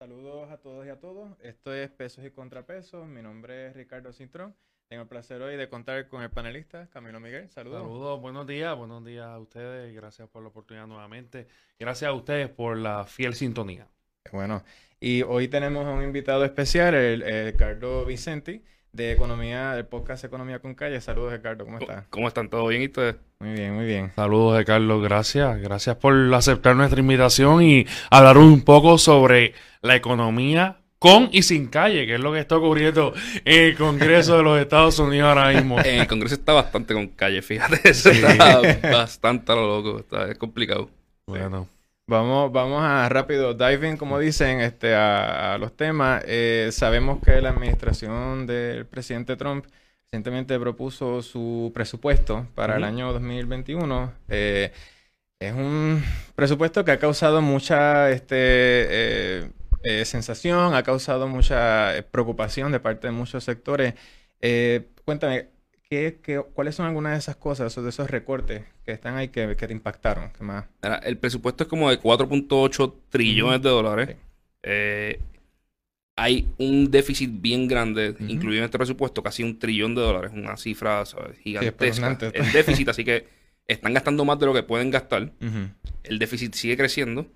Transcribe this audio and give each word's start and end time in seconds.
Saludos 0.00 0.50
a 0.50 0.56
todos 0.56 0.86
y 0.86 0.88
a 0.88 0.98
todos. 0.98 1.28
Esto 1.42 1.74
es 1.74 1.90
Pesos 1.90 2.24
y 2.24 2.30
Contrapesos. 2.30 3.06
Mi 3.06 3.20
nombre 3.20 3.66
es 3.66 3.76
Ricardo 3.76 4.14
Cintrón. 4.14 4.56
Tengo 4.88 5.02
el 5.02 5.08
placer 5.10 5.42
hoy 5.42 5.58
de 5.58 5.68
contar 5.68 6.08
con 6.08 6.22
el 6.22 6.30
panelista 6.30 6.88
Camilo 6.88 7.20
Miguel. 7.20 7.50
Saludos. 7.50 7.82
Saludos, 7.82 8.18
buenos 8.18 8.46
días, 8.46 8.74
buenos 8.74 9.04
días 9.04 9.26
a 9.26 9.38
ustedes. 9.38 9.94
Gracias 9.94 10.26
por 10.30 10.42
la 10.42 10.48
oportunidad 10.48 10.86
nuevamente. 10.86 11.48
Gracias 11.78 12.08
a 12.08 12.14
ustedes 12.14 12.48
por 12.48 12.78
la 12.78 13.04
fiel 13.04 13.34
sintonía. 13.34 13.88
Bueno, 14.32 14.64
y 15.00 15.20
hoy 15.20 15.48
tenemos 15.48 15.84
a 15.84 15.90
un 15.90 16.02
invitado 16.02 16.46
especial, 16.46 16.94
el, 16.94 17.20
el 17.20 17.52
Ricardo 17.52 18.06
Vicenti 18.06 18.64
de 18.92 19.12
Economía, 19.12 19.74
del 19.74 19.84
podcast 19.84 20.24
Economía 20.24 20.60
con 20.60 20.74
Calle. 20.74 20.98
Saludos, 21.02 21.34
Ricardo, 21.34 21.66
¿cómo 21.66 21.76
estás? 21.76 22.06
¿Cómo 22.08 22.26
están? 22.26 22.48
¿Todo 22.48 22.66
bien 22.68 22.80
y 22.80 22.86
ustedes? 22.86 23.16
Muy 23.40 23.52
bien, 23.54 23.74
muy 23.74 23.86
bien. 23.86 24.12
Saludos, 24.14 24.62
Carlos, 24.66 25.02
gracias. 25.02 25.58
Gracias 25.62 25.96
por 25.96 26.14
aceptar 26.34 26.76
nuestra 26.76 27.00
invitación 27.00 27.62
y 27.62 27.86
hablar 28.10 28.36
un 28.36 28.60
poco 28.60 28.98
sobre 28.98 29.54
la 29.80 29.96
economía 29.96 30.76
con 30.98 31.30
y 31.32 31.42
sin 31.42 31.68
calle, 31.68 32.06
que 32.06 32.16
es 32.16 32.20
lo 32.20 32.34
que 32.34 32.40
está 32.40 32.58
ocurriendo 32.58 33.14
en 33.46 33.64
el 33.64 33.76
Congreso 33.78 34.36
de 34.36 34.42
los 34.42 34.60
Estados 34.60 34.98
Unidos 34.98 35.28
ahora 35.28 35.54
mismo. 35.54 35.78
En 35.84 36.00
el 36.00 36.06
Congreso 36.06 36.34
está 36.34 36.52
bastante 36.52 36.92
con 36.92 37.08
calle, 37.08 37.40
fíjate. 37.40 37.80
Eso 37.88 38.10
está 38.10 38.60
bastante 38.90 39.52
a 39.52 39.54
lo 39.54 39.66
loco. 39.66 40.00
Está, 40.00 40.30
es 40.30 40.36
complicado. 40.36 40.90
Bueno. 41.26 41.66
Vamos, 42.06 42.52
vamos 42.52 42.82
a 42.82 43.08
rápido 43.08 43.54
diving, 43.54 43.96
como 43.96 44.18
dicen, 44.18 44.60
este, 44.60 44.94
a, 44.94 45.54
a 45.54 45.58
los 45.58 45.74
temas. 45.74 46.22
Eh, 46.26 46.68
sabemos 46.72 47.20
que 47.24 47.40
la 47.40 47.50
administración 47.50 48.46
del 48.46 48.84
presidente 48.84 49.36
Trump 49.36 49.64
recientemente 50.14 50.58
propuso 50.58 51.22
su 51.22 51.70
presupuesto 51.72 52.46
para 52.56 52.76
el 52.76 52.84
año 52.84 53.12
2021. 53.12 54.12
Eh, 54.28 54.72
es 55.40 55.54
un 55.54 56.02
presupuesto 56.34 56.84
que 56.84 56.90
ha 56.92 56.98
causado 56.98 57.40
mucha 57.40 58.10
este, 58.10 58.36
eh, 58.36 59.50
eh, 59.84 60.04
sensación, 60.04 60.74
ha 60.74 60.82
causado 60.82 61.28
mucha 61.28 61.92
preocupación 62.10 62.72
de 62.72 62.80
parte 62.80 63.06
de 63.06 63.12
muchos 63.12 63.44
sectores. 63.44 63.94
Cuéntame, 65.04 65.48
¿qué, 65.88 66.18
qué- 66.22 66.42
cuáles 66.54 66.74
son 66.74 66.86
algunas 66.86 67.12
de 67.12 67.18
esas 67.18 67.36
cosas, 67.36 67.76
o 67.78 67.82
de 67.82 67.90
esos 67.90 68.10
recortes 68.10 68.64
que 68.84 68.92
están 68.92 69.16
ahí 69.16 69.28
que, 69.28 69.54
que 69.56 69.66
te 69.68 69.72
impactaron? 69.72 70.30
¿Qué 70.36 70.42
más? 70.42 70.64
Mira, 70.82 70.96
El 70.96 71.18
presupuesto 71.18 71.62
es 71.64 71.68
como 71.70 71.88
de 71.88 71.98
4.8 72.00 72.94
trillones 73.10 73.62
de 73.62 73.68
dólares. 73.70 74.08
Sí. 74.64 75.24
Hay 76.22 76.46
un 76.58 76.90
déficit 76.90 77.30
bien 77.40 77.66
grande, 77.66 78.10
Ujú. 78.10 78.24
incluido 78.28 78.58
en 78.58 78.64
este 78.66 78.76
presupuesto, 78.78 79.22
casi 79.22 79.42
un 79.42 79.58
trillón 79.58 79.94
de 79.94 80.02
dólares. 80.02 80.32
Una 80.34 80.56
cifra 80.56 81.04
¿sabes? 81.06 81.38
gigantesca. 81.38 81.70
espeluznante. 81.86 82.26
el 82.38 82.52
déficit, 82.52 82.88
así 82.88 83.04
que 83.04 83.26
están 83.66 83.94
gastando 83.94 84.24
más 84.24 84.38
de 84.38 84.46
lo 84.46 84.52
que 84.52 84.62
pueden 84.62 84.90
gastar. 84.90 85.32
El 86.04 86.18
déficit 86.18 86.52
sigue 86.54 86.76
creciendo, 86.76 87.26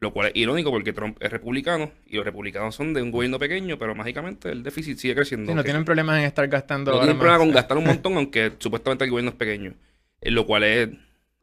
lo 0.00 0.12
cual 0.12 0.28
es 0.28 0.32
irónico 0.36 0.70
porque 0.72 0.92
Trump 0.92 1.18
es 1.20 1.30
republicano 1.30 1.92
y 2.06 2.16
los 2.16 2.24
republicanos 2.24 2.74
son 2.74 2.92
de 2.94 3.02
un 3.02 3.10
gobierno 3.12 3.38
pequeño, 3.38 3.78
pero 3.78 3.94
mágicamente 3.94 4.50
el 4.50 4.62
déficit 4.64 4.98
sigue 4.98 5.14
creciendo. 5.14 5.52
Sí, 5.52 5.54
no 5.54 5.62
tienen 5.62 5.84
problemas 5.84 6.18
en 6.18 6.24
estar 6.24 6.48
gastando 6.48 6.90
No 6.92 6.98
tienen 6.98 7.16
problema 7.18 7.38
más. 7.38 7.46
con 7.46 7.54
gastar 7.54 7.76
un 7.78 7.84
montón, 7.84 8.16
aunque 8.16 8.52
supuestamente 8.58 9.04
el 9.04 9.10
gobierno 9.10 9.30
es 9.30 9.36
pequeño. 9.36 9.74
Eh, 10.20 10.30
lo 10.32 10.46
cual 10.46 10.64
es 10.64 10.88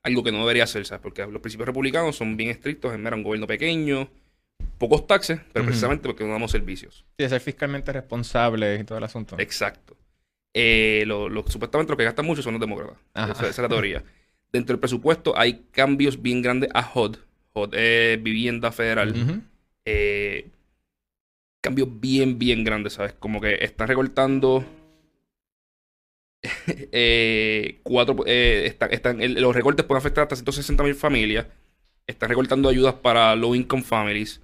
algo 0.04 0.24
que 0.24 0.32
no 0.32 0.40
debería 0.40 0.66
ser, 0.68 0.86
¿sabes? 0.86 1.02
Porque 1.02 1.26
los 1.28 1.42
principios 1.42 1.68
republicanos 1.68 2.16
son 2.18 2.36
bien 2.36 2.50
estrictos 2.50 2.94
en 2.94 3.04
ver 3.04 3.14
a 3.14 3.16
un 3.16 3.24
gobierno 3.24 3.48
pequeño, 3.48 4.10
pocos 4.80 5.06
taxes, 5.06 5.40
pero 5.54 5.66
precisamente 5.66 6.08
porque 6.08 6.24
no 6.24 6.32
damos 6.32 6.50
servicios. 6.52 7.06
Sí, 7.18 7.24
de 7.24 7.30
ser 7.30 7.42
fiscalmente 7.42 7.92
responsable 7.94 8.80
y 8.80 8.84
todo 8.84 8.98
el 8.98 9.04
asunto. 9.04 9.36
Exacto. 9.38 9.96
Eh, 10.54 11.04
lo, 11.06 11.30
lo- 11.30 11.46
supuestamente 11.48 11.92
los 11.92 11.98
que 11.98 12.06
gastan 12.06 12.26
mucho 12.26 12.42
son 12.42 12.54
los 12.54 12.62
demócratas. 12.62 12.98
Esa, 13.14 13.32
esa 13.32 13.48
es 13.50 13.58
la 13.60 13.70
teoría. 13.70 14.04
Dentro 14.52 14.74
del 14.74 14.80
presupuesto 14.80 15.38
hay 15.38 15.66
cambios 15.72 16.20
bien 16.22 16.42
grandes 16.42 16.70
a 16.74 16.82
HUD. 16.96 17.18
HUD 17.54 17.76
es 17.76 18.24
vivienda 18.24 18.72
federal. 18.72 19.14
Eh, 19.86 20.50
cambios 21.62 21.88
bien, 22.00 22.40
bien 22.40 22.64
grandes, 22.64 22.94
¿sabes? 22.94 23.14
Como 23.14 23.40
que 23.42 23.56
están 23.64 23.88
recortando. 23.88 24.66
eh, 26.92 27.80
cuatro, 27.84 28.16
eh, 28.26 28.64
están, 28.66 28.92
están- 28.94 29.22
el- 29.22 29.42
los 29.42 29.54
recortes 29.56 29.86
pueden 29.86 30.00
afectar 30.00 30.24
hasta 30.24 30.36
160 30.36 30.84
mil 30.84 30.96
familias. 30.96 31.46
Están 32.08 32.30
recortando 32.30 32.70
ayudas 32.70 32.96
para 32.96 33.36
low 33.36 33.54
income 33.56 33.84
families. 33.84 34.42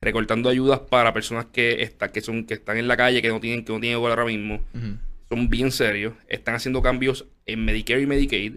Recortando 0.00 0.48
ayudas 0.48 0.80
para 0.80 1.12
personas 1.12 1.46
que, 1.46 1.82
está, 1.82 2.12
que, 2.12 2.20
son, 2.20 2.44
que 2.44 2.54
están 2.54 2.76
en 2.78 2.86
la 2.88 2.96
calle, 2.96 3.20
que 3.20 3.28
no 3.28 3.40
tienen, 3.40 3.64
que 3.64 3.72
no 3.72 3.80
tienen 3.80 3.98
hogar 3.98 4.12
ahora 4.12 4.26
mismo. 4.26 4.60
Son 5.28 5.48
bien 5.50 5.72
serios. 5.72 6.14
Están 6.28 6.54
haciendo 6.54 6.80
cambios 6.82 7.26
en 7.46 7.64
Medicare 7.64 8.00
y 8.02 8.06
Medicaid. 8.06 8.56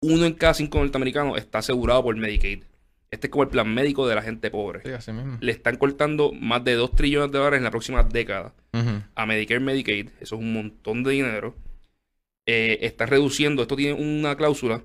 Uno 0.00 0.26
en 0.26 0.34
cada 0.34 0.54
cinco 0.54 0.78
norteamericanos 0.78 1.38
está 1.38 1.58
asegurado 1.58 2.02
por 2.02 2.16
Medicaid. 2.16 2.62
Este 3.10 3.28
es 3.28 3.30
como 3.30 3.42
el 3.44 3.48
plan 3.48 3.72
médico 3.72 4.06
de 4.06 4.14
la 4.14 4.20
gente 4.22 4.50
pobre 4.50 4.82
Sí, 4.84 4.90
así 4.90 5.12
mismo. 5.12 5.38
le 5.40 5.50
están 5.50 5.76
cortando 5.76 6.30
más 6.32 6.62
de 6.62 6.74
2 6.74 6.94
trillones 6.94 7.32
de 7.32 7.38
dólares 7.38 7.56
en 7.58 7.64
la 7.64 7.70
próxima 7.70 8.02
década 8.02 8.52
a 9.14 9.26
Medicare 9.26 9.60
y 9.60 9.64
Medicaid. 9.64 10.08
Eso 10.20 10.34
es 10.36 10.40
un 10.42 10.52
montón 10.52 11.04
de 11.04 11.12
dinero. 11.12 11.54
Eh, 12.46 12.78
están 12.82 13.08
reduciendo, 13.08 13.62
esto 13.62 13.76
tiene 13.76 13.94
una 13.94 14.36
cláusula 14.36 14.82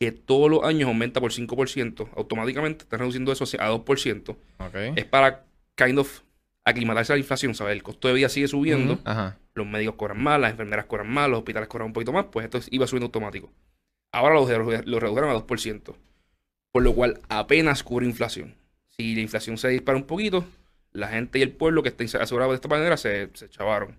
que 0.00 0.12
todos 0.12 0.50
los 0.50 0.64
años 0.64 0.88
aumenta 0.88 1.20
por 1.20 1.30
5%. 1.30 2.08
Automáticamente 2.16 2.84
están 2.84 3.00
reduciendo 3.00 3.30
eso 3.32 3.44
a 3.44 3.70
2%. 3.70 4.30
Ok. 4.58 4.74
Es 4.96 5.04
para 5.04 5.44
kind 5.76 5.98
of 5.98 6.22
aclimatarse 6.64 7.12
a 7.12 7.16
la 7.16 7.20
inflación, 7.20 7.54
¿sabes? 7.54 7.72
El 7.74 7.82
costo 7.82 8.08
de 8.08 8.14
vida 8.14 8.28
sigue 8.30 8.48
subiendo. 8.48 8.98
Ajá. 9.04 9.36
Los 9.54 9.66
médicos 9.66 9.96
cobran 9.96 10.22
más, 10.22 10.40
las 10.40 10.52
enfermeras 10.52 10.86
cobran 10.86 11.08
más, 11.10 11.28
los 11.28 11.40
hospitales 11.40 11.68
cobran 11.68 11.88
un 11.88 11.92
poquito 11.92 12.12
más. 12.12 12.26
Pues 12.32 12.44
esto 12.46 12.60
iba 12.70 12.86
subiendo 12.86 13.06
automático. 13.06 13.52
Ahora 14.12 14.34
lo, 14.34 14.46
lo 14.84 15.00
redujeron 15.00 15.30
a 15.30 15.34
2%. 15.34 15.94
Por 16.72 16.82
lo 16.82 16.94
cual 16.94 17.20
apenas 17.28 17.82
cubre 17.82 18.06
inflación. 18.06 18.54
Si 18.96 19.14
la 19.14 19.20
inflación 19.20 19.58
se 19.58 19.68
dispara 19.68 19.98
un 19.98 20.04
poquito, 20.04 20.44
la 20.92 21.08
gente 21.08 21.38
y 21.38 21.42
el 21.42 21.52
pueblo 21.52 21.82
que 21.82 21.90
está 21.90 22.04
asegurado 22.22 22.52
de 22.52 22.56
esta 22.56 22.68
manera 22.68 22.96
se, 22.96 23.28
se 23.34 23.50
chavaron. 23.50 23.96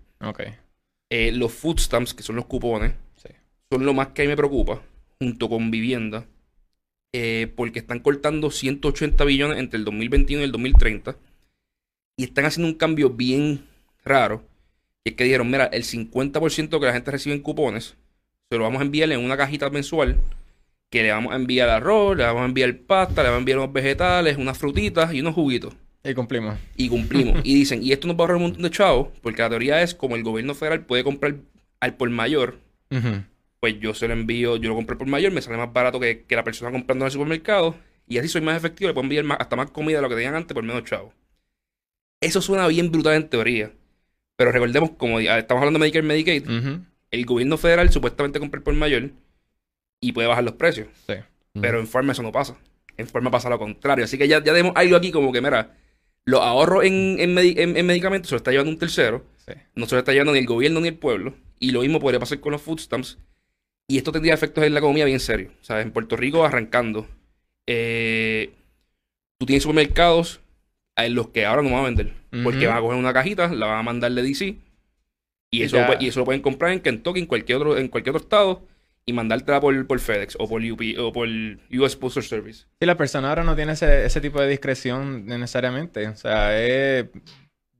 Eh, 1.10 1.30
los 1.32 1.52
food 1.52 1.78
stamps, 1.78 2.12
que 2.14 2.22
son 2.22 2.36
los 2.36 2.46
cupones, 2.46 2.92
Sí. 3.16 3.28
son 3.70 3.84
lo 3.84 3.94
más 3.94 4.08
que 4.08 4.22
a 4.22 4.24
mí 4.24 4.28
me 4.30 4.36
preocupa, 4.36 4.80
junto 5.22 5.48
con 5.48 5.70
vivienda, 5.70 6.26
eh, 7.12 7.52
porque 7.56 7.78
están 7.78 8.00
cortando 8.00 8.50
180 8.50 9.24
billones 9.24 9.58
entre 9.58 9.78
el 9.78 9.84
2021 9.84 10.42
y 10.42 10.44
el 10.46 10.52
2030 10.52 11.16
y 12.16 12.24
están 12.24 12.44
haciendo 12.44 12.68
un 12.68 12.74
cambio 12.78 13.10
bien 13.10 13.64
raro, 14.04 14.42
que 15.04 15.10
es 15.10 15.16
que 15.16 15.24
dijeron, 15.24 15.50
mira, 15.50 15.66
el 15.66 15.84
50% 15.84 16.80
que 16.80 16.86
la 16.86 16.92
gente 16.92 17.10
recibe 17.10 17.34
en 17.36 17.42
cupones, 17.42 17.96
se 18.50 18.58
lo 18.58 18.64
vamos 18.64 18.80
a 18.80 18.84
enviar 18.84 19.10
en 19.12 19.20
una 19.20 19.36
cajita 19.36 19.70
mensual, 19.70 20.16
que 20.90 21.02
le 21.02 21.10
vamos 21.12 21.32
a 21.32 21.36
enviar 21.36 21.68
arroz, 21.70 22.16
le 22.16 22.24
vamos 22.24 22.42
a 22.42 22.46
enviar 22.46 22.76
pasta, 22.78 23.22
le 23.22 23.28
vamos 23.28 23.38
a 23.38 23.40
enviar 23.40 23.58
unos 23.58 23.72
vegetales, 23.72 24.36
unas 24.36 24.58
frutitas 24.58 25.14
y 25.14 25.20
unos 25.20 25.34
juguitos 25.34 25.74
Y 26.04 26.12
cumplimos. 26.14 26.58
y 26.76 26.88
cumplimos. 26.88 27.40
y 27.44 27.54
dicen, 27.54 27.82
y 27.82 27.92
esto 27.92 28.06
nos 28.08 28.16
va 28.16 28.20
a 28.20 28.22
ahorrar 28.24 28.36
un 28.36 28.42
montón 28.42 28.62
de 28.62 28.70
chavos, 28.70 29.08
porque 29.22 29.42
la 29.42 29.48
teoría 29.50 29.82
es 29.82 29.94
como 29.94 30.16
el 30.16 30.22
gobierno 30.22 30.54
federal 30.54 30.84
puede 30.84 31.04
comprar 31.04 31.36
al 31.80 31.94
por 31.96 32.10
mayor, 32.10 32.58
Ujú. 32.90 33.22
Pues 33.62 33.78
yo 33.78 33.94
se 33.94 34.08
lo 34.08 34.14
envío, 34.14 34.56
yo 34.56 34.70
lo 34.70 34.74
compro 34.74 34.94
al 34.94 34.98
por 34.98 35.06
mayor, 35.06 35.30
me 35.30 35.40
sale 35.40 35.56
más 35.56 35.72
barato 35.72 36.00
que, 36.00 36.24
que 36.24 36.34
la 36.34 36.42
persona 36.42 36.72
comprando 36.72 37.04
en 37.04 37.06
el 37.06 37.12
supermercado, 37.12 37.76
y 38.08 38.18
así 38.18 38.26
soy 38.26 38.40
más 38.40 38.56
efectivo, 38.56 38.88
le 38.88 38.94
puedo 38.94 39.04
enviar 39.04 39.22
más- 39.22 39.38
hasta 39.40 39.54
más 39.54 39.70
comida 39.70 39.98
de 39.98 40.02
lo 40.02 40.08
que 40.08 40.16
tenían 40.16 40.34
antes 40.34 40.52
por 40.52 40.64
menos 40.64 40.82
chavos. 40.82 41.14
Eso 42.20 42.42
suena 42.42 42.66
bien 42.66 42.90
brutal 42.90 43.14
en 43.14 43.28
teoría, 43.28 43.70
pero 44.36 44.50
recordemos, 44.50 44.90
como 44.96 45.20
estamos 45.20 45.60
hablando 45.60 45.78
de 45.78 45.82
Medicare 45.84 46.04
y 46.04 46.08
Medicaid, 46.08 46.48
el 47.12 47.24
gobierno 47.24 47.56
federal 47.56 47.88
supuestamente 47.92 48.40
compra 48.40 48.58
el 48.58 48.64
por 48.64 48.74
mayor 48.74 49.10
y 50.00 50.10
puede 50.10 50.26
bajar 50.26 50.42
los 50.42 50.54
precios. 50.54 50.88
Sí. 51.06 51.14
Pero 51.60 51.78
en 51.78 51.86
forma 51.86 52.12
eso 52.12 52.22
no 52.24 52.32
pasa. 52.32 52.56
En 52.96 53.06
forma 53.06 53.30
pasa 53.30 53.48
lo 53.48 53.60
contrario. 53.60 54.04
Así 54.06 54.18
que 54.18 54.26
ya, 54.26 54.38
ya 54.38 54.52
tenemos 54.52 54.72
algo 54.74 54.96
aquí 54.96 55.12
como 55.12 55.30
que, 55.32 55.40
mira, 55.40 55.76
los 56.24 56.40
ahorros 56.40 56.84
en, 56.84 57.16
en, 57.20 57.32
medi- 57.36 57.58
en- 57.60 57.76
en 57.76 57.86
medicamentos 57.86 58.28
se 58.30 58.34
lo 58.34 58.38
está 58.38 58.50
llevando 58.50 58.72
un 58.72 58.78
tercero. 58.78 59.24
Sí. 59.46 59.52
No 59.76 59.86
se 59.86 59.94
lo 59.94 60.00
está 60.00 60.10
llevando 60.12 60.32
ni 60.32 60.40
el 60.40 60.46
gobierno 60.46 60.80
ni 60.80 60.88
el 60.88 60.96
pueblo. 60.96 61.34
Y 61.60 61.70
lo 61.70 61.82
mismo 61.82 62.00
podría 62.00 62.18
pasar 62.18 62.40
con 62.40 62.50
los 62.52 62.60
food 62.62 62.80
stamps. 62.80 63.18
Y 63.92 63.98
esto 63.98 64.10
tendría 64.10 64.32
efectos 64.32 64.64
en 64.64 64.72
la 64.72 64.78
economía 64.78 65.04
bien 65.04 65.20
serios. 65.20 65.52
O 65.60 65.64
sea, 65.64 65.82
en 65.82 65.90
Puerto 65.92 66.16
Rico 66.16 66.46
arrancando. 66.46 67.06
eh, 67.66 68.52
tú 69.38 69.44
tienes 69.44 69.64
supermercados 69.64 70.40
en 70.96 71.14
los 71.14 71.28
que 71.28 71.44
ahora 71.44 71.60
no 71.60 71.70
van 71.70 71.80
a 71.80 71.84
vender. 71.84 72.12
Porque 72.42 72.66
van 72.66 72.78
a 72.78 72.80
coger 72.80 72.98
una 72.98 73.12
cajita, 73.12 73.48
la 73.48 73.66
van 73.66 73.78
a 73.80 73.82
mandar 73.82 74.10
de 74.12 74.22
DC. 74.22 74.46
Y 74.46 74.60
Y 75.50 75.62
eso, 75.62 75.76
lo, 75.76 76.00
y 76.00 76.08
eso 76.08 76.20
lo 76.20 76.24
pueden 76.24 76.40
comprar 76.40 76.72
en 76.72 76.80
Kentucky, 76.80 77.20
en 77.20 77.26
cualquier 77.26 77.58
otro, 77.58 77.76
en 77.76 77.88
cualquier 77.88 78.16
otro 78.16 78.24
estado. 78.24 78.66
Y 79.04 79.12
mandártela 79.12 79.60
por, 79.60 79.86
por 79.86 79.98
FedEx 80.00 80.36
o 80.38 80.48
por, 80.48 80.62
UP, 80.62 80.80
o 80.98 81.12
por 81.12 81.28
US 81.28 81.96
Postal 81.96 82.22
Service. 82.22 82.66
Sí, 82.80 82.86
la 82.86 82.96
persona 82.96 83.28
ahora 83.28 83.44
no 83.44 83.54
tiene 83.56 83.72
ese, 83.72 84.06
ese 84.06 84.20
tipo 84.22 84.40
de 84.40 84.48
discreción 84.48 85.26
necesariamente. 85.26 86.08
O 86.08 86.16
sea, 86.16 86.50
eh, 86.52 87.10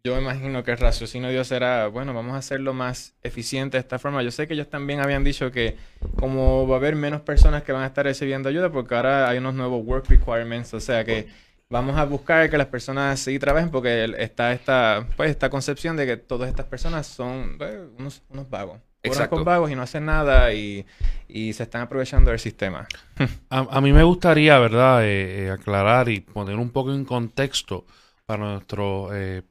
yo 0.05 0.19
imagino 0.19 0.65
que 0.65 0.73
el 0.73 0.79
raciocinio 0.79 1.29
de 1.29 1.35
Dios 1.35 1.47
será, 1.47 1.87
bueno, 1.87 2.13
vamos 2.13 2.35
a 2.35 2.39
hacerlo 2.39 2.75
más 2.75 3.15
eficiente 3.23 3.77
de 3.77 3.83
esta 3.83 4.01
forma. 4.01 4.23
Yo 4.23 4.33
sé 4.33 4.49
que 4.49 4.55
ellos 4.55 4.69
también 4.69 4.99
habían 5.01 5.23
dicho 5.23 5.53
que 5.53 5.77
como 6.17 6.67
va 6.67 6.75
a 6.75 6.79
haber 6.79 6.97
menos 6.97 7.21
personas 7.21 7.63
que 7.63 7.71
van 7.71 7.85
a 7.85 7.87
estar 7.87 8.05
recibiendo 8.05 8.49
ayuda, 8.49 8.71
porque 8.73 8.97
ahora 8.97 9.29
hay 9.29 9.39
unos 9.39 9.55
nuevos 9.55 9.85
work 9.87 10.09
requirements, 10.09 10.75
o 10.75 10.81
sea 10.81 11.05
que 11.05 11.29
vamos 11.71 11.97
a 11.97 12.05
buscar 12.05 12.51
que 12.51 12.59
las 12.59 12.67
personas 12.67 13.21
sí 13.21 13.39
trabajen 13.39 13.71
porque 13.71 14.13
está 14.19 14.53
esta, 14.53 15.07
pues, 15.17 15.31
esta 15.31 15.49
concepción 15.51 15.97
de 15.97 16.05
que 16.07 16.17
todas 16.17 16.49
estas 16.49 16.67
personas 16.67 17.07
son 17.07 17.57
eh, 17.61 17.87
unos, 17.97 18.23
unos 18.29 18.51
vagos. 18.51 18.81
Exacto. 19.05 19.35
con 19.37 19.45
vagos 19.45 19.69
y 19.71 19.75
no 19.75 19.83
hacen 19.83 20.05
nada 20.05 20.53
y, 20.53 20.87
y 21.27 21.53
se 21.55 21.65
están 21.65 21.83
aprovechando 21.83 22.31
del 22.31 22.39
sistema. 22.39 22.87
A, 23.51 23.67
a 23.71 23.81
mí 23.81 23.93
me 23.93 24.03
gustaría, 24.03 24.59
¿verdad?, 24.59 25.05
Eh, 25.05 25.47
eh, 25.47 25.51
aclarar 25.51 26.09
y 26.09 26.21
poner 26.21 26.57
un 26.57 26.71
poco 26.71 26.93
en 26.93 27.05
contexto 27.05 27.85
para 28.33 28.53
nuestros 28.53 29.11
eh, 29.13 29.43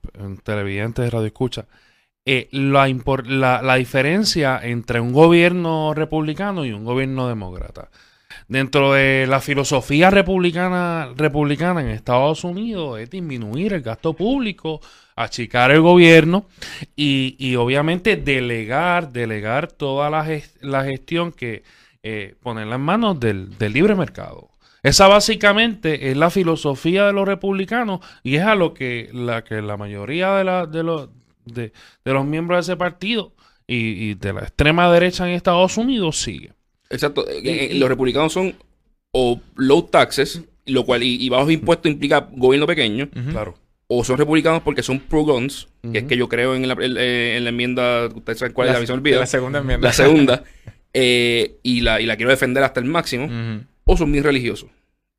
televidentes 0.43 1.05
de 1.05 1.11
Radio 1.11 1.27
Escucha, 1.27 1.67
eh, 2.25 2.49
la, 2.51 3.61
la, 3.61 3.75
diferencia 3.75 4.59
entre 4.63 4.99
un 4.99 5.13
gobierno 5.13 5.93
republicano 5.93 6.65
y 6.65 6.71
un 6.71 6.83
gobierno 6.83 7.27
demócrata. 7.27 7.89
Dentro 8.47 8.93
de 8.93 9.27
la 9.27 9.39
filosofía 9.39 10.09
republicana, 10.09 11.13
republicana 11.15 11.81
en 11.81 11.89
Estados 11.89 12.43
Unidos 12.43 12.99
es 12.99 13.11
disminuir 13.11 13.73
el 13.73 13.81
gasto 13.81 14.13
público, 14.13 14.81
achicar 15.15 15.69
el 15.69 15.81
gobierno 15.81 16.47
y, 16.95 17.35
y 17.37 17.55
obviamente 17.57 18.17
delegar, 18.17 19.11
delegar 19.11 19.71
toda 19.71 20.09
la, 20.09 20.25
la 20.61 20.83
gestión 20.85 21.31
que 21.31 21.63
eh, 22.01 22.33
ponerla 22.41 22.75
en 22.75 22.81
manos 22.81 23.19
del, 23.19 23.55
del 23.59 23.73
libre 23.73 23.93
mercado. 23.93 24.50
Esa 24.83 25.07
básicamente 25.07 26.09
es 26.11 26.17
la 26.17 26.29
filosofía 26.29 27.05
de 27.05 27.13
los 27.13 27.27
republicanos 27.27 27.99
y 28.23 28.35
es 28.35 28.41
a 28.43 28.55
lo 28.55 28.73
que 28.73 29.09
la, 29.13 29.43
que 29.43 29.61
la 29.61 29.77
mayoría 29.77 30.33
de, 30.35 30.43
la- 30.43 30.65
de, 30.65 30.83
los, 30.83 31.09
de, 31.45 31.71
de 32.03 32.13
los 32.13 32.25
miembros 32.25 32.57
de 32.65 32.71
ese 32.73 32.77
partido 32.77 33.33
y, 33.67 33.75
y 34.09 34.13
de 34.15 34.33
la 34.33 34.41
extrema 34.41 34.91
derecha 34.91 35.27
en 35.27 35.35
Estados 35.35 35.77
Unidos 35.77 36.17
sigue. 36.21 36.51
Exacto. 36.89 37.27
eh, 37.29 37.41
eh, 37.43 37.69
Y- 37.71 37.75
y- 37.75 37.79
los 37.79 37.89
republicanos 37.89 38.33
son 38.33 38.55
o 39.11 39.39
low 39.55 39.83
taxes, 39.83 40.41
lo 40.65 40.83
cual 40.85 41.03
y, 41.03 41.15
y 41.23 41.29
bajos 41.29 41.51
impuestos 41.51 41.91
implica 41.91 42.27
gobierno 42.31 42.65
pequeño. 42.65 43.09
Claro. 43.31 43.55
o 43.93 44.03
son 44.05 44.17
republicanos 44.17 44.61
porque 44.63 44.81
son 44.83 44.99
pro 44.99 45.23
guns, 45.23 45.67
que 45.91 45.97
es 45.99 46.03
que 46.05 46.15
yo 46.17 46.27
creo 46.29 46.55
en 46.55 46.65
la, 46.67 46.73
en, 46.79 46.97
en 46.97 47.43
la 47.43 47.49
enmienda, 47.49 48.05
ustedes 48.07 48.39
saben 48.39 48.53
cuál 48.53 48.69
es 48.69 48.73
la 48.73 48.79
misión 48.79 48.97
olvida, 48.99 49.19
La 49.19 49.25
segunda 49.27 49.59
enmienda. 49.59 49.87
la 49.89 49.93
segunda, 49.93 50.43
eh, 50.93 51.57
y, 51.61 51.81
la, 51.81 51.99
y 52.01 52.05
la 52.05 52.15
quiero 52.15 52.29
defender 52.31 52.63
hasta 52.63 52.79
el 52.79 52.85
máximo, 52.85 53.25
Ujú. 53.25 53.65
O 53.93 53.97
son 53.97 54.11
bien 54.11 54.23
religiosos. 54.23 54.69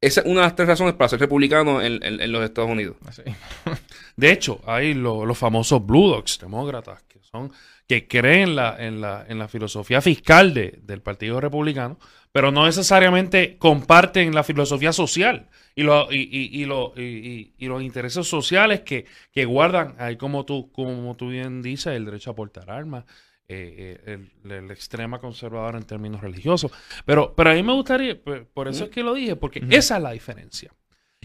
Esa 0.01 0.21
es 0.23 0.27
una 0.27 0.41
de 0.41 0.47
las 0.47 0.57
tres 0.57 0.67
razones 0.69 0.95
para 0.95 1.09
ser 1.09 1.21
republicano 1.21 1.81
en, 1.81 2.03
en- 2.03 2.33
los 2.33 2.43
Estados 2.43 2.71
Unidos. 2.71 2.97
Así. 3.07 3.23
De 4.17 4.33
hecho, 4.33 4.61
hay 4.67 4.95
lo- 4.95 5.25
los 5.25 5.39
famosos 5.39 5.85
Blue 5.87 6.09
Dogs, 6.09 6.39
demócratas, 6.41 7.03
que 7.05 7.21
son 7.23 7.53
que 7.87 8.09
creen 8.09 8.49
en 8.51 8.57
la, 8.57 8.77
en 8.79 9.01
la, 9.01 9.25
en 9.29 9.39
la 9.39 9.49
filosofía 9.49 10.01
fiscal 10.01 10.55
de- 10.55 10.81
del 10.83 11.03
Partido 11.03 11.41
Republicano, 11.41 11.99
pero 12.33 12.51
no 12.51 12.65
necesariamente 12.67 13.57
comparten 13.59 14.35
la 14.35 14.43
filosofía 14.43 14.93
social 14.93 15.49
y, 15.75 15.83
lo- 15.83 16.11
y, 16.11 16.23
y- 16.23 16.65
y- 16.65 17.55
y 17.59 17.67
los 17.67 17.83
intereses 17.83 18.27
sociales 18.27 18.81
que, 18.81 19.05
que 19.31 19.45
guardan, 19.45 19.95
ahí 19.99 20.17
como 20.17 20.45
tú, 20.45 20.73
como 20.73 21.15
tú 21.17 21.29
bien 21.29 21.63
dices, 21.63 21.95
el 21.95 22.07
derecho 22.07 22.31
a 22.31 22.35
portar 22.35 22.71
armas, 22.71 23.05
eh, 23.52 24.00
eh, 24.06 24.28
el, 24.44 24.50
el 24.50 24.70
extrema 24.70 25.19
conservadora 25.19 25.78
en 25.78 25.84
términos 25.84 26.20
religiosos. 26.20 26.72
Pero, 27.04 27.34
pero 27.34 27.50
a 27.50 27.54
mí 27.54 27.62
me 27.62 27.72
gustaría, 27.72 28.20
por, 28.20 28.46
por 28.46 28.69
eso 28.69 28.84
es 28.84 28.90
que 28.90 29.02
lo 29.02 29.14
dije, 29.14 29.37
porque 29.37 29.64
esa 29.70 29.96
es 29.96 30.02
la 30.02 30.12
diferencia. 30.12 30.72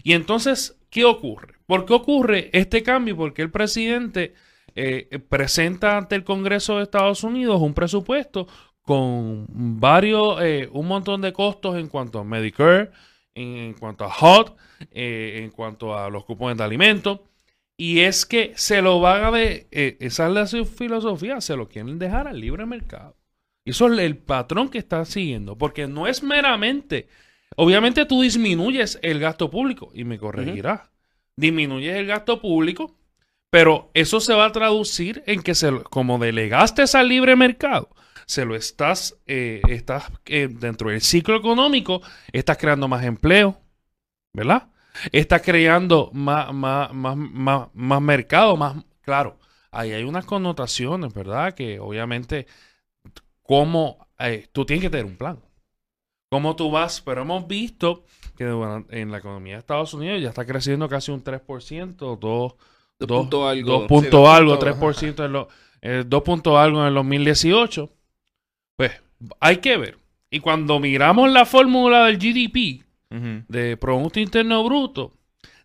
Y 0.02 0.12
entonces, 0.12 0.80
¿qué 0.90 1.04
ocurre? 1.04 1.54
¿Por 1.66 1.84
qué 1.84 1.92
ocurre 1.92 2.50
este 2.52 2.82
cambio? 2.82 3.16
Porque 3.16 3.42
el 3.42 3.50
presidente 3.50 4.34
eh, 4.74 5.08
eh, 5.10 5.18
presenta 5.18 5.96
ante 5.96 6.14
el 6.14 6.24
Congreso 6.24 6.76
de 6.76 6.84
Estados 6.84 7.24
Unidos 7.24 7.60
un 7.60 7.74
presupuesto 7.74 8.46
con 8.82 9.46
varios, 9.50 10.38
eh, 10.40 10.68
un 10.72 10.86
montón 10.86 11.20
de 11.20 11.32
costos 11.32 11.76
en 11.76 11.88
cuanto 11.88 12.20
a 12.20 12.24
Medicare, 12.24 12.90
en, 13.34 13.56
en 13.56 13.74
cuanto 13.74 14.04
a 14.04 14.08
HOT, 14.08 14.56
eh, 14.92 15.40
en 15.42 15.50
cuanto 15.50 15.98
a 15.98 16.08
los 16.08 16.24
cupones 16.24 16.56
de 16.56 16.64
alimentos. 16.64 17.20
Y 17.80 18.00
es 18.00 18.26
que 18.26 18.52
se 18.56 18.82
lo 18.82 18.98
van 18.98 19.24
a 19.24 19.30
de, 19.30 19.68
eh, 19.70 19.96
esa 20.00 20.26
es 20.26 20.32
la 20.32 20.46
su 20.48 20.64
filosofía, 20.66 21.40
se 21.40 21.56
lo 21.56 21.68
quieren 21.68 22.00
dejar 22.00 22.26
al 22.26 22.40
libre 22.40 22.66
mercado. 22.66 23.16
Y 23.64 23.70
eso 23.70 23.86
es 23.92 24.00
el 24.00 24.16
patrón 24.16 24.68
que 24.68 24.78
está 24.78 25.04
siguiendo, 25.04 25.56
porque 25.56 25.86
no 25.86 26.08
es 26.08 26.24
meramente, 26.24 27.08
obviamente 27.54 28.04
tú 28.04 28.20
disminuyes 28.22 28.98
el 29.02 29.20
gasto 29.20 29.48
público, 29.48 29.92
y 29.94 30.02
me 30.02 30.18
corregirás, 30.18 30.90
disminuyes 31.36 31.94
el 31.94 32.06
gasto 32.06 32.40
público, 32.40 32.96
pero 33.48 33.92
eso 33.94 34.18
se 34.18 34.34
va 34.34 34.46
a 34.46 34.52
traducir 34.52 35.22
en 35.26 35.40
que 35.40 35.54
se 35.54 35.70
como 35.84 36.18
delegaste 36.18 36.82
al 36.94 37.08
libre 37.08 37.36
mercado, 37.36 37.90
se 38.26 38.44
lo 38.44 38.56
estás, 38.56 39.16
eh, 39.26 39.62
estás 39.68 40.10
eh, 40.26 40.48
dentro 40.50 40.90
del 40.90 41.00
ciclo 41.00 41.36
económico, 41.36 42.02
estás 42.32 42.58
creando 42.58 42.88
más 42.88 43.04
empleo, 43.04 43.60
¿verdad? 44.32 44.68
Estás 45.12 45.42
creando 45.42 46.10
más, 46.12 46.52
más, 46.52 46.92
más, 46.92 47.16
más, 47.16 47.68
más 47.74 48.02
mercado, 48.02 48.56
más, 48.56 48.76
claro, 49.02 49.38
ahí 49.70 49.92
hay 49.92 50.04
unas 50.04 50.24
connotaciones, 50.24 51.12
¿verdad? 51.14 51.54
Que 51.54 51.78
obviamente, 51.80 52.46
como 53.42 54.06
tú 54.52 54.64
tienes 54.64 54.82
que 54.82 54.90
tener 54.90 55.06
un 55.06 55.16
plan. 55.16 55.38
¿Cómo 56.30 56.54
tú 56.56 56.70
vas? 56.70 57.00
Pero 57.00 57.22
hemos 57.22 57.46
visto 57.46 58.04
que 58.36 58.50
bueno, 58.50 58.84
en 58.90 59.10
la 59.10 59.18
economía 59.18 59.54
de 59.54 59.60
Estados 59.60 59.94
Unidos 59.94 60.20
ya 60.20 60.28
está 60.28 60.44
creciendo 60.44 60.88
casi 60.88 61.10
un 61.10 61.22
3%, 61.24 62.16
2, 62.18 62.54
Dos 63.00 63.08
Dos- 63.08 63.18
puntos 63.20 63.48
algo. 63.50 63.70
dos 63.70 63.82
Sí, 63.82 63.88
puntos 63.88 64.10
dos 64.10 64.28
algo, 64.28 64.50
puntos, 64.58 64.60
3% 64.60 65.24
en 65.24 65.32
lo, 65.32 65.48
eh, 65.80 66.04
dos 66.06 66.22
puntos 66.22 66.56
algo 66.56 66.80
en 66.80 66.88
el 66.88 66.94
2018. 66.94 67.88
Pues 68.76 68.92
hay 69.40 69.58
que 69.58 69.76
ver. 69.76 69.98
Y 70.30 70.40
cuando 70.40 70.78
miramos 70.80 71.30
la 71.30 71.46
fórmula 71.46 72.04
del 72.06 72.18
GDP, 72.18 72.84
De 73.10 73.76
Producto 73.78 74.20
Interno 74.20 74.62
Bruto, 74.64 75.14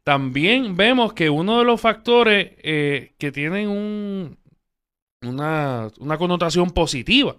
también 0.03 0.77
vemos 0.77 1.13
que 1.13 1.29
uno 1.29 1.59
de 1.59 1.65
los 1.65 1.81
factores 1.81 2.53
eh, 2.63 3.15
que 3.17 3.31
tienen 3.31 3.67
un, 3.67 4.37
una, 5.21 5.89
una 5.99 6.17
connotación 6.17 6.71
positiva 6.71 7.35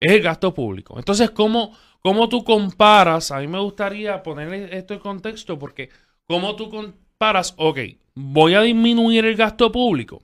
es 0.00 0.12
el 0.12 0.22
gasto 0.22 0.52
público. 0.54 0.98
Entonces, 0.98 1.30
¿cómo, 1.30 1.76
¿cómo 2.00 2.28
tú 2.28 2.44
comparas? 2.44 3.30
A 3.30 3.40
mí 3.40 3.46
me 3.46 3.60
gustaría 3.60 4.22
ponerle 4.22 4.76
esto 4.76 4.94
en 4.94 5.00
contexto 5.00 5.58
porque 5.58 5.90
¿cómo 6.26 6.56
tú 6.56 6.70
comparas? 6.70 7.54
Ok, 7.56 7.78
voy 8.14 8.54
a 8.54 8.62
disminuir 8.62 9.24
el 9.24 9.36
gasto 9.36 9.70
público, 9.70 10.22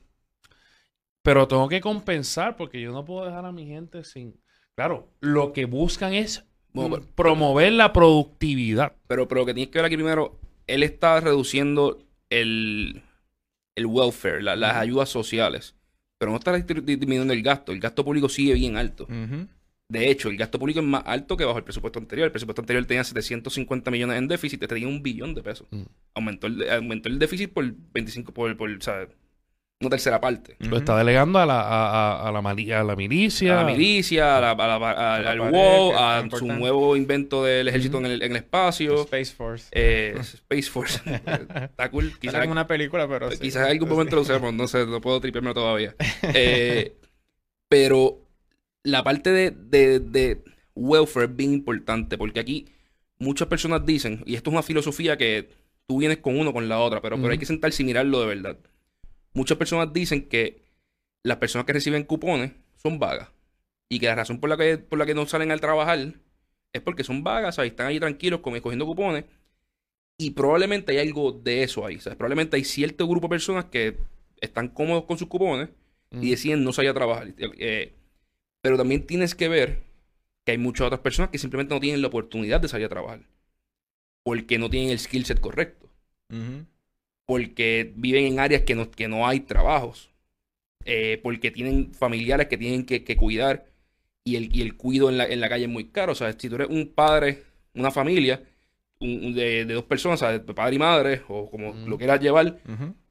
pero 1.23 1.47
tengo 1.47 1.69
que 1.69 1.81
compensar 1.81 2.57
porque 2.57 2.81
yo 2.81 2.93
no 2.93 3.05
puedo 3.05 3.27
dejar 3.27 3.45
a 3.45 3.53
mi 3.53 3.67
gente 3.67 4.05
sin... 4.05 4.41
Claro, 4.75 5.13
lo 5.21 5.53
que 5.53 5.65
buscan 5.65 6.15
es 6.15 6.48
Bueno, 6.73 6.89
mm, 6.97 7.01
pero- 7.01 7.15
promover 7.15 7.73
la 7.73 7.93
productividad. 7.93 8.93
Pero, 9.07 9.27
pero 9.29 9.41
lo 9.43 9.47
que 9.47 9.55
tienes 9.55 9.71
que 9.73 9.79
ver 9.79 9.87
aquí 9.87 9.97
primero, 9.97 10.39
él 10.67 10.83
está 10.83 11.21
reduciendo 11.21 11.99
el, 12.31 13.03
el 13.77 13.87
welfare, 13.87 14.43
la- 14.43 14.57
las 14.57 14.77
ayudas 14.77 15.09
sociales. 15.09 15.75
Pero 16.19 16.33
no 16.33 16.39
está 16.39 16.53
dismi- 16.57 16.83
disminuyendo 16.83 17.33
el 17.33 17.43
gasto. 17.43 17.73
El 17.73 17.81
gasto 17.81 18.05
público 18.05 18.29
sigue 18.29 18.55
bien 18.55 18.77
alto. 18.77 19.07
De 19.91 20.11
hecho, 20.11 20.29
el 20.29 20.37
gasto 20.37 20.59
público 20.59 20.81
es 20.81 20.87
más 20.87 21.03
alto 21.07 21.37
que 21.37 21.45
bajo 21.47 21.57
el 21.59 21.65
presupuesto 21.65 21.99
anterior. 21.99 22.27
El 22.27 22.33
presupuesto 22.33 22.61
anterior 22.61 22.85
tenía 22.85 23.05
750 23.05 23.91
millones 23.91 24.19
en 24.19 24.29
déficit, 24.29 24.63
este 24.63 24.75
tenía 24.75 24.89
un 24.89 25.03
billón 25.03 25.35
de 25.35 25.43
pesos. 25.43 25.67
Mm. 25.71 25.83
Aumentó, 26.15 26.47
el, 26.49 26.69
aumentó 26.71 27.09
el 27.09 27.19
déficit 27.19 27.51
por 27.53 27.65
25, 27.95 28.35
por, 28.35 28.55
por 28.57 28.69
o 28.71 28.81
sea, 28.83 29.09
una 29.81 29.91
tercera 29.91 30.21
parte. 30.21 30.57
Lo 30.59 30.69
Ujú. 30.69 30.77
está 30.79 30.97
delegando 30.99 31.39
a 31.39 31.47
la, 31.47 31.61
a, 31.61 31.87
a- 32.25 32.29
a 32.29 32.33
la, 32.33 32.43
mali- 32.43 32.73
a 32.73 32.83
la 32.83 32.97
milicia. 32.97 33.61
A 33.61 33.63
la 33.65 33.71
milicia, 33.71 34.37
a 34.37 34.41
la, 34.41 34.51
a 34.51 34.57
la- 34.57 34.75
a- 34.75 35.15
A 35.15 35.21
la 35.21 35.31
al 35.31 35.39
pared, 35.39 35.53
WOW, 35.53 35.93
a 35.97 36.29
su 36.37 36.47
nuevo 36.47 36.97
invento 36.97 37.45
del 37.45 37.69
ejército 37.69 37.99
en, 37.99 38.07
el, 38.07 38.23
en 38.23 38.33
el 38.33 38.37
espacio. 38.39 39.03
Space 39.03 39.33
Force. 39.35 39.69
Eh, 39.71 40.17
Space 40.21 40.65
Force. 40.71 41.01
Está 41.07 41.91
cool. 41.93 42.13
Quizás 42.19 42.41
como 42.41 42.53
una 42.53 42.67
película, 42.67 43.07
pero 43.07 43.31
sí. 43.31 43.39
quizás 43.39 43.67
en 43.67 43.71
algún 43.73 43.89
Sí. 43.89 43.95
momento 43.95 44.17
lo 44.17 44.23
usemos. 44.23 44.53
No 44.53 44.67
sé, 44.67 44.85
no 44.85 45.01
puedo 45.01 45.21
tripearme 45.21 45.55
todavía. 45.55 45.95
Eh, 46.35 46.97
pero 47.69 48.19
la 48.83 49.05
parte 49.05 49.31
de, 49.31 49.51
de, 49.53 50.01
de 50.01 50.43
welfare 50.75 51.27
es 51.27 51.37
bien 51.37 51.53
importante 51.53 52.17
porque 52.19 52.41
aquí 52.41 52.67
muchas 53.19 53.47
personas 53.49 53.85
dicen, 53.87 54.23
y 54.27 54.35
esto 54.35 54.51
es 54.51 54.55
una 54.55 54.63
filosofía 54.63 55.17
que 55.17 55.51
tú 55.87 55.99
vienes 55.99 56.19
con 56.19 56.39
uno 56.39 56.53
con 56.53 56.69
la 56.69 56.79
otra, 56.81 57.01
pero, 57.01 57.17
pero 57.17 57.31
hay 57.31 57.39
que 57.39 57.47
sentarse 57.47 57.83
y 57.83 57.87
mirarlo 57.87 58.21
de 58.21 58.27
verdad. 58.27 58.57
Muchas 59.39 59.59
personas 59.59 59.93
dicen 59.93 60.29
que 60.29 60.63
las 61.23 61.39
personas 61.39 61.65
que 61.67 61.73
reciben 61.73 62.05
cupones 62.05 62.53
son 62.77 62.99
vagas 62.99 63.29
y 63.89 63.99
que 63.99 64.07
la 64.07 64.15
razón 64.15 64.41
por 64.41 64.51
la 64.51 64.57
que, 64.57 64.79
por 64.79 64.99
la 64.99 65.07
que 65.07 65.15
no 65.15 65.27
salen 65.27 65.51
al 65.51 65.61
trabajar 65.61 66.15
es 66.73 66.83
porque 66.83 67.05
son 67.05 67.25
vagas, 67.25 67.55
¿sabes? 67.55 67.71
Están 67.71 67.87
ahí 67.87 67.99
tranquilos 67.99 68.41
como 68.41 68.61
cogiendo 68.61 68.87
cupones 68.87 69.25
y 70.19 70.31
probablemente 70.31 70.93
hay 70.93 70.99
algo 70.99 71.33
de 71.33 71.63
eso 71.63 71.87
ahí, 71.87 71.99
¿sabes? 72.01 72.17
Probablemente 72.17 72.57
hay 72.57 72.65
cierto 72.65 73.07
grupo 73.07 73.27
de 73.29 73.31
personas 73.31 73.65
que 73.67 73.97
están 74.41 74.69
cómodos 74.69 75.05
con 75.05 75.17
sus 75.19 75.29
cupones 75.29 75.69
Mm. 76.11 76.23
y 76.23 76.31
deciden 76.31 76.65
no 76.65 76.73
salir 76.73 76.91
a 76.91 76.95
trabajar. 76.95 77.35
Eh, 77.39 77.93
pero 78.63 78.77
también 78.77 79.07
tienes 79.07 79.35
que 79.35 79.49
ver 79.49 79.83
que 80.45 80.53
hay 80.53 80.59
muchas 80.59 80.87
otras 80.87 81.01
personas 81.01 81.31
que 81.31 81.39
simplemente 81.39 81.75
no 81.75 81.81
tienen 81.81 82.03
la 82.03 82.09
oportunidad 82.09 82.61
de 82.61 82.69
salir 82.69 82.87
a 82.87 82.91
trabajar. 82.91 83.21
Porque 84.25 84.59
no 84.59 84.71
tienen 84.71 84.91
el 84.91 84.99
skill 84.99 85.25
set 85.25 85.41
correcto. 85.41 85.89
Porque 87.29 87.93
viven 87.95 88.25
en 88.25 88.41
áreas 88.41 88.63
que 88.63 88.75
no, 88.75 88.91
que 88.91 89.07
no 89.07 89.27
hay 89.29 89.41
trabajos. 89.41 90.11
eh, 90.91 91.21
porque 91.23 91.51
tienen 91.51 91.93
familiares 91.93 92.47
que 92.49 92.57
tienen 92.57 92.87
que, 92.87 93.05
que 93.05 93.15
cuidar. 93.17 93.67
Y 94.25 94.37
el, 94.37 94.55
y 94.57 94.63
el 94.63 94.75
cuido 94.77 95.11
en 95.11 95.19
la, 95.19 95.27
en 95.27 95.39
la 95.41 95.49
calle 95.51 95.65
es 95.65 95.71
muy 95.71 95.89
caro. 95.91 96.13
O 96.13 96.15
sea, 96.15 96.33
si 96.33 96.49
tú 96.49 96.55
eres 96.55 96.69
un 96.71 96.93
padre, 96.95 97.43
una 97.75 97.91
familia 97.91 98.43
un- 99.01 99.27
un 99.27 99.35
de, 99.35 99.65
de 99.67 99.75
dos 99.75 99.85
personas, 99.85 100.21
¿sabes? 100.21 100.41
padre 100.41 100.77
y 100.77 100.79
madre, 100.79 101.23
o 101.29 101.51
como 101.51 101.73
Mm. 101.75 101.89
lo 101.89 101.99
quieras 101.99 102.21
llevar, 102.21 102.59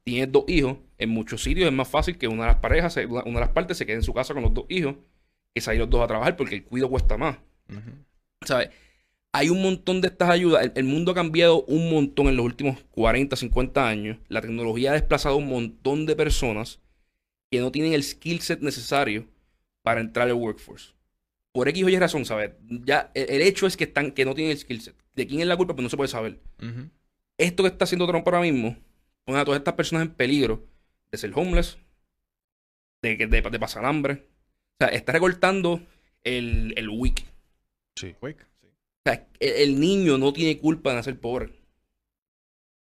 tienes 0.04 0.30
dos 0.32 0.44
hijos, 0.48 0.76
en 0.98 1.08
muchos 1.10 1.42
sitios 1.42 1.66
es 1.68 1.72
más 1.72 1.88
fácil 1.88 2.18
que 2.18 2.26
una 2.28 2.42
de 2.42 2.48
las 2.48 2.56
parejas, 2.60 2.96
una, 3.08 3.22
una 3.22 3.34
de 3.40 3.46
las 3.46 3.50
partes 3.50 3.78
se 3.78 3.86
quede 3.86 3.96
en 3.96 4.02
su 4.02 4.12
casa 4.12 4.34
con 4.34 4.42
los 4.42 4.52
dos 4.52 4.66
hijos, 4.70 4.96
que 5.54 5.60
salir 5.62 5.80
los 5.80 5.88
dos 5.90 6.02
a 6.02 6.06
trabajar 6.08 6.36
porque 6.36 6.56
el 6.56 6.64
cuido 6.64 6.90
cuesta 6.90 7.16
más. 7.16 7.38
Ujú. 7.70 7.92
¿Sabes? 8.44 8.70
Hay 9.32 9.50
un 9.50 9.62
montón 9.62 10.00
de 10.00 10.08
estas 10.08 10.30
ayudas. 10.30 10.64
El, 10.64 10.72
el 10.74 10.84
mundo 10.84 11.12
ha 11.12 11.14
cambiado 11.14 11.62
un 11.64 11.90
montón 11.90 12.28
en 12.28 12.36
los 12.36 12.44
últimos 12.46 12.78
40, 12.90 13.36
50 13.36 13.88
años. 13.88 14.18
La 14.28 14.40
tecnología 14.40 14.90
ha 14.90 14.94
desplazado 14.94 15.36
un 15.36 15.48
montón 15.48 16.06
de 16.06 16.16
personas 16.16 16.80
que 17.50 17.60
no 17.60 17.70
tienen 17.72 17.92
el 17.92 18.02
skill 18.02 18.40
set 18.40 18.60
necesario 18.60 19.26
para 19.82 20.00
entrar 20.00 20.28
al 20.28 20.34
workforce. 20.34 20.92
Por 21.52 21.68
X 21.68 21.82
o 21.84 21.88
Y 21.88 21.98
razón, 21.98 22.24
¿sabes? 22.24 22.52
Ya, 22.68 23.10
el, 23.14 23.30
el 23.30 23.42
hecho 23.42 23.66
es 23.66 23.76
que, 23.76 23.84
están, 23.84 24.12
que 24.12 24.24
no 24.24 24.34
tienen 24.34 24.52
el 24.52 24.58
skill 24.58 24.80
set. 24.80 24.94
¿De 25.14 25.26
quién 25.26 25.40
es 25.40 25.46
la 25.46 25.56
culpa? 25.56 25.74
Pues 25.74 25.82
no 25.82 25.88
se 25.88 25.96
puede 25.96 26.08
saber. 26.08 26.40
Esto 27.38 27.62
que 27.62 27.68
está 27.70 27.84
haciendo 27.84 28.06
Trump 28.06 28.26
ahora 28.26 28.40
mismo 28.40 28.76
pone 29.24 29.38
a 29.38 29.44
todas 29.44 29.58
estas 29.58 29.74
personas 29.74 30.06
en 30.06 30.14
peligro 30.14 30.66
de 31.10 31.18
ser 31.18 31.32
homeless, 31.34 31.78
de, 33.02 33.16
que- 33.16 33.26
de, 33.26 33.40
de 33.42 33.58
pasar 33.58 33.84
hambre. 33.84 34.26
O 34.80 34.84
sea, 34.84 34.88
está 34.88 35.12
recortando 35.12 35.80
el, 36.22 36.74
el 36.76 36.88
weak. 36.88 37.24
Sí. 37.96 38.14
O 38.20 38.26
sea, 39.10 39.26
el, 39.40 39.52
el 39.52 39.80
niño 39.80 40.18
no 40.18 40.32
tiene 40.32 40.58
culpa 40.58 40.90
de 40.90 40.96
nacer 40.96 41.18
pobre. 41.18 41.52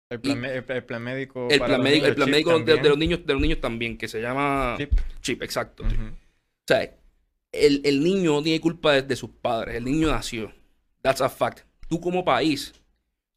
El 0.08 0.20
plan, 0.20 0.44
el, 0.44 0.64
el 0.68 0.84
plan 0.84 1.02
médico. 1.02 1.48
El 1.50 1.58
para 1.58 1.74
plan 1.74 1.82
médico, 1.82 2.06
el 2.06 2.14
plan 2.14 2.30
médico 2.30 2.58
de, 2.60 2.88
los 2.88 2.98
niños, 2.98 3.26
de 3.26 3.32
los 3.32 3.42
niños 3.42 3.60
también, 3.60 3.98
que 3.98 4.06
se 4.06 4.20
llama 4.20 4.76
Chip. 4.78 4.92
chip, 5.20 5.42
exacto. 5.42 5.82
O 5.84 6.66
sea, 6.66 6.94
el, 7.50 7.80
el 7.84 8.04
niño 8.04 8.32
no 8.32 8.42
tiene 8.42 8.60
culpa 8.60 8.92
de, 8.92 9.02
de 9.02 9.16
sus 9.16 9.30
padres. 9.30 9.76
El 9.76 9.84
niño 9.84 10.08
nació. 10.08 10.52
That's 11.02 11.20
a 11.20 11.28
fact. 11.28 11.66
Tú 11.88 12.00
como 12.00 12.24
país, 12.24 12.72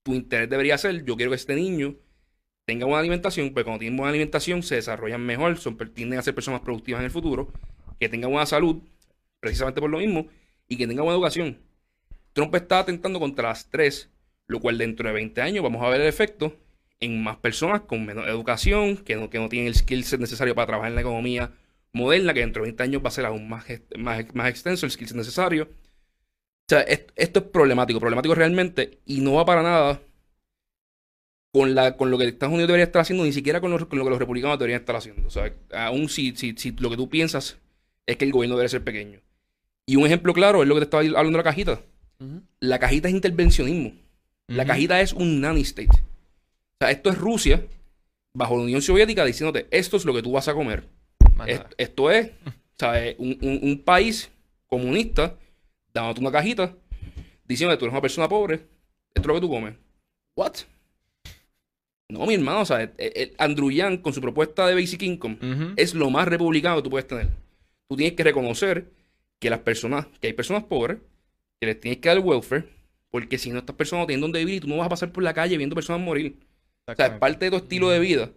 tu 0.04 0.14
interés 0.14 0.50
debería 0.50 0.78
ser, 0.78 1.04
yo 1.06 1.16
quiero 1.16 1.32
que 1.32 1.36
este 1.36 1.56
niño 1.56 1.96
tenga 2.66 2.86
buena 2.86 3.00
alimentación, 3.00 3.50
porque 3.50 3.64
cuando 3.64 3.80
tienen 3.80 3.98
buena 3.98 4.10
alimentación 4.10 4.62
se 4.62 4.76
desarrollan 4.76 5.26
mejor, 5.26 5.58
son, 5.58 5.76
tienden 5.94 6.20
a 6.20 6.22
ser 6.22 6.36
personas 6.36 6.62
productivas 6.62 7.00
en 7.00 7.06
el 7.06 7.12
futuro, 7.12 7.52
que 8.00 8.10
tengan 8.10 8.30
buena 8.30 8.46
salud, 8.46 8.78
precisamente 9.40 9.82
por 9.82 9.90
lo 9.90 9.98
mismo, 9.98 10.28
y 10.68 10.78
que 10.78 10.86
tengan 10.86 11.06
buena 11.06 11.16
educación. 11.16 11.58
Trump 12.40 12.56
está 12.56 12.80
atentando 12.80 13.20
contra 13.20 13.50
las 13.50 13.70
tres, 13.70 14.10
lo 14.48 14.60
cual 14.60 14.78
dentro 14.78 15.08
de 15.08 15.14
20 15.14 15.42
años 15.42 15.64
vamos 15.64 15.84
a 15.84 15.90
ver 15.90 16.02
el 16.02 16.08
efecto 16.08 16.56
en 17.00 17.24
más 17.24 17.38
personas 17.38 17.82
con 17.82 18.06
menos 18.06 18.28
educación, 18.28 18.98
que 18.98 19.16
no, 19.16 19.30
que 19.30 19.40
no 19.40 19.50
tienen 19.50 19.68
el 19.68 19.76
skill 19.76 20.04
set 20.04 20.20
necesario 20.20 20.56
para 20.56 20.68
trabajar 20.68 20.90
en 20.92 20.96
la 20.96 21.02
economía 21.02 21.52
moderna, 21.94 22.34
que 22.34 22.42
dentro 22.42 22.62
de 22.64 22.70
20 22.70 22.84
años 22.84 23.04
va 23.04 23.10
a 23.10 23.12
ser 23.12 23.26
aún 23.26 23.48
más, 23.50 23.66
más, 23.98 24.26
más 24.36 24.50
extenso 24.50 24.86
el 24.86 24.92
skill 24.92 25.08
set 25.08 25.18
necesario. 25.18 25.64
O 25.66 25.70
sea, 26.70 26.82
est- 26.82 27.12
esto 27.16 27.40
es 27.40 27.46
problemático, 27.48 28.00
problemático 28.00 28.36
realmente, 28.36 29.00
y 29.06 29.22
no 29.22 29.34
va 29.34 29.46
para 29.46 29.64
nada 29.64 30.02
con, 31.52 31.74
la, 31.76 31.98
con 31.98 32.12
lo 32.12 32.18
que 32.18 32.26
Estados 32.28 32.54
Unidos 32.54 32.68
debería 32.68 32.86
estar 32.86 33.02
haciendo, 33.02 33.24
ni 33.24 33.34
siquiera 33.34 33.62
con, 33.62 33.72
los- 33.72 33.86
con 33.86 33.98
lo 34.00 34.06
que 34.06 34.12
los 34.12 34.20
republicanos 34.20 34.60
deberían 34.60 34.82
estar 34.82 34.96
haciendo. 34.96 35.28
O 35.28 35.32
sea, 35.32 35.54
aún 35.74 36.10
si, 36.10 36.36
si, 36.36 36.54
si 36.58 36.72
lo 36.74 36.90
que 36.90 36.98
tú 36.98 37.10
piensas 37.10 37.58
es 38.06 38.18
que 38.18 38.26
el 38.26 38.32
gobierno 38.32 38.58
debe 38.58 38.70
ser 38.70 38.84
pequeño. 38.84 39.22
Y 39.88 39.98
un 39.98 40.06
ejemplo 40.06 40.34
claro 40.34 40.64
es 40.64 40.70
lo 40.70 40.76
que 40.76 40.82
te 40.82 40.86
estaba 40.86 41.04
hablando 41.04 41.32
de 41.32 41.38
la 41.38 41.44
cajita. 41.44 41.82
La 42.60 42.80
cajita 42.80 43.08
es 43.08 43.14
intervencionismo. 43.14 43.94
La 44.48 44.66
cajita 44.66 45.00
es 45.02 45.14
un 45.14 45.40
nanny 45.42 45.62
state. 45.62 45.90
O 45.92 46.78
sea, 46.80 46.92
esto 46.92 47.10
es 47.10 47.18
Rusia 47.18 47.66
bajo 48.34 48.58
la 48.58 48.64
Unión 48.64 48.82
Soviética 48.82 49.24
diciéndote, 49.26 49.68
esto 49.72 49.98
es 49.98 50.06
lo 50.06 50.14
que 50.14 50.22
tú 50.22 50.32
vas 50.32 50.48
a 50.48 50.54
comer. 50.54 50.84
Esto 51.78 52.12
es, 52.12 52.32
¿sabes? 52.80 53.16
Un, 53.20 53.38
un- 53.42 53.60
un 53.62 53.82
país 53.84 54.30
comunista 54.68 55.36
dándote 55.94 56.20
una 56.22 56.32
cajita 56.32 56.76
diciendo 57.46 57.74
que 57.76 57.80
tú 57.80 57.86
eres 57.86 57.94
una 57.94 58.02
persona 58.02 58.28
pobre, 58.30 58.56
esto 58.56 59.22
es 59.22 59.26
lo 59.28 59.34
que 59.36 59.42
tú 59.42 59.50
comes. 59.50 59.74
¿What? 60.36 60.54
No, 62.10 62.26
mi 62.26 62.34
hermano, 62.34 62.62
o 62.62 62.66
sea, 62.66 62.82
el- 62.82 62.92
el 62.98 63.34
Andrew 63.38 63.70
Yang 63.72 64.00
con 64.02 64.14
su 64.14 64.22
propuesta 64.22 64.66
de 64.68 64.74
Basic 64.76 65.02
Income 65.04 65.38
es 65.78 65.94
lo 65.94 66.10
más 66.10 66.28
republicano 66.28 66.78
que 66.78 66.82
tú 66.84 66.90
puedes 66.90 67.08
tener. 67.08 67.28
Tú 67.88 67.96
tienes 67.96 68.16
que 68.16 68.24
reconocer 68.24 68.92
que 69.40 69.50
las 69.50 69.60
personas, 69.60 70.08
que 70.20 70.28
hay 70.28 70.34
personas 70.34 70.64
pobres, 70.64 70.98
que 71.60 71.68
les 71.68 71.80
tienes 71.80 72.00
que 72.00 72.10
dar 72.10 72.20
welfare, 72.20 72.66
porque 73.12 73.38
si 73.38 73.52
no 73.52 73.60
estas 73.60 73.76
personas 73.76 74.04
no 74.04 74.08
tienen 74.08 74.22
donde 74.22 74.40
vivir 74.40 74.56
y 74.56 74.60
tú 74.62 74.68
no 74.68 74.78
vas 74.78 74.86
a 74.88 74.90
pasar 74.90 75.12
por 75.12 75.24
la 75.24 75.34
calle 75.34 75.58
viendo 75.58 75.76
personas 75.76 76.02
morir. 76.02 76.36
O 76.38 76.40
sea, 76.40 76.94
Exactamente. 76.94 77.20
parte 77.20 77.46
de 77.46 77.52
tu 77.52 77.58
estilo 77.58 77.90
de 77.90 78.00
vida 78.00 78.32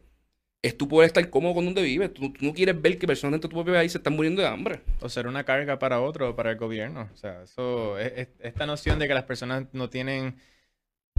es 0.62 0.76
tú 0.78 0.86
poder 0.88 1.06
estar 1.08 1.28
cómodo 1.30 1.54
con 1.54 1.64
donde 1.64 1.82
vives. 1.82 2.12
Tú, 2.14 2.32
tú 2.32 2.44
no 2.46 2.52
quieres 2.54 2.80
ver 2.80 2.98
que 2.98 3.06
personas 3.06 3.32
dentro 3.32 3.48
de 3.48 3.50
tu 3.52 3.56
propio 3.56 3.74
país 3.74 3.90
se 3.92 3.98
están 3.98 4.14
muriendo 4.14 4.42
de 4.42 4.48
hambre. 4.48 4.80
O 5.00 5.08
ser 5.08 5.26
una 5.26 5.44
carga 5.44 5.78
para 5.78 6.00
otro 6.00 6.36
para 6.36 6.50
el 6.52 6.56
gobierno. 6.56 7.08
O 7.12 7.16
sea, 7.16 7.42
eso, 7.42 7.98
es- 7.98 8.12
es- 8.16 8.28
esta 8.40 8.66
noción 8.66 8.98
de 8.98 9.08
que 9.08 9.14
las 9.14 9.24
personas 9.24 9.64
no 9.72 9.90
tienen... 9.90 10.36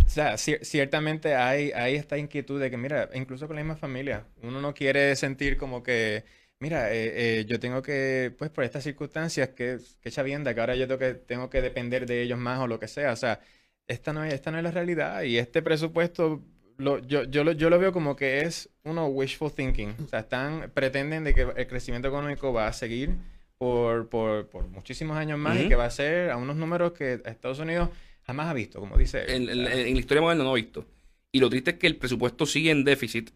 O 0.06 0.10
sea, 0.10 0.34
cier- 0.36 0.64
ciertamente 0.64 1.36
hay, 1.36 1.72
hay 1.72 1.96
esta 1.96 2.18
inquietud 2.18 2.60
de 2.60 2.70
que, 2.70 2.78
mira, 2.78 3.10
incluso 3.14 3.48
con 3.48 3.56
la 3.56 3.64
misma 3.64 3.76
familia, 3.78 4.26
uno 4.42 4.62
no 4.62 4.74
quiere 4.74 5.16
sentir 5.16 5.58
como 5.58 5.84
que, 5.84 6.24
mira, 6.64 6.92
eh, 6.94 7.40
eh, 7.42 7.46
yo 7.46 7.60
tengo 7.60 7.82
que, 7.82 8.34
pues 8.38 8.50
por 8.50 8.64
estas 8.64 8.84
circunstancias, 8.84 9.50
que, 9.50 9.78
que 10.02 10.12
chavienda, 10.12 10.54
que 10.54 10.60
ahora 10.62 10.76
yo 10.76 10.88
tengo 10.88 11.00
que, 11.00 11.14
tengo 11.14 11.50
que 11.50 11.62
depender 11.62 12.06
de 12.06 12.22
ellos 12.24 12.40
más 12.40 12.60
o 12.60 12.68
lo 12.68 12.80
que 12.80 12.88
sea. 12.88 13.12
O 13.12 13.16
sea, 13.16 13.40
esta 13.88 14.14
no 14.14 14.24
es, 14.24 14.34
esta 14.34 14.50
no 14.52 14.58
es 14.58 14.64
la 14.64 14.72
realidad 14.72 15.24
y 15.24 15.38
este 15.38 15.62
presupuesto 15.62 16.42
lo, 16.78 17.00
yo, 17.06 17.24
yo, 17.26 17.44
lo, 17.44 17.52
yo 17.52 17.70
lo 17.70 17.78
veo 17.80 17.92
como 17.92 18.16
que 18.16 18.42
es 18.42 18.70
uno 18.84 19.08
wishful 19.08 19.52
thinking. 19.54 19.96
O 20.06 20.08
sea, 20.08 20.20
están, 20.22 20.72
pretenden 20.74 21.24
de 21.24 21.34
que 21.36 21.42
el 21.56 21.68
crecimiento 21.68 22.08
económico 22.08 22.52
va 22.54 22.68
a 22.68 22.74
seguir 22.74 23.12
por, 23.58 24.10
por, 24.10 24.48
por 24.50 24.68
muchísimos 24.70 25.18
años 25.18 25.38
más 25.40 25.56
y 25.60 25.68
que 25.70 25.76
va 25.76 25.86
a 25.86 25.92
ser 25.92 26.32
a 26.32 26.38
unos 26.38 26.56
números 26.56 26.94
que 26.94 27.22
Estados 27.26 27.60
Unidos 27.60 27.90
jamás 28.26 28.48
ha 28.48 28.54
visto, 28.54 28.80
como 28.80 28.98
dice. 28.98 29.24
él. 29.24 29.50
En, 29.50 29.60
en- 29.60 29.68
en 29.68 29.94
la 29.94 30.00
historia 30.00 30.22
moderna 30.22 30.44
no 30.44 30.58
he 30.58 30.62
visto. 30.62 30.86
Y 31.32 31.40
lo 31.40 31.50
triste 31.50 31.72
es 31.72 31.78
que 31.78 31.88
el 31.88 31.96
presupuesto 31.98 32.46
sigue 32.46 32.72
en 32.72 32.84
déficit 32.84 33.32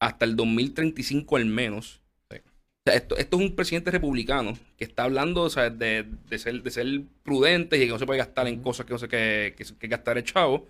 hasta 0.00 0.24
el 0.24 0.36
2035 0.36 1.36
al 1.36 1.46
menos. 1.46 2.00
Sea, 2.86 2.94
esto, 2.94 3.16
esto 3.16 3.36
es 3.40 3.42
un 3.50 3.56
presidente 3.56 3.90
republicano 3.90 4.56
que 4.76 4.84
está 4.84 5.02
hablando 5.04 5.42
o 5.42 5.50
sea, 5.50 5.70
de, 5.70 6.06
de 6.28 6.38
ser, 6.38 6.62
de 6.62 6.70
ser 6.70 6.86
prudente 7.24 7.76
y 7.76 7.80
que 7.80 7.88
no 7.88 7.98
se 7.98 8.06
puede 8.06 8.18
gastar 8.18 8.46
en 8.46 8.62
cosas 8.62 8.86
que 8.86 8.92
no 8.92 8.98
sé 8.98 9.08
que, 9.08 9.54
que, 9.58 9.64
que 9.76 9.88
gastar 9.88 10.16
el 10.18 10.24
chavo, 10.24 10.68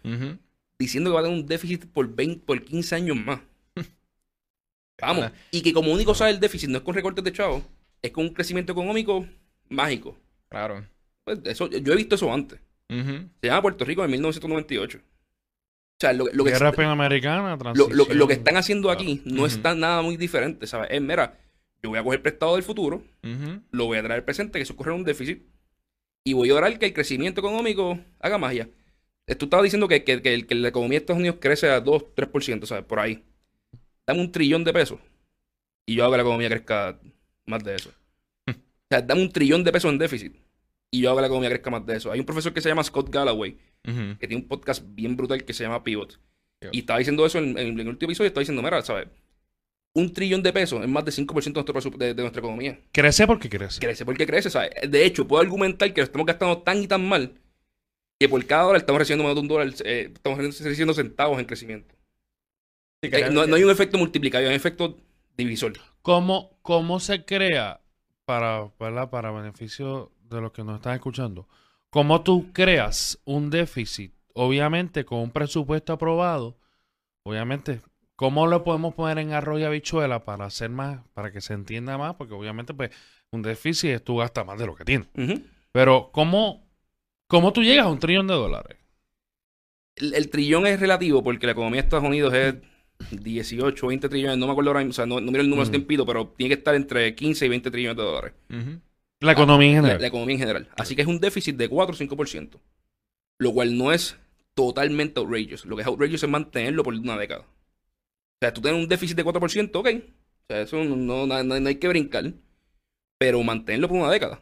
diciendo 0.78 1.10
que 1.10 1.14
va 1.14 1.20
a 1.20 1.22
tener 1.24 1.38
un 1.38 1.46
déficit 1.46 1.84
por 1.86 2.08
20, 2.14 2.44
por 2.46 2.62
15 2.64 2.94
años 2.94 3.16
más. 3.18 3.40
Vamos. 5.00 5.30
Y 5.50 5.60
que 5.62 5.72
como 5.72 5.92
único 5.92 6.14
sabe 6.14 6.30
el 6.30 6.40
déficit 6.40 6.70
no 6.70 6.78
es 6.78 6.84
con 6.84 6.94
recortes 6.94 7.22
de 7.22 7.32
chavo, 7.32 7.62
es 8.00 8.10
con 8.10 8.24
un 8.24 8.32
crecimiento 8.32 8.72
económico 8.72 9.26
mágico. 9.68 10.16
Claro. 10.48 10.84
Pues 11.24 11.40
eso, 11.44 11.68
yo 11.68 11.92
he 11.92 11.96
visto 11.96 12.14
eso 12.14 12.32
antes. 12.32 12.58
Se 12.88 13.46
llama 13.48 13.62
Puerto 13.62 13.84
Rico 13.84 14.04
en 14.04 14.10
1998. 14.12 14.98
O 14.98 15.02
sea, 16.00 16.12
lo, 16.12 16.26
lo 16.32 16.44
que 16.44 16.50
Guerra 16.52 16.72
Panamericana, 16.72 17.56
lo, 17.74 17.88
lo- 17.88 18.06
lo 18.14 18.26
que 18.28 18.34
están 18.34 18.56
haciendo 18.56 18.90
aquí 18.90 19.22
no 19.24 19.38
Ujú. 19.42 19.46
está 19.46 19.74
nada 19.74 20.02
muy 20.02 20.16
diferente, 20.16 20.66
¿sabes? 20.66 20.88
Es, 20.92 21.00
mira, 21.02 21.36
yo 21.86 21.90
voy 21.90 21.98
a 21.98 22.04
coger 22.04 22.22
prestado 22.22 22.54
del 22.54 22.62
futuro, 22.64 23.02
lo 23.70 23.86
voy 23.86 23.98
a 23.98 24.02
traer 24.02 24.20
al 24.20 24.24
presente, 24.24 24.58
que 24.58 24.62
eso 24.62 24.76
corre 24.76 24.92
un 24.92 25.04
déficit, 25.04 25.42
y 26.24 26.32
voy 26.32 26.50
a 26.50 26.54
orar 26.54 26.78
que 26.78 26.86
el 26.86 26.92
crecimiento 26.92 27.40
económico 27.40 27.98
haga 28.18 28.38
magia. 28.38 28.68
Tú 29.38 29.46
estabas 29.46 29.64
diciendo 29.64 29.88
que, 29.88 30.04
que, 30.04 30.22
que 30.22 30.46
que 30.46 30.54
la 30.54 30.68
economía 30.68 30.98
de 30.98 31.02
Estados 31.02 31.20
Unidos 31.20 31.38
crece 31.40 31.68
a 31.68 31.80
2, 31.80 32.14
3%, 32.14 32.66
¿sabes? 32.66 32.84
Por 32.84 33.00
ahí. 33.00 33.24
Dame 34.06 34.20
un 34.20 34.30
trillón 34.30 34.62
de 34.62 34.72
pesos 34.72 35.00
y 35.84 35.96
yo 35.96 36.04
hago 36.04 36.12
que 36.12 36.16
la 36.18 36.22
economía 36.22 36.48
crezca 36.48 37.00
más 37.46 37.64
de 37.64 37.74
eso. 37.74 37.90
O 38.88 38.88
sea, 38.88 39.02
dame 39.02 39.22
un 39.22 39.32
trillón 39.32 39.64
de 39.64 39.72
pesos 39.72 39.90
en 39.90 39.98
déficit 39.98 40.36
y 40.92 41.00
yo 41.00 41.08
hago 41.08 41.16
que 41.18 41.22
la 41.22 41.26
economía 41.26 41.50
crezca 41.50 41.70
más 41.70 41.84
de 41.86 41.96
eso. 41.96 42.12
Hay 42.12 42.20
un 42.20 42.26
profesor 42.26 42.52
que 42.52 42.60
se 42.60 42.68
llama 42.68 42.84
Scott 42.84 43.10
Galloway, 43.10 43.58
que 43.82 44.28
tiene 44.28 44.36
un 44.36 44.48
podcast 44.48 44.84
bien 44.86 45.16
brutal 45.16 45.44
que 45.44 45.52
se 45.52 45.64
llama 45.64 45.82
Pivot. 45.82 46.20
Y 46.72 46.80
estaba 46.80 46.98
diciendo 46.98 47.26
eso 47.26 47.38
en, 47.38 47.58
en 47.58 47.78
el 47.78 47.88
último 47.88 48.10
episodio, 48.10 48.28
estaba 48.28 48.42
diciendo, 48.42 48.62
mira, 48.62 48.82
¿sabes? 48.82 49.08
Un 49.96 50.12
trillón 50.12 50.42
de 50.42 50.52
pesos 50.52 50.82
es 50.82 50.88
más 50.88 51.04
de 51.04 51.10
5% 51.10 51.64
de, 51.64 51.72
nuestro 51.72 51.90
de, 51.92 52.14
de 52.14 52.22
nuestra 52.22 52.40
economía. 52.40 52.78
Crece 52.92 53.26
porque 53.26 53.48
crece. 53.48 53.80
Crece 53.80 54.04
porque 54.04 54.26
crece, 54.26 54.50
¿sabes? 54.50 54.70
De 54.88 55.04
hecho, 55.06 55.26
puedo 55.26 55.42
argumentar 55.42 55.92
que 55.94 56.02
lo 56.02 56.04
estamos 56.04 56.26
gastando 56.26 56.58
tan 56.58 56.82
y 56.82 56.86
tan 56.86 57.08
mal 57.08 57.32
que 58.18 58.28
por 58.28 58.44
cada 58.46 58.64
dólar 58.64 58.80
estamos 58.80 58.98
recibiendo 58.98 59.24
más 59.24 59.34
de 59.34 59.40
un 59.40 59.48
dólar, 59.48 59.72
eh, 59.84 60.10
estamos 60.14 60.38
recibiendo 60.38 60.94
centavos 60.94 61.38
en 61.38 61.44
crecimiento. 61.44 61.94
Sí, 63.02 63.10
Eh, 63.12 63.30
no, 63.30 63.46
no 63.46 63.56
hay 63.56 63.64
un 63.64 63.70
efecto 63.70 63.98
multiplicador, 63.98 64.46
hay 64.46 64.54
un 64.54 64.56
efecto 64.56 64.96
divisor. 65.36 65.74
¿Cómo, 66.02 66.58
cómo 66.62 66.98
se 67.00 67.24
crea, 67.24 67.80
para, 68.24 68.70
¿verdad? 68.78 69.10
para 69.10 69.30
beneficio 69.30 70.12
de 70.22 70.40
los 70.40 70.52
que 70.52 70.64
nos 70.64 70.76
están 70.76 70.94
escuchando, 70.94 71.48
cómo 71.90 72.22
tú 72.22 72.52
creas 72.52 73.18
un 73.24 73.50
déficit, 73.50 74.12
obviamente 74.32 75.04
con 75.04 75.20
un 75.20 75.30
presupuesto 75.30 75.92
aprobado, 75.92 76.58
obviamente, 77.22 77.80
¿cómo 78.16 78.46
lo 78.46 78.64
podemos 78.64 78.94
poner 78.94 79.18
en 79.18 79.32
arroz 79.32 79.60
y 79.60 79.64
habichuela 79.64 80.24
para 80.24 80.46
hacer 80.46 80.70
más, 80.70 81.00
para 81.14 81.30
que 81.30 81.40
se 81.40 81.54
entienda 81.54 81.96
más? 81.96 82.14
Porque 82.16 82.34
obviamente, 82.34 82.74
pues, 82.74 82.90
un 83.30 83.42
déficit 83.42 83.90
es 83.90 84.04
tú 84.04 84.16
gastas 84.16 84.44
más 84.44 84.58
de 84.58 84.66
lo 84.66 84.74
que 84.74 84.84
tienes. 84.84 85.08
Pero, 85.72 86.10
¿cómo, 86.12 86.66
cómo 87.28 87.52
tú 87.52 87.62
llegas 87.62 87.86
a 87.86 87.90
un 87.90 87.98
trillón 87.98 88.26
de 88.26 88.34
dólares? 88.34 88.78
el, 89.96 90.14
el 90.14 90.28
trillón 90.28 90.66
es 90.66 90.78
relativo 90.78 91.22
porque 91.22 91.46
la 91.46 91.52
economía 91.52 91.80
de 91.80 91.86
Estados 91.86 92.06
Unidos 92.06 92.32
es 92.34 92.54
18, 93.10 93.86
20 93.86 94.08
trillones, 94.08 94.38
no 94.38 94.46
me 94.46 94.52
acuerdo 94.52 94.70
ahora 94.70 94.80
mismo, 94.80 94.90
o 94.90 94.94
sea, 94.94 95.06
no, 95.06 95.20
no 95.20 95.30
miro 95.30 95.42
el 95.42 95.50
número 95.50 95.68
mm. 95.68 95.70
tiempito, 95.70 96.06
pero 96.06 96.28
tiene 96.36 96.54
que 96.54 96.58
estar 96.58 96.74
entre 96.74 97.14
15 97.14 97.46
y 97.46 97.48
20 97.48 97.70
trillones 97.70 97.96
de 97.96 98.02
dólares. 98.02 98.32
La 99.20 99.32
economía 99.32 99.68
en 99.68 99.74
La, 99.76 99.80
general. 99.80 100.00
la 100.02 100.08
economía 100.08 100.34
en 100.34 100.40
general. 100.40 100.68
Así 100.76 100.94
que 100.94 101.02
es 101.02 101.08
un 101.08 101.20
déficit 101.20 101.56
de 101.56 101.68
4 101.68 101.94
o 101.94 101.98
5%. 101.98 102.60
Lo 103.38 103.52
cual 103.52 103.76
no 103.76 103.92
es 103.92 104.18
totalmente 104.54 105.20
outrageous. 105.20 105.64
Lo 105.66 105.76
que 105.76 105.82
es 105.82 105.88
outrageous 105.88 106.22
es 106.22 106.28
mantenerlo 106.28 106.82
por 106.82 106.94
una 106.94 107.16
década. 107.16 107.44
O 108.36 108.38
sea, 108.40 108.52
tú 108.52 108.60
tienes 108.60 108.80
un 108.82 108.88
déficit 108.88 109.16
de 109.16 109.24
4%, 109.24 109.78
ok. 109.80 109.88
O 109.88 110.46
sea, 110.48 110.60
eso 110.62 110.84
no, 110.84 110.96
no- 110.96 111.26
no- 111.42 111.60
no 111.60 111.68
hay 111.68 111.76
que 111.76 111.88
brincar. 111.88 112.32
Pero 113.18 113.42
mantenerlo 113.42 113.88
por 113.88 113.98
una 113.98 114.10
década. 114.10 114.40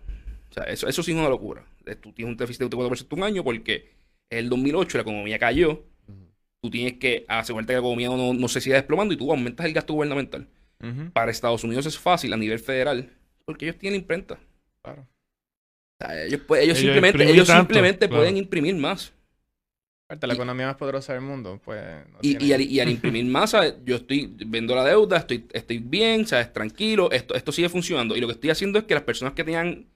O 0.50 0.52
sea, 0.54 0.64
eso, 0.64 0.88
eso 0.88 1.02
sí 1.02 1.12
es 1.12 1.16
una 1.16 1.28
locura. 1.28 1.64
Eh, 1.86 1.94
Tú 1.96 2.12
tienes 2.12 2.32
un 2.32 2.36
déficit 2.36 2.62
de 2.62 2.76
4% 2.76 3.16
un 3.16 3.22
año 3.22 3.44
porque 3.44 3.92
Es 4.30 4.38
el 4.38 4.48
2008, 4.48 4.98
la 4.98 5.02
economía 5.02 5.38
cayó. 5.38 5.84
Tú 6.62 6.70
tienes 6.70 6.94
que 6.94 7.24
asegurarte 7.28 7.68
que 7.68 7.74
la 7.74 7.80
economía 7.80 8.08
no, 8.08 8.32
no 8.32 8.48
se 8.48 8.60
siga 8.60 8.76
desplomando 8.76 9.12
y 9.12 9.18
tú 9.18 9.30
aumentas 9.30 9.66
el 9.66 9.74
gasto 9.74 9.92
gubernamental. 9.92 10.48
Para 11.12 11.30
Estados 11.30 11.62
Unidos 11.64 11.86
es 11.86 11.98
fácil 11.98 12.32
a 12.32 12.36
nivel 12.36 12.58
federal 12.58 13.10
porque 13.44 13.66
ellos 13.66 13.78
tienen 13.78 14.00
imprenta. 14.00 14.38
Claro. 14.82 15.02
O 15.02 16.04
sea, 16.06 16.24
ellos, 16.24 16.40
pu- 16.46 16.56
ellos 16.56 16.78
Ellos 16.78 16.78
simplemente, 16.78 17.22
ellos 17.30 17.46
tanto, 17.46 17.62
simplemente 17.62 18.08
claro. 18.08 18.22
pueden 18.22 18.36
imprimir 18.38 18.74
más. 18.76 19.12
Aparte, 20.14 20.26
la 20.26 20.34
Y- 20.34 20.36
economía 20.36 20.66
más 20.66 20.76
poderosa 20.76 21.12
del 21.12 21.22
mundo, 21.22 21.60
pues. 21.64 21.82
no 22.12 22.18
Y, 22.22 22.36
tiene- 22.36 22.44
y 22.44 22.52
al, 22.52 22.60
y 22.62 22.80
al 22.80 22.88
imprimir 22.90 23.24
más, 23.26 23.50
¿sabes? 23.50 23.74
yo 23.84 23.96
estoy 23.96 24.32
vendo 24.46 24.74
la 24.74 24.84
deuda, 24.84 25.18
estoy, 25.18 25.46
estoy 25.52 25.78
bien, 25.78 26.26
¿sabes? 26.26 26.52
tranquilo, 26.52 27.10
esto, 27.10 27.34
esto 27.34 27.52
sigue 27.52 27.68
funcionando. 27.68 28.16
Y 28.16 28.20
lo 28.20 28.26
que 28.28 28.34
estoy 28.34 28.50
haciendo 28.50 28.78
es 28.78 28.84
que 28.84 28.94
las 28.94 29.02
personas 29.02 29.34
que 29.34 29.44
tenían 29.44 29.86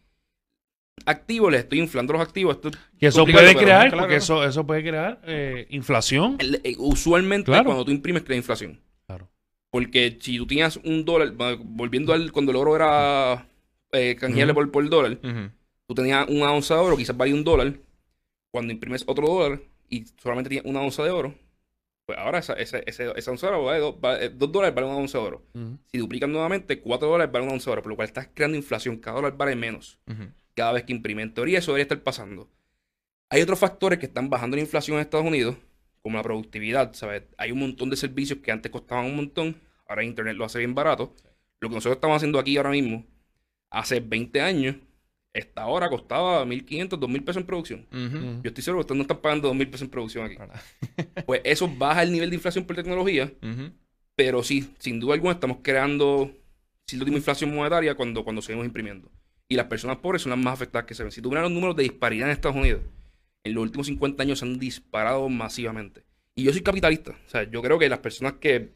activos, 1.06 1.52
les 1.52 1.60
estoy 1.62 1.78
inflando 1.78 2.12
los 2.12 2.22
activos. 2.22 2.56
Esto, 2.56 2.70
Que 2.98 3.06
eso 3.06 3.24
puede 3.24 3.54
crear, 3.54 3.88
claro. 3.88 3.98
porque 4.02 4.16
eso, 4.16 4.44
eso 4.44 4.66
puede 4.66 4.82
crear 4.82 5.20
eh, 5.24 5.66
inflación. 5.70 6.36
el- 6.40 6.60
eh, 6.64 6.74
usualmente 6.78 7.46
Claro. 7.46 7.64
cuando 7.66 7.84
tú 7.84 7.90
imprimes 7.92 8.22
crea 8.24 8.36
inflación. 8.36 8.80
Claro. 9.06 9.28
Porque 9.70 10.18
si 10.20 10.36
tú 10.38 10.46
tenías 10.46 10.76
un 10.78 11.04
dólar, 11.04 11.32
volviendo 11.64 12.12
al 12.12 12.32
cuando 12.32 12.50
el 12.50 12.56
oro 12.56 12.74
era 12.76 13.46
eh, 13.92 14.16
canjeable 14.18 14.52
por, 14.54 14.70
por 14.70 14.88
dólar, 14.90 15.18
tú 15.86 15.94
tenías 15.94 16.28
una 16.28 16.52
onza 16.52 16.74
de 16.74 16.80
oro, 16.80 16.96
quizás 16.96 17.16
valía 17.16 17.34
un 17.34 17.44
dólar. 17.44 17.74
Cuando 18.50 18.72
imprimes 18.72 19.04
otro 19.06 19.26
dólar 19.28 19.60
y 19.88 20.04
solamente 20.20 20.50
tienes 20.50 20.68
una 20.70 20.80
onza 20.80 21.02
de 21.04 21.10
oro, 21.10 21.34
pues 22.06 22.18
ahora 22.18 22.38
esa, 22.38 22.54
esa, 22.54 22.78
esa, 22.78 23.12
esa 23.12 23.30
onza 23.30 23.46
de 23.48 23.52
oro 23.54 23.64
vale 23.64 23.78
dos, 23.80 24.00
vale- 24.00 24.28
dos 24.30 24.50
dólares, 24.50 24.74
vale 24.74 24.86
una 24.86 24.96
onza 24.96 25.18
de 25.18 25.24
oro. 25.24 25.42
Si 25.86 25.98
duplican 25.98 26.32
nuevamente, 26.32 26.80
4 26.80 27.08
dólares 27.08 27.32
vale 27.32 27.44
una 27.44 27.54
onza 27.54 27.66
de 27.70 27.72
oro, 27.72 27.82
por 27.82 27.90
lo 27.90 27.96
cual 27.96 28.08
estás 28.08 28.28
creando 28.34 28.56
inflación. 28.56 28.96
Cada 28.98 29.16
dólar 29.16 29.36
vale 29.36 29.56
menos 29.56 29.98
cada 30.54 30.72
vez 30.72 30.84
que 30.84 30.92
imprime. 30.92 31.22
En 31.22 31.34
teoría, 31.34 31.58
eso 31.58 31.72
debería 31.72 31.82
estar 31.84 32.02
pasando. 32.02 32.48
Hay 33.30 33.42
otros 33.42 33.58
factores 33.58 33.98
que 33.98 34.06
están 34.06 34.30
bajando 34.30 34.56
la 34.56 34.62
inflación 34.62 34.96
en 34.96 35.02
Estados 35.02 35.26
Unidos, 35.26 35.56
como 36.02 36.16
la 36.16 36.22
productividad. 36.22 36.94
¿sabes? 36.94 37.24
Hay 37.36 37.52
un 37.52 37.58
montón 37.58 37.90
de 37.90 37.96
servicios 37.96 38.38
que 38.40 38.50
antes 38.52 38.72
costaban 38.72 39.04
un 39.06 39.16
montón, 39.16 39.60
ahora 39.86 40.02
Internet 40.02 40.36
lo 40.36 40.44
hace 40.44 40.58
bien 40.60 40.74
barato. 40.74 41.14
Lo 41.60 41.68
que 41.68 41.74
nosotros 41.74 41.96
estamos 41.96 42.16
haciendo 42.16 42.38
aquí 42.38 42.56
ahora 42.56 42.70
mismo, 42.70 43.04
hace 43.70 44.00
20 44.00 44.40
años, 44.40 44.76
esta 45.38 45.66
hora 45.66 45.88
costaba 45.88 46.44
1.500, 46.44 46.98
2.000 46.98 47.24
pesos 47.24 47.40
en 47.40 47.46
producción. 47.46 47.86
Yo 48.42 48.48
estoy 48.48 48.62
seguro 48.62 48.78
que 48.78 48.82
ustedes 48.82 48.96
no 48.98 49.02
están 49.02 49.18
pagando 49.18 49.52
2.000 49.52 49.66
pesos 49.66 49.82
en 49.82 49.90
producción 49.90 50.24
aquí. 50.26 50.36
Pues 51.26 51.40
eso 51.44 51.68
baja 51.68 52.02
el 52.02 52.12
nivel 52.12 52.30
de 52.30 52.36
inflación 52.36 52.64
por 52.64 52.76
tecnología. 52.76 53.32
Pero 54.14 54.42
sí, 54.42 54.70
sin 54.78 54.98
duda 55.00 55.14
alguna 55.14 55.34
estamos 55.34 55.58
creando 55.62 56.30
cierto 56.86 57.04
tipo 57.04 57.14
de 57.14 57.18
inflación 57.18 57.54
monetaria 57.54 57.94
cuando, 57.94 58.24
cuando 58.24 58.42
seguimos 58.42 58.66
imprimiendo. 58.66 59.10
Y 59.48 59.56
las 59.56 59.66
personas 59.66 59.98
pobres 59.98 60.22
son 60.22 60.30
las 60.30 60.38
más 60.38 60.54
afectadas 60.54 60.86
que 60.86 60.94
se 60.94 61.02
ven. 61.02 61.12
Si 61.12 61.22
tú 61.22 61.28
miras 61.30 61.44
los 61.44 61.52
números 61.52 61.76
de 61.76 61.84
disparidad 61.84 62.28
en 62.28 62.32
Estados 62.32 62.56
Unidos, 62.56 62.82
en 63.44 63.54
los 63.54 63.62
últimos 63.62 63.86
50 63.86 64.22
años 64.22 64.40
se 64.40 64.44
han 64.44 64.58
disparado 64.58 65.28
masivamente. 65.28 66.04
Y 66.34 66.44
yo 66.44 66.52
soy 66.52 66.62
capitalista. 66.62 67.12
O 67.26 67.30
sea, 67.30 67.48
yo 67.50 67.62
creo 67.62 67.78
que 67.78 67.88
las 67.88 68.00
personas 68.00 68.34
que 68.34 68.70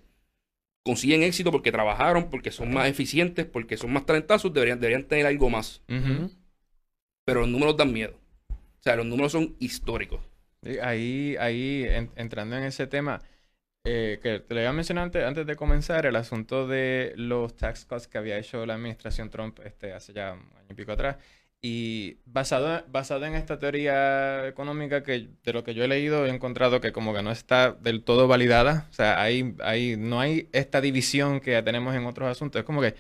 consiguen 0.85 1.23
éxito 1.23 1.51
porque 1.51 1.73
trabajaron, 1.73 2.29
porque 2.31 2.51
son 2.51 2.73
más 2.73 2.89
eficientes, 2.89 3.47
porque 3.47 3.77
son 3.77 3.93
más 3.93 4.07
talentazos, 4.07 4.53
deberían, 4.53 4.81
deberían 4.81 5.05
tener 5.05 5.27
algo 5.27 5.49
más. 5.51 5.83
Ujú. 5.89 6.31
Pero 7.25 7.41
los 7.41 7.49
números 7.49 7.77
dan 7.77 7.93
miedo. 7.93 8.15
O 8.81 8.83
sea, 8.83 8.97
los 8.97 9.07
números 9.07 9.33
son 9.33 9.57
históricos. 9.61 10.21
Ahí, 10.83 11.37
ahí 11.41 11.85
en- 11.89 12.11
entrando 12.17 12.57
en 12.57 12.65
ese 12.65 12.87
tema, 12.87 13.21
eh, 13.85 14.21
que 14.23 14.41
te 14.41 14.55
lo 14.55 14.61
había 14.61 14.73
mencionado 14.73 15.07
antes, 15.07 15.25
antes 15.25 15.47
de 15.47 15.57
comenzar, 15.57 16.07
el 16.07 16.17
asunto 16.17 16.67
de 16.69 17.15
los 17.17 17.57
tax 17.57 17.85
cuts 17.87 18.09
que 18.09 18.19
había 18.19 18.39
hecho 18.39 18.67
la 18.67 18.75
administración 18.75 19.31
Trump 19.31 19.61
este, 19.65 19.93
hace 19.93 20.13
ya 20.13 20.33
un 20.35 20.41
año 20.59 20.69
y 20.71 20.75
pico 20.75 20.93
atrás. 20.93 21.17
Y 21.63 22.19
basado, 22.27 22.85
basado 22.89 23.25
en 23.27 23.35
esta 23.35 23.59
teoría 23.59 24.47
económica 24.49 25.03
que 25.05 25.31
de 25.45 25.53
lo 25.53 25.65
que 25.65 25.75
yo 25.75 25.85
he 25.85 25.89
leído 25.89 26.27
he 26.27 26.31
encontrado 26.31 26.81
que 26.81 26.93
como 26.93 27.15
que 27.15 27.23
no 27.23 27.31
está 27.33 27.73
del 27.73 28.05
todo 28.05 28.29
validada. 28.29 28.89
O 28.91 28.93
sea, 28.95 29.21
hay, 29.23 29.55
hay, 29.63 29.97
no 29.97 30.21
hay 30.21 30.49
esta 30.53 30.81
división 30.81 31.41
que 31.41 31.63
tenemos 31.63 31.95
en 31.95 32.07
otros 32.07 32.29
asuntos. 32.31 32.61
Es 32.61 32.67
como 32.67 32.81
que, 32.83 32.95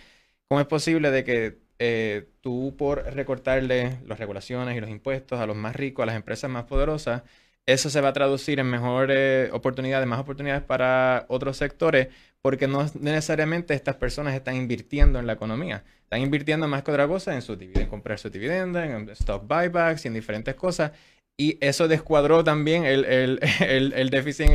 ¿cómo 0.48 0.60
es 0.60 0.66
posible 0.66 1.10
de 1.10 1.24
que 1.24 1.58
eh, 1.84 2.28
tú 2.40 2.76
por 2.78 3.02
recortarle 3.12 3.98
las 4.06 4.20
regulaciones 4.20 4.76
y 4.76 4.80
los 4.80 4.88
impuestos 4.88 5.40
a 5.40 5.46
los 5.46 5.56
más 5.56 5.74
ricos, 5.74 6.04
a 6.04 6.06
las 6.06 6.14
empresas 6.14 6.48
más 6.48 6.64
poderosas, 6.64 7.22
eso 7.66 7.90
se 7.90 8.00
va 8.00 8.08
a 8.08 8.12
traducir 8.12 8.60
en 8.60 8.66
mejores 8.70 9.50
oportunidades, 9.52 10.06
más 10.06 10.20
oportunidades 10.20 10.62
para 10.62 11.24
otros 11.28 11.56
sectores, 11.56 12.06
porque 12.40 12.68
no 12.68 12.86
necesariamente 13.00 13.74
estas 13.74 13.96
personas 13.96 14.34
están 14.34 14.54
invirtiendo 14.56 15.18
en 15.18 15.26
la 15.26 15.32
economía. 15.32 15.82
Están 16.04 16.20
invirtiendo 16.20 16.68
más 16.68 16.82
que 16.84 16.92
otra 16.92 17.08
cosa 17.08 17.34
en, 17.34 17.42
su 17.42 17.54
en 17.54 17.86
comprar 17.88 18.18
su 18.20 18.30
dividenda, 18.30 18.84
en 18.86 19.08
stock 19.10 19.46
buybacks 19.48 20.04
y 20.04 20.08
en 20.08 20.14
diferentes 20.14 20.54
cosas. 20.54 20.92
Y 21.36 21.56
eso 21.60 21.88
descuadró 21.88 22.44
también 22.44 22.84
el, 22.84 23.04
el, 23.06 23.40
el, 23.60 23.92
el 23.94 24.10
déficit 24.10 24.48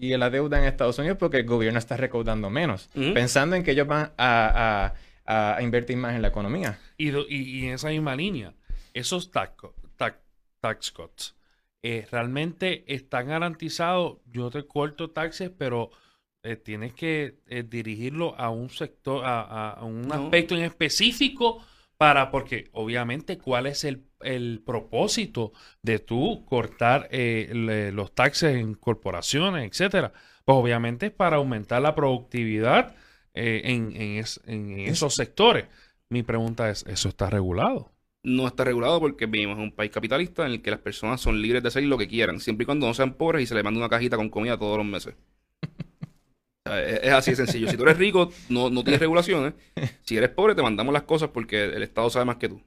y, 0.00 0.16
la 0.16 0.28
deuda 0.30 0.58
en 0.58 0.64
Estados 0.64 0.98
Unidos 0.98 1.16
porque 1.18 1.38
el 1.38 1.44
gobierno 1.46 1.78
está 1.78 1.96
recaudando 1.96 2.50
menos, 2.50 2.90
pensando 3.14 3.56
en 3.56 3.62
que 3.62 3.70
ellos 3.72 3.86
van 3.86 4.10
a, 4.18 4.86
a- 4.86 4.94
a 5.26 5.58
invertir 5.62 5.96
más 5.96 6.14
en 6.14 6.22
la 6.22 6.28
economía. 6.28 6.78
Y, 6.96 7.10
do- 7.10 7.26
y- 7.28 7.60
y 7.60 7.66
en 7.66 7.74
esa 7.74 7.88
misma 7.88 8.14
línea, 8.16 8.54
esos 8.92 9.30
tax, 9.30 9.54
tax, 9.96 10.18
tax 10.60 10.90
cuts 10.92 11.34
eh, 11.82 12.06
realmente 12.10 12.84
están 12.92 13.28
garantizados. 13.28 14.18
Yo 14.26 14.50
te 14.50 14.66
corto 14.66 15.10
taxes, 15.10 15.50
pero 15.56 15.90
eh, 16.42 16.56
tienes 16.56 16.92
que 16.94 17.40
eh, 17.46 17.62
dirigirlo 17.62 18.34
a 18.38 18.50
un 18.50 18.70
sector, 18.70 19.24
a, 19.24 19.40
a- 19.42 19.70
a 19.72 19.84
un 19.84 20.02
No. 20.02 20.14
aspecto 20.14 20.54
en 20.54 20.62
específico 20.64 21.64
para, 21.96 22.30
porque 22.30 22.68
obviamente, 22.72 23.38
¿cuál 23.38 23.66
es 23.66 23.84
el, 23.84 24.04
el 24.20 24.62
propósito 24.64 25.52
de 25.82 25.98
tú 26.00 26.44
cortar 26.44 27.08
eh, 27.10 27.50
le- 27.52 27.92
los 27.92 28.14
taxes 28.14 28.56
en 28.56 28.74
corporaciones, 28.74 29.70
etcétera? 29.70 30.12
Pues 30.44 30.56
obviamente 30.58 31.06
es 31.06 31.12
para 31.12 31.36
aumentar 31.36 31.80
la 31.82 31.94
productividad 31.94 32.94
eh, 33.34 33.62
en, 33.64 33.94
en 33.96 34.18
es- 34.18 34.40
en 34.46 34.78
esos 34.80 35.14
sectores. 35.14 35.66
Mi 36.10 36.22
pregunta 36.22 36.70
es, 36.70 36.84
¿eso 36.86 37.08
está 37.08 37.30
regulado? 37.30 37.90
no 38.26 38.46
está 38.46 38.64
regulado 38.64 39.00
porque 39.00 39.26
vivimos 39.26 39.58
en 39.58 39.64
un 39.64 39.72
país 39.72 39.90
capitalista 39.90 40.46
en 40.46 40.52
el 40.52 40.62
que 40.62 40.70
las 40.70 40.80
personas 40.80 41.20
son 41.20 41.42
libres 41.42 41.62
de 41.62 41.68
hacer 41.68 41.82
lo 41.84 41.98
que 41.98 42.08
quieran, 42.08 42.40
siempre 42.40 42.62
y 42.64 42.66
cuando 42.66 42.86
no 42.86 42.94
sean 42.94 43.14
pobres 43.14 43.42
y 43.42 43.46
se 43.46 43.54
les 43.54 43.62
manda 43.62 43.78
una 43.78 43.90
cajita 43.90 44.16
con 44.16 44.30
comida 44.30 44.58
todos 44.58 44.78
los 44.78 44.86
meses. 44.86 45.14
Es, 46.66 47.12
así 47.12 47.32
de 47.32 47.36
sencillo. 47.36 47.68
Si 47.68 47.76
tú 47.76 47.82
eres 47.82 47.98
rico, 47.98 48.32
no, 48.48 48.70
no 48.70 48.82
tienes 48.82 49.00
regulaciones. 49.00 49.54
Si 50.02 50.16
eres 50.16 50.30
pobre, 50.30 50.54
te 50.54 50.62
mandamos 50.62 50.92
las 50.92 51.02
cosas 51.02 51.30
porque 51.30 51.64
el 51.64 51.82
Estado 51.82 52.08
sabe 52.10 52.24
más 52.26 52.36
que 52.36 52.48
tú. 52.48 52.62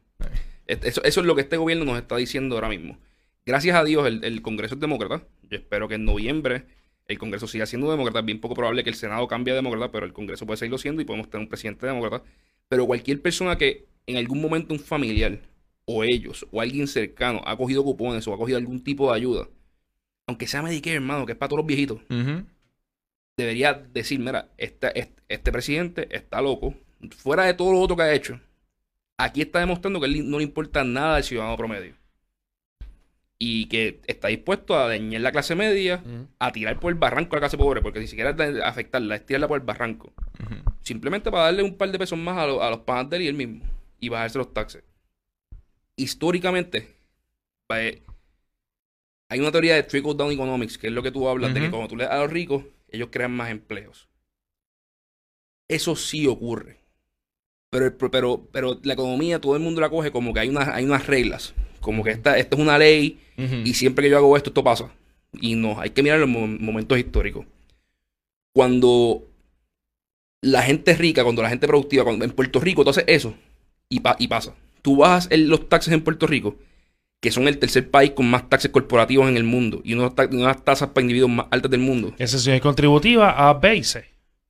Es- 0.68 0.84
Eso, 0.84 1.04
eso 1.04 1.22
es 1.22 1.26
lo 1.26 1.36
que 1.36 1.42
este 1.42 1.58
gobierno 1.58 1.86
nos 1.86 1.98
está 1.98 2.16
diciendo 2.18 2.56
ahora 2.56 2.70
mismo. 2.70 3.00
Gracias 3.46 3.76
a 3.76 3.84
Dios, 3.84 4.06
el, 4.08 4.24
el 4.24 4.42
Congreso 4.42 4.76
es 4.76 4.82
demócrata. 4.82 5.24
Yo 5.44 5.58
espero 5.58 5.88
que 5.88 5.96
en 5.96 6.06
noviembre 6.06 6.66
el 7.08 7.18
Congreso 7.18 7.48
siga 7.48 7.66
siendo 7.66 7.90
demócrata. 7.90 8.20
Es 8.20 8.26
bien 8.26 8.40
poco 8.40 8.56
probable 8.56 8.84
que 8.84 8.90
el 8.90 8.96
Senado 8.96 9.28
cambie 9.28 9.54
a 9.54 9.56
demócrata, 9.56 9.92
pero 9.92 10.06
el 10.06 10.14
Congreso 10.14 10.46
puede 10.46 10.58
seguirlo 10.58 10.78
siendo 10.78 11.02
y 11.02 11.06
podemos 11.06 11.30
tener 11.30 11.44
un 11.44 11.50
presidente 11.50 11.86
demócrata. 11.86 12.24
Pero 12.68 12.86
cualquier 12.86 13.22
persona 13.22 13.58
que 13.58 13.86
en 14.06 14.18
algún 14.18 14.42
momento 14.42 14.74
un 14.74 14.80
familiar 14.80 15.40
o 15.86 16.04
ellos 16.04 16.46
o 16.52 16.62
alguien 16.62 16.88
cercano 16.88 17.42
ha 17.46 17.56
cogido 17.58 17.84
cupones 17.84 18.28
o 18.28 18.34
ha 18.34 18.38
cogido 18.38 18.58
algún 18.58 18.84
tipo 18.84 19.10
de 19.10 19.18
ayuda, 19.18 19.48
aunque 20.28 20.48
sea 20.48 20.62
Medicare, 20.62 20.98
hermano, 20.98 21.26
que 21.26 21.32
es 21.32 21.38
para 21.38 21.50
todos 21.50 21.60
los 21.60 21.68
viejitos, 21.68 22.02
debería 23.38 23.74
decir, 23.74 24.20
mira, 24.20 24.50
este, 24.58 25.00
este, 25.00 25.24
este 25.30 25.52
presidente 25.52 26.08
está 26.16 26.42
loco, 26.42 26.76
fuera 27.16 27.46
de 27.46 27.54
todo 27.54 27.72
lo 27.72 27.80
otro 27.80 27.96
que 27.96 28.04
ha 28.04 28.14
hecho, 28.14 28.40
aquí 29.18 29.42
está 29.42 29.60
demostrando 29.60 30.02
que 30.02 30.08
él 30.08 30.30
no 30.30 30.40
le 30.40 30.44
importa 30.44 30.84
nada 30.84 31.18
al 31.18 31.24
ciudadano 31.24 31.56
promedio. 31.56 31.96
Y 33.40 33.68
que 33.68 34.02
está 34.08 34.30
dispuesto 34.30 34.76
a 34.76 34.88
dañar 34.88 35.22
la 35.22 35.32
clase 35.32 35.54
media, 35.56 36.02
a 36.40 36.52
tirar 36.52 36.80
por 36.80 36.92
el 36.92 36.98
barranco 36.98 37.36
a 37.36 37.38
la 37.38 37.42
clase 37.42 37.58
pobre, 37.58 37.82
porque 37.84 38.00
ni 38.00 38.08
siquiera 38.08 38.32
es 38.32 38.62
afectarla, 38.64 39.16
es 39.16 39.26
tirarla 39.26 39.48
por 39.48 39.60
el 39.60 39.66
barranco. 39.66 40.12
Simplemente 40.82 41.30
para 41.30 41.44
darle 41.44 41.62
un 41.64 41.76
par 41.78 41.92
de 41.92 42.00
pesos 42.00 42.18
más 42.18 42.38
a, 42.38 42.48
lo- 42.48 42.64
a 42.64 42.70
los 42.72 42.80
panas 42.80 43.10
de 43.10 43.18
él 43.18 43.24
y 43.24 43.28
él 43.28 43.36
mismo. 43.36 43.64
Y 44.00 44.10
bajarse 44.10 44.38
los 44.40 44.54
taxes. 44.54 44.84
Históricamente, 45.96 46.96
eh, 47.76 48.02
hay 49.30 49.40
una 49.40 49.52
teoría 49.52 49.76
de 49.76 49.84
trickle 49.84 50.14
down 50.16 50.32
economics, 50.32 50.78
que 50.78 50.88
es 50.88 50.94
lo 50.94 51.04
que 51.04 51.12
tú 51.12 51.28
hablas, 51.28 51.54
de 51.54 51.60
que 51.60 51.70
cuando 51.72 51.88
tú 51.90 51.96
le 51.98 52.06
das 52.06 52.14
a 52.14 52.20
los 52.20 52.32
ricos, 52.32 52.64
ellos 52.90 53.10
crean 53.12 53.32
más 53.36 53.50
empleos. 53.50 54.08
Eso 55.68 55.96
sí 55.96 56.28
ocurre. 56.28 56.80
Pero, 57.70 57.98
pero, 57.98 58.48
pero 58.52 58.80
la 58.84 58.94
economía, 58.94 59.42
todo 59.42 59.56
el 59.56 59.62
mundo 59.62 59.82
la 59.82 59.90
coge 59.90 60.12
como 60.12 60.34
que 60.34 60.40
hay, 60.40 60.50
unas 60.50 60.70
hay 60.70 60.86
unas 60.86 61.06
reglas. 61.08 61.54
Como 61.88 62.04
que 62.04 62.12
esta, 62.12 62.38
esta 62.38 62.56
es 62.56 62.62
una 62.62 62.78
ley 62.78 63.20
y 63.66 63.74
siempre 63.74 64.04
que 64.06 64.12
yo 64.12 64.18
hago 64.18 64.36
esto, 64.38 64.50
esto 64.52 64.64
pasa. 64.64 64.92
Y 65.42 65.56
no, 65.56 65.80
hay 65.80 65.90
que 65.92 66.04
mirar 66.04 66.20
los 66.20 66.30
mo- 66.30 66.48
momentos 66.48 66.98
históricos. 66.98 67.46
Cuando 68.54 69.24
la 70.42 70.62
gente 70.64 70.94
rica, 70.96 71.24
cuando 71.24 71.42
la 71.42 71.50
gente 71.50 71.68
productiva, 71.68 72.04
cuando 72.04 72.26
en 72.26 72.32
Puerto 72.32 72.60
Rico 72.60 72.84
tú 72.84 72.90
haces 72.92 73.04
eso 73.08 73.34
y, 73.90 74.00
pa- 74.00 74.16
y 74.20 74.28
pasa. 74.28 74.54
Tú 74.82 74.98
bajas 74.98 75.28
el- 75.32 75.48
los 75.48 75.68
taxes 75.70 75.94
en 75.94 76.02
Puerto 76.04 76.28
Rico, 76.28 76.56
que 77.22 77.32
son 77.32 77.48
el 77.48 77.58
tercer 77.58 77.90
país 77.90 78.12
con 78.12 78.30
más 78.30 78.50
taxes 78.50 78.72
corporativos 78.72 79.28
en 79.28 79.38
el 79.38 79.44
mundo 79.44 79.82
y 79.84 79.94
unas, 79.94 80.14
unas 80.32 80.64
tasas 80.64 80.90
para 80.90 81.02
individuos 81.02 81.32
más 81.32 81.48
altas 81.52 81.72
del 81.72 81.80
mundo. 81.82 82.14
Excepción 82.18 82.56
es 82.56 82.62
contributiva 82.62 83.32
a 83.50 83.54
B 83.54 83.76
y 83.78 83.84
C. 83.84 84.06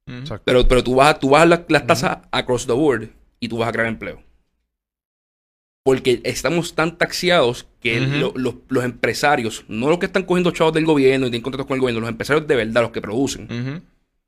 Ujú. 0.08 0.18
Exacto. 0.20 0.44
Pero, 0.46 0.68
pero 0.68 0.84
tú 0.84 0.96
bajas, 0.96 1.20
tú 1.20 1.30
bajas 1.30 1.50
tasas 1.50 1.66
las 1.70 1.88
tasas 1.88 2.18
across 2.32 2.66
the 2.68 2.74
board 2.74 3.10
y 3.40 3.48
tú 3.48 3.58
vas 3.58 3.70
a 3.70 3.72
crear 3.72 3.88
empleo. 3.88 4.22
Porque 5.88 6.20
estamos 6.26 6.76
tan 6.76 6.98
taxiados 6.98 7.66
que 7.80 8.00
lo- 8.20 8.34
los, 8.36 8.56
los 8.68 8.84
empresarios, 8.84 9.64
no 9.70 9.88
los 9.90 10.00
que 10.00 10.06
están 10.08 10.24
cogiendo 10.24 10.52
chavos 10.52 10.74
del 10.74 10.84
gobierno 10.86 11.28
y 11.28 11.30
tienen 11.30 11.44
contratos 11.44 11.66
con 11.66 11.76
el 11.76 11.80
gobierno, 11.82 12.02
los 12.02 12.10
empresarios 12.10 12.46
de 12.46 12.56
verdad, 12.58 12.82
los 12.82 12.92
que 12.92 13.02
producen, 13.02 13.48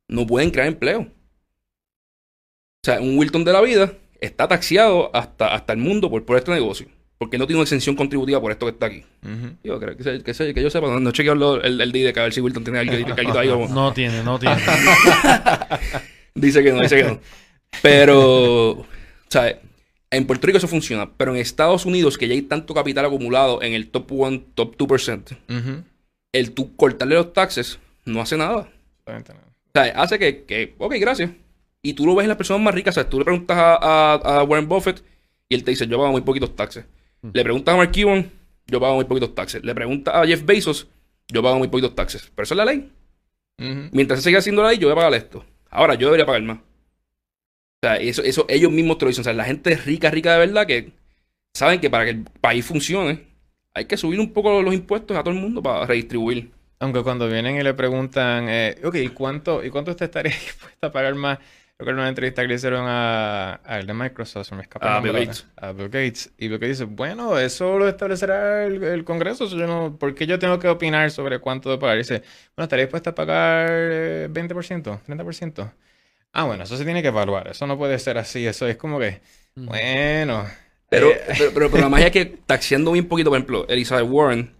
no 0.07 0.25
pueden 0.25 0.51
crear 0.51 0.67
empleo. 0.69 1.01
O 1.01 2.85
sea, 2.85 3.01
un 3.01 3.17
Wilton 3.17 3.43
de 3.43 3.51
la 3.51 3.59
vida 3.61 3.91
está 4.21 4.47
taxiado 4.47 5.13
hasta, 5.13 5.53
hasta 5.53 5.73
el 5.73 5.79
mundo 5.79 6.09
por, 6.09 6.23
por 6.25 6.37
este 6.37 6.51
negocio. 6.51 6.87
Porque 7.17 7.37
no 7.37 7.45
tiene 7.45 7.57
una 7.59 7.63
exención 7.65 7.97
contributiva 7.97 8.39
por 8.39 8.53
esto 8.53 8.65
que 8.65 8.71
está 8.71 8.85
aquí. 8.85 9.03
Ujú. 9.23 9.55
Yo 9.61 9.77
creo 9.81 9.97
que, 9.97 10.61
yo 10.61 10.69
sepa, 10.69 10.87
no, 10.87 11.01
no 11.01 11.09
he 11.09 11.13
chequeado 11.13 11.61
el, 11.61 11.81
el 11.81 11.91
DIDE, 11.91 12.13
que 12.13 12.19
a 12.21 12.23
ver 12.23 12.31
si 12.33 12.39
Wilton 12.39 12.63
tiene 12.63 12.79
algo, 12.79 12.93
algo 12.93 13.37
ahí. 13.39 13.49
como- 13.49 13.67
No 13.67 13.91
tiene, 13.91 14.23
no 14.23 14.39
tiene. 14.39 14.55
Dice 16.35 16.63
que 16.63 16.71
no, 16.71 16.81
dice 16.81 16.95
que 16.97 17.03
no. 17.03 17.19
Pero, 17.81 18.69
o 18.71 18.85
sea, 19.27 19.59
en 20.11 20.25
Puerto 20.25 20.47
Rico 20.47 20.57
eso 20.57 20.67
funciona. 20.67 21.11
Pero 21.17 21.33
en 21.35 21.41
Estados 21.41 21.85
Unidos, 21.85 22.17
que 22.17 22.27
ya 22.27 22.33
hay 22.33 22.41
tanto 22.41 22.73
capital 22.73 23.05
acumulado 23.05 23.61
en 23.61 23.73
el 23.73 23.89
top 23.89 24.11
1, 24.11 24.41
top 24.55 24.75
2%, 24.77 25.37
Ujú. 25.49 25.83
el 26.33 26.51
tú 26.51 26.75
cortarle 26.75 27.15
los 27.15 27.33
taxes 27.33 27.79
no 28.05 28.21
hace 28.21 28.37
nada. 28.37 28.69
Exactamente 29.05 29.33
no. 29.33 29.39
O 29.39 29.71
sea, 29.73 30.01
hace 30.01 30.17
que, 30.19 30.43
que, 30.45 30.75
ok, 30.79 30.95
gracias. 30.99 31.31
Y 31.81 31.93
tú 31.93 32.05
lo 32.05 32.15
ves 32.15 32.23
en 32.23 32.29
las 32.29 32.37
personas 32.37 32.61
más 32.63 32.73
ricas. 32.73 32.97
O 32.97 33.01
sea, 33.01 33.09
tú 33.09 33.19
le 33.19 33.25
preguntas 33.25 33.55
a, 33.57 33.75
a- 33.75 34.39
a 34.39 34.43
Warren 34.43 34.67
Buffett 34.67 35.03
y 35.47 35.55
él 35.55 35.63
te 35.63 35.71
dice, 35.71 35.87
yo 35.87 35.97
pago 35.97 36.11
muy 36.11 36.21
poquitos 36.21 36.55
taxes. 36.55 36.85
Le 37.33 37.43
preguntas 37.43 37.73
a 37.73 37.77
Mark 37.77 37.91
Cuban, 37.93 38.31
yo 38.67 38.79
pago 38.79 38.95
muy 38.95 39.05
poquitos 39.05 39.33
taxes. 39.35 39.63
Le 39.63 39.73
preguntas 39.75 40.13
a 40.15 40.25
Jeff 40.25 40.43
Bezos, 40.45 40.87
yo 41.27 41.41
pago 41.43 41.57
muy 41.59 41.67
poquitos 41.67 41.93
taxes. 41.95 42.31
Pero 42.35 42.43
eso 42.43 42.53
es 42.53 42.57
la 42.57 42.65
ley. 42.65 42.91
Mientras 43.91 44.19
se 44.21 44.29
siga 44.29 44.39
haciendo 44.39 44.63
la 44.63 44.69
ley, 44.69 44.77
yo 44.77 44.87
voy 44.87 44.93
a 44.93 44.95
pagar 44.95 45.13
esto. 45.13 45.45
Ahora, 45.69 45.95
yo 45.95 46.07
debería 46.07 46.25
pagar 46.25 46.41
más. 46.43 46.59
O 47.81 47.87
sea, 47.87 47.95
eso, 47.95 48.23
eso 48.23 48.45
ellos 48.49 48.71
mismos 48.71 48.97
te 48.97 49.05
lo 49.05 49.09
dicen. 49.09 49.21
O 49.21 49.23
sea, 49.23 49.33
la 49.33 49.45
gente 49.45 49.75
rica, 49.75 50.11
rica 50.11 50.33
de 50.33 50.39
verdad, 50.39 50.67
que 50.67 50.91
saben 51.53 51.79
que 51.79 51.89
para 51.89 52.05
que 52.05 52.11
el 52.11 52.23
país 52.41 52.65
funcione, 52.65 53.27
hay 53.73 53.85
que 53.85 53.97
subir 53.97 54.19
un 54.19 54.33
poco 54.33 54.61
los 54.61 54.73
impuestos 54.73 55.17
a 55.17 55.23
todo 55.23 55.33
el 55.33 55.39
mundo 55.39 55.61
para 55.63 55.85
redistribuir. 55.85 56.51
Aunque 56.79 57.03
cuando 57.03 57.27
vienen 57.27 57.57
y 57.57 57.63
le 57.63 57.73
preguntan, 57.73 58.47
eh, 58.49 58.77
ok, 58.83 58.95
¿y 58.95 59.09
cuánto, 59.09 59.63
¿y 59.63 59.69
cuánto 59.69 59.91
usted 59.91 60.05
estaría 60.05 60.31
dispuesta 60.45 60.87
a 60.87 60.91
pagar 60.91 61.15
más? 61.15 61.39
Creo 61.77 61.85
que 61.85 61.91
en 61.91 61.99
una 61.99 62.09
entrevista 62.09 62.41
que 62.41 62.49
le 62.49 62.55
hicieron 62.55 62.85
a, 62.87 63.61
a 63.63 63.79
el 63.79 63.87
de 63.87 63.93
Microsoft, 63.93 64.47
se 64.47 64.55
me 64.55 64.63
escapa 64.63 64.97
A 64.97 64.99
Bill 64.99 65.13
Gates. 65.13 65.47
A 65.55 65.71
Bill 65.71 65.87
Gates. 65.87 66.33
Y 66.37 66.49
Bill 66.49 66.59
Gates 66.59 66.79
dice, 66.79 66.83
bueno, 66.91 67.39
eso 67.39 67.77
lo 67.77 67.87
establecerá 67.87 68.65
el, 68.65 68.83
el 68.83 69.05
Congreso. 69.05 69.45
eso 69.45 69.57
yo 69.57 69.65
no, 69.67 69.97
¿por 69.97 70.13
qué 70.13 70.27
yo 70.27 70.39
tengo 70.39 70.59
que 70.59 70.67
opinar 70.67 71.09
sobre 71.11 71.39
cuánto 71.39 71.69
de 71.71 71.77
pagar? 71.77 71.95
Y 71.95 71.99
dice, 71.99 72.23
bueno, 72.55 72.65
¿estaría 72.65 72.83
dispuesta 72.85 73.11
a 73.11 73.15
pagar 73.15 73.69
eh, 73.71 74.27
20%, 74.29 75.03
30%? 75.05 75.71
Ah, 76.33 76.43
bueno, 76.45 76.63
eso 76.63 76.77
se 76.77 76.85
tiene 76.85 77.01
que 77.01 77.07
evaluar. 77.09 77.47
Eso 77.47 77.65
no 77.67 77.77
puede 77.77 77.97
ser 77.99 78.17
así. 78.17 78.45
Eso 78.45 78.67
es 78.67 78.77
como 78.77 78.99
que, 78.99 79.21
bueno. 79.55 80.45
Pero, 80.89 81.11
eh, 81.11 81.21
pero, 81.37 81.51
pero, 81.53 81.69
pero 81.71 81.83
la 81.83 81.89
magia 81.89 82.07
es 82.07 82.11
que 82.11 82.25
taxiando 82.45 82.91
bien 82.91 83.07
poquito, 83.07 83.29
por 83.29 83.37
ejemplo, 83.37 83.67
Elizabeth 83.67 84.07
Warren, 84.09 84.51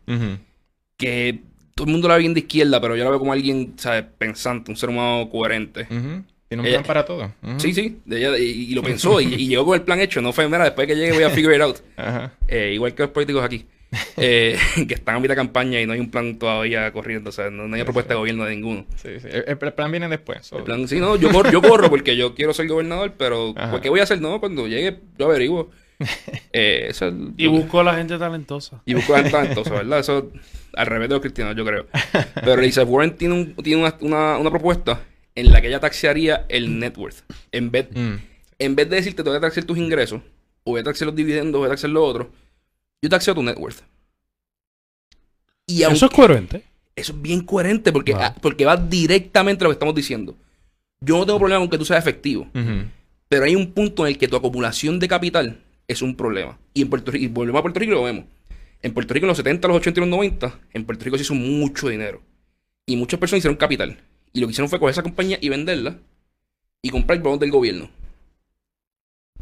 que 0.97 1.39
todo 1.75 1.85
el 1.87 1.91
mundo 1.93 2.07
la 2.07 2.15
ve 2.15 2.21
bien 2.21 2.33
de 2.33 2.41
izquierda, 2.41 2.81
pero 2.81 2.95
yo 2.95 3.03
la 3.03 3.09
veo 3.09 3.19
como 3.19 3.33
alguien, 3.33 3.73
¿sabes? 3.77 4.03
Pensante, 4.17 4.69
un 4.71 4.77
ser 4.77 4.89
humano 4.89 5.29
coherente. 5.31 5.85
Tiene 5.85 6.61
un 6.61 6.65
Ella- 6.65 6.77
plan 6.77 6.83
para 6.85 7.05
todo. 7.05 7.31
Sí, 7.57 7.73
sí, 7.73 7.99
ella- 8.09 8.37
y, 8.37 8.71
y 8.71 8.73
lo 8.73 8.81
pensó 8.83 9.21
y, 9.21 9.33
y 9.33 9.47
llegó 9.47 9.65
con 9.65 9.75
el 9.75 9.81
plan 9.83 9.99
hecho. 9.99 10.21
No 10.21 10.33
fue, 10.33 10.45
mira, 10.47 10.63
después 10.65 10.87
que 10.87 10.95
llegue 10.95 11.13
voy 11.13 11.23
a 11.23 11.29
figure 11.29 11.55
it 11.55 11.61
out. 11.61 11.77
Ajá. 11.97 12.33
Eh, 12.47 12.71
igual 12.73 12.93
que 12.95 13.03
los 13.03 13.11
políticos 13.11 13.43
aquí, 13.43 13.65
eh, 14.17 14.57
que 14.87 14.93
están 14.93 15.15
a 15.15 15.19
mitad 15.19 15.31
de 15.33 15.37
campaña 15.37 15.81
y 15.81 15.85
no 15.87 15.93
hay 15.93 15.99
un 15.99 16.11
plan 16.11 16.37
todavía 16.37 16.91
corriendo, 16.91 17.29
o 17.29 17.33
sea, 17.33 17.49
no, 17.49 17.67
no 17.67 17.75
hay 17.75 17.83
propuesta 17.83 18.13
de 18.13 18.19
gobierno 18.19 18.45
de 18.45 18.55
ninguno. 18.55 18.85
Sí, 19.01 19.09
sí. 19.19 19.27
El, 19.31 19.45
el 19.47 19.57
plan 19.73 19.91
viene 19.91 20.07
después. 20.07 20.45
so- 20.45 20.57
El 20.59 20.63
plan, 20.63 20.87
sí, 20.87 20.99
no, 20.99 21.15
yo 21.15 21.31
corro, 21.31 21.51
yo 21.51 21.61
corro 21.61 21.89
porque 21.89 22.15
yo 22.15 22.35
quiero 22.35 22.53
ser 22.53 22.67
gobernador, 22.67 23.13
pero. 23.17 23.53
¿por 23.71 23.81
¿qué 23.81 23.89
voy 23.89 23.99
a 23.99 24.03
hacer? 24.03 24.21
No, 24.21 24.39
cuando 24.39 24.67
llegue, 24.67 24.99
yo 25.17 25.25
averiguo. 25.25 25.69
Eh, 26.53 26.87
eso 26.89 27.07
es- 27.09 27.13
Y 27.37 27.47
busco 27.47 27.79
a 27.79 27.83
la 27.83 27.95
gente 27.95 28.17
talentosa. 28.17 28.81
y 28.85 28.93
busco 28.93 29.13
la 29.17 29.29
talentosa, 29.29 29.71
¿verdad? 29.75 29.99
Eso 29.99 30.31
al 30.73 30.85
revés 30.87 31.09
de 31.09 31.15
los 31.15 31.21
cristianos, 31.21 31.55
yo 31.55 31.65
creo. 31.65 31.87
Pero 32.35 32.53
Elizabeth 32.61 32.89
Warren 32.89 33.15
tiene, 33.17 33.33
un- 33.35 33.55
tiene 33.55 33.81
una, 33.83 33.95
una- 34.01 34.37
una 34.37 34.49
propuesta 34.49 35.01
en 35.35 35.51
la 35.51 35.61
que 35.61 35.67
ella 35.67 35.79
taxearía 35.79 36.45
el 36.49 36.79
net 36.79 36.97
worth. 36.97 37.17
En 37.51 37.69
vez, 37.71 37.87
Mm. 37.93 38.15
en 38.59 38.75
vez 38.75 38.89
de 38.89 38.95
decirte, 38.97 39.23
te 39.23 39.29
voy 39.29 39.37
a 39.37 39.41
taxear 39.41 39.65
tus 39.65 39.77
ingresos, 39.77 40.21
o 40.63 40.71
voy 40.71 40.81
a 40.81 40.83
taxear 40.83 41.07
los 41.07 41.15
dividendos, 41.15 41.55
o 41.55 41.59
voy 41.59 41.67
a 41.67 41.69
taxear 41.71 41.91
lo 41.91 42.03
otro, 42.03 42.31
yo 43.01 43.09
taxeo 43.09 43.35
tu 43.35 43.43
net 43.43 43.57
worth. 43.57 43.81
Y 45.67 45.83
aunque, 45.83 45.97
Eso 45.97 46.05
es 46.07 46.11
coherente. 46.11 46.63
eso 46.95 47.13
es 47.13 47.21
bien 47.21 47.41
coherente 47.43 47.91
porque, 47.91 48.13
ah, 48.13 48.35
porque 48.41 48.65
va 48.65 48.75
directamente 48.75 49.63
a 49.63 49.65
lo 49.65 49.69
que 49.69 49.73
estamos 49.75 49.95
diciendo. 49.95 50.35
Yo 51.01 51.17
no 51.17 51.25
tengo 51.25 51.39
problema 51.39 51.59
con 51.61 51.69
que 51.69 51.77
tú 51.77 51.85
seas 51.85 51.99
efectivo, 51.99 52.47
pero 53.29 53.45
hay 53.45 53.55
un 53.55 53.71
punto 53.71 54.05
en 54.05 54.13
el 54.13 54.17
que 54.17 54.27
tu 54.27 54.35
acumulación 54.35 54.99
de 54.99 55.07
capital 55.07 55.63
es 55.87 56.01
un 56.01 56.15
problema. 56.15 56.57
Y 56.73 56.81
en 56.81 56.89
Puerto 56.89 57.11
Rico, 57.11 57.23
y 57.23 57.27
volvemos 57.27 57.59
a 57.59 57.61
Puerto 57.61 57.79
Rico 57.79 57.93
y 57.93 57.95
lo 57.95 58.03
vemos. 58.03 58.25
En 58.81 58.93
Puerto 58.93 59.13
Rico 59.13 59.25
en 59.25 59.29
los 59.29 59.37
70, 59.37 59.67
los 59.67 59.77
80 59.77 59.99
y 59.99 60.01
los 60.01 60.09
90, 60.09 60.59
en 60.73 60.85
Puerto 60.85 61.05
Rico 61.05 61.17
se 61.17 61.23
hizo 61.23 61.35
mucho 61.35 61.87
dinero. 61.89 62.21
Y 62.85 62.95
muchas 62.97 63.19
personas 63.19 63.39
hicieron 63.39 63.57
capital. 63.57 63.97
Y 64.33 64.39
lo 64.41 64.47
que 64.47 64.51
hicieron 64.51 64.69
fue 64.69 64.79
coger 64.79 64.91
esa 64.91 65.03
compañía 65.03 65.37
y 65.41 65.49
venderla 65.49 65.97
y 66.81 66.89
comprar 66.89 67.19
bonos 67.19 67.39
del 67.39 67.51
gobierno. 67.51 67.89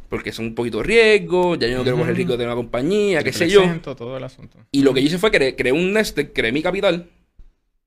Porque 0.09 0.31
son 0.31 0.45
un 0.45 0.55
poquito 0.55 0.81
riesgo, 0.81 1.55
ya 1.55 1.67
yo 1.67 1.77
no 1.77 1.83
quiero 1.83 1.97
coger 1.97 2.11
el 2.11 2.15
riesgo 2.15 2.37
de 2.37 2.45
una 2.45 2.55
compañía, 2.55 3.23
qué 3.23 3.33
sé 3.33 3.49
yo. 3.49 3.63
3%, 3.63 3.95
todo 3.95 4.17
el 4.17 4.23
asunto. 4.23 4.57
Y 4.71 4.81
lo 4.81 4.93
que 4.93 5.01
yo 5.01 5.07
hice 5.07 5.17
fue 5.17 5.31
que 5.31 5.55
creé 5.55 5.73
un 5.73 5.91
nest, 5.91 6.17
creé 6.33 6.51
mi 6.51 6.61
capital 6.61 7.09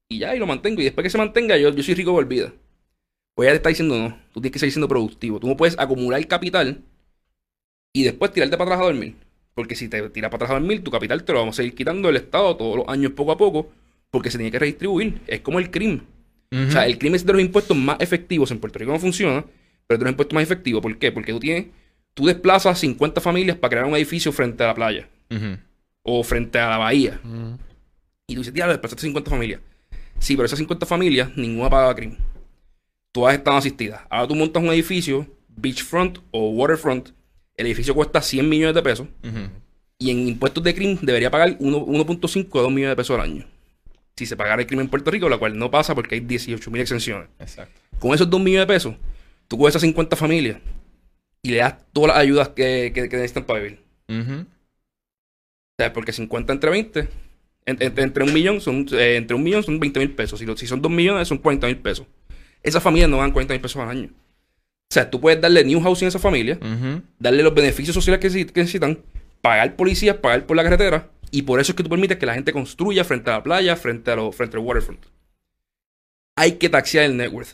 y 0.09 0.19
ya, 0.19 0.35
y 0.35 0.39
lo 0.39 0.47
mantengo. 0.47 0.81
Y 0.81 0.85
después 0.85 1.03
que 1.03 1.11
se 1.11 1.19
mantenga, 1.19 1.57
yo, 1.57 1.75
yo 1.75 1.83
soy 1.83 1.95
rico 1.95 2.13
por 2.13 2.27
vida. 2.27 2.53
Pues 3.35 3.47
ella 3.47 3.53
te 3.53 3.57
está 3.57 3.69
diciendo, 3.71 3.97
no, 3.97 4.19
tú 4.33 4.41
tienes 4.41 4.53
que 4.53 4.59
seguir 4.59 4.73
siendo 4.73 4.89
productivo. 4.89 5.41
Tú 5.41 5.47
no 5.47 5.57
puedes 5.57 5.79
acumular 5.79 6.27
capital 6.27 6.83
y 7.93 8.03
después 8.03 8.33
tirarte 8.33 8.59
para 8.59 8.73
atrás 8.73 8.81
a 8.83 8.93
dormir. 8.93 9.15
Porque 9.55 9.77
si 9.77 9.89
te 9.89 10.11
tiras 10.11 10.31
para 10.31 10.45
atrás 10.45 10.57
a 10.57 10.61
dormir, 10.61 10.85
tu 10.85 10.91
capital 10.91 11.25
te 11.25 11.33
lo 11.33 11.41
vamos 11.41 11.55
a 11.55 11.59
seguir 11.59 11.75
quitando 11.75 12.09
del 12.09 12.17
Estado 12.17 12.57
todos 12.57 12.77
los 12.77 12.89
años 12.89 13.13
poco 13.13 13.33
a 13.33 13.37
poco, 13.37 13.71
porque 14.11 14.31
se 14.31 14.39
tiene 14.39 14.51
que 14.51 14.59
redistribuir. 14.59 15.21
Es 15.27 15.41
como 15.41 15.59
el 15.59 15.71
crimen. 15.71 16.03
O 16.53 16.71
sea, 16.71 16.85
el 16.87 16.99
crimen 16.99 17.15
es 17.15 17.25
de 17.25 17.33
los 17.33 17.43
impuestos 17.43 17.77
más 17.77 17.97
efectivos. 18.01 18.51
En 18.51 18.59
Puerto 18.59 18.79
Rico 18.79 18.93
no 18.93 18.99
funciona, 18.99 19.45
pero 19.87 19.97
es 19.97 19.99
de 20.01 20.05
los 20.05 20.11
impuestos 20.13 20.35
más 20.35 20.43
efectivos. 20.43 20.83
¿Por 20.83 20.99
qué? 20.99 21.13
Porque 21.13 21.33
tú 21.33 21.39
tienes, 21.39 21.67
tú 22.21 22.27
desplazas 22.27 22.79
50 22.79 23.21
familias 23.23 23.57
para 23.57 23.71
crear 23.71 23.85
un 23.87 23.95
edificio 23.97 24.31
frente 24.31 24.63
a 24.63 24.67
la 24.69 24.75
playa 24.75 25.09
o 26.03 26.23
frente 26.23 26.59
a 26.59 26.69
la 26.69 26.77
bahía. 26.77 27.19
Y 28.29 28.35
tú 28.35 28.41
dices, 28.41 28.53
diablo, 28.53 28.73
desplazaste 28.75 29.03
50 29.03 29.31
familias. 29.31 29.61
Sí, 30.19 30.37
pero 30.37 30.45
esas 30.45 30.59
50 30.59 30.85
familias, 30.85 31.31
ninguna 31.37 31.71
pagaba 31.71 31.95
crimen. 31.95 32.19
Todas 33.13 33.35
están 33.35 33.55
asistidas. 33.57 34.03
Ahora 34.11 34.29
tú 34.29 34.35
montas 34.35 34.63
un 34.63 34.69
edificio, 34.69 35.27
beachfront 35.49 36.19
o 36.31 36.51
waterfront, 36.51 37.09
el 37.57 37.67
edificio 37.67 37.95
cuesta 37.95 38.21
100 38.21 38.49
millones 38.49 38.75
de 38.75 38.83
pesos 38.83 39.07
y 39.99 40.11
en 40.11 40.29
impuestos 40.29 40.63
de 40.63 40.75
crimen 40.75 40.99
debería 41.03 41.31
pagar 41.31 41.57
uno- 41.59 41.85
1.5 41.87 42.59
a 42.59 42.63
2 42.63 42.71
millones 42.71 42.93
de 42.93 42.97
pesos 42.97 43.19
al 43.19 43.23
año. 43.25 43.47
Si 44.17 44.27
se 44.27 44.37
pagara 44.37 44.61
el 44.61 44.67
crimen 44.69 44.85
en 44.87 44.91
Puerto 44.91 45.11
Rico, 45.11 45.29
la 45.29 45.39
cual 45.39 45.57
no 45.59 45.71
pasa 45.71 45.95
porque 45.95 46.17
hay 46.17 46.21
18 46.21 46.71
mil 46.71 46.83
exenciones. 46.83 47.29
Exacto. 47.39 47.81
Con 47.99 48.15
esos 48.15 48.29
2 48.29 48.41
millones 48.41 48.69
de 48.69 48.75
pesos, 48.75 48.95
tú 49.49 49.57
coges 49.57 49.73
esas 49.73 49.83
50 49.83 50.17
familias 50.17 50.59
y 51.43 51.51
le 51.51 51.57
das 51.59 51.75
todas 51.93 52.09
las 52.09 52.19
ayudas 52.19 52.49
que, 52.51 52.93
que- 52.95 53.09
que 53.09 53.17
necesitan 53.17 53.45
para 53.45 53.61
vivir. 53.61 53.81
O 54.49 55.83
sea, 55.83 55.93
porque 55.93 56.13
50 56.13 56.53
entre 56.53 56.71
20, 56.71 57.01
en- 57.67 57.77
en- 57.83 57.99
entre 57.99 58.25
un 58.25 58.33
millón 58.33 58.61
son, 58.61 58.87
eh, 58.93 59.17
entre 59.17 59.35
un 59.37 59.43
millón 59.43 59.63
son 59.63 59.81
20 59.81 60.01
mil 60.01 60.13
pesos. 60.13 60.39
Si, 60.39 60.47
lo- 60.47 60.57
si 60.57 60.67
son 60.67 60.83
2 60.83 60.91
millones, 60.93 61.29
son 61.29 61.39
40 61.39 61.67
mil 61.67 61.79
pesos. 61.79 62.07
Esas 62.63 62.83
familias 62.83 63.09
no 63.09 63.17
ganan 63.17 63.33
40 63.33 63.55
mil 63.55 63.61
pesos 63.61 63.81
al 63.83 63.89
año. 63.89 64.09
O 64.13 64.93
sea, 64.93 65.09
tú 65.09 65.21
puedes 65.21 65.41
darle 65.41 65.65
new 65.65 65.81
housing 65.81 66.07
a 66.07 66.09
esa 66.09 66.19
familia, 66.19 66.59
darle 67.19 67.43
los 67.45 67.55
beneficios 67.55 67.95
sociales 67.95 68.21
que, 68.21 68.47
que 68.47 68.61
necesitan, 68.61 68.99
pagar 69.41 69.77
policías, 69.77 70.17
pagar 70.17 70.47
por 70.47 70.57
la 70.57 70.65
carretera, 70.65 71.09
y 71.31 71.43
por 71.43 71.61
eso 71.61 71.71
es 71.73 71.77
que 71.77 71.85
tú 71.85 71.89
permites 71.89 72.19
que 72.19 72.27
la 72.27 72.35
gente 72.35 72.53
construya 72.53 73.05
frente 73.05 73.31
a 73.31 73.35
la 73.35 73.43
playa, 73.45 73.77
frente, 73.77 74.11
a 74.11 74.17
lo, 74.17 74.33
frente 74.33 74.57
al 74.57 74.65
waterfront. 74.65 75.01
Hay 76.37 76.53
que 76.59 76.69
taxear 76.69 77.05
el 77.05 77.17
net 77.17 77.31
worth. 77.33 77.51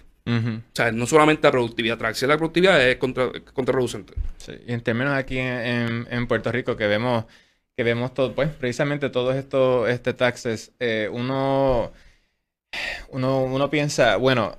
O 0.73 0.75
sea, 0.75 0.91
no 0.93 1.07
solamente 1.07 1.47
la 1.47 1.53
productividad, 1.53 1.99
taxear 1.99 2.31
la 2.31 2.37
productividad 2.37 2.83
es 2.89 2.97
contra, 2.97 3.31
contraproducente. 3.55 4.15
Sí, 4.39 4.53
y 4.67 4.73
en 4.73 4.81
términos 4.83 5.15
aquí 5.15 5.39
en, 5.39 5.47
en- 5.47 6.07
en 6.11 6.27
Puerto 6.27 6.51
Rico 6.53 6.77
que 6.77 6.87
vemos 6.87 7.25
que 7.77 7.85
vemos 7.85 8.15
todo, 8.15 8.35
pues 8.35 8.49
precisamente 8.51 9.11
todos 9.11 9.37
estos 9.37 9.89
este 9.91 10.15
taxes, 10.15 10.73
eh, 10.81 11.11
uno, 11.13 11.93
uno, 13.11 13.45
uno 13.45 13.71
piensa, 13.71 14.17
bueno, 14.17 14.57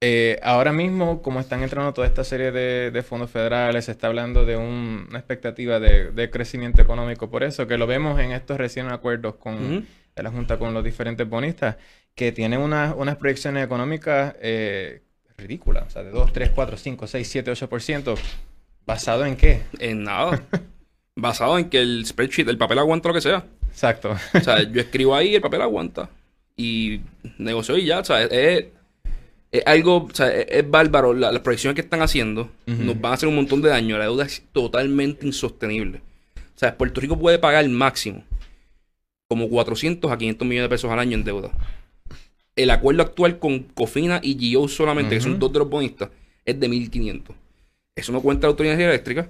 eh, 0.00 0.38
ahora 0.42 0.72
mismo 0.72 1.22
como 1.22 1.40
están 1.40 1.62
entrando 1.62 1.92
toda 1.94 2.06
esta 2.06 2.24
serie 2.24 2.52
de, 2.52 2.90
de 2.90 3.02
fondos 3.02 3.30
federales, 3.30 3.86
se 3.86 3.92
está 3.92 4.08
hablando 4.08 4.44
de 4.44 4.56
un- 4.56 5.06
una 5.08 5.18
expectativa 5.18 5.80
de, 5.80 6.10
de 6.12 6.30
crecimiento 6.30 6.82
económico, 6.82 7.30
por 7.30 7.42
eso 7.44 7.66
que 7.66 7.78
lo 7.78 7.86
vemos 7.86 8.20
en 8.20 8.32
estos 8.32 8.58
recién 8.58 8.88
acuerdos 8.88 9.36
con 9.36 9.86
de 10.16 10.22
la 10.22 10.30
Junta 10.30 10.58
con 10.58 10.72
los 10.74 10.82
diferentes 10.84 11.28
bonistas, 11.28 11.76
que 12.14 12.32
tienen 12.32 12.60
unas, 12.60 12.94
unas 12.96 13.16
proyecciones 13.16 13.64
económicas 13.64 14.34
eh, 14.40 15.02
ridículas, 15.36 15.84
o 15.86 15.90
sea, 15.90 16.02
de 16.02 16.10
2, 16.10 16.32
3, 16.32 16.50
4, 16.54 16.76
5, 16.76 17.06
6, 17.06 17.28
7, 17.28 17.52
8%, 17.52 18.14
¿basado 18.86 19.24
en 19.26 19.36
qué? 19.36 19.62
En 19.78 20.04
nada. 20.04 20.42
Basado 21.18 21.58
en 21.58 21.70
que 21.70 21.80
el 21.80 22.04
spreadsheet, 22.04 22.46
el 22.48 22.58
papel 22.58 22.78
aguanta 22.78 23.08
lo 23.08 23.14
que 23.14 23.22
sea. 23.22 23.44
Exacto. 23.70 24.14
O 24.34 24.40
sea, 24.40 24.62
yo 24.70 24.80
escribo 24.82 25.14
ahí, 25.14 25.34
el 25.34 25.40
papel 25.40 25.62
aguanta. 25.62 26.10
Y 26.56 27.00
negocio 27.38 27.76
y 27.78 27.86
ya, 27.86 28.00
o 28.00 28.04
sea, 28.04 28.22
es, 28.22 28.66
es 29.50 29.62
algo, 29.66 30.04
o 30.04 30.10
sea, 30.14 30.28
es, 30.34 30.46
es 30.50 30.70
bárbaro. 30.70 31.14
La- 31.14 31.32
las 31.32 31.40
proyecciones 31.40 31.74
que 31.74 31.80
están 31.80 32.02
haciendo 32.02 32.50
nos 32.66 33.00
van 33.00 33.12
a 33.12 33.14
hacer 33.14 33.30
un 33.30 33.34
montón 33.36 33.62
de 33.62 33.70
daño. 33.70 33.96
La 33.96 34.04
deuda 34.04 34.26
es 34.26 34.42
totalmente 34.52 35.26
insostenible. 35.26 36.02
O 36.36 36.58
sea, 36.58 36.76
Puerto 36.76 37.00
Rico 37.00 37.18
puede 37.18 37.38
pagar 37.38 37.64
el 37.64 37.70
máximo 37.70 38.22
como 39.28 39.48
400 39.48 40.10
a 40.12 40.18
500 40.18 40.46
millones 40.46 40.64
de 40.70 40.74
pesos 40.74 40.90
al 40.90 40.98
año 40.98 41.16
en 41.16 41.24
deuda. 41.24 41.50
El 42.56 42.70
acuerdo 42.70 43.02
actual 43.02 43.38
con 43.38 43.60
Cofina 43.64 44.18
y 44.22 44.36
GIO 44.38 44.66
solamente, 44.66 45.14
que 45.16 45.20
son 45.20 45.38
dos 45.38 45.52
de 45.52 45.58
los 45.60 45.68
bonistas, 45.68 46.08
es 46.44 46.58
de 46.58 46.68
1.500. 46.68 47.34
Eso 47.94 48.12
no 48.12 48.20
cuenta 48.22 48.46
la 48.46 48.50
Autoridad 48.50 48.80
Eléctrica, 48.80 49.28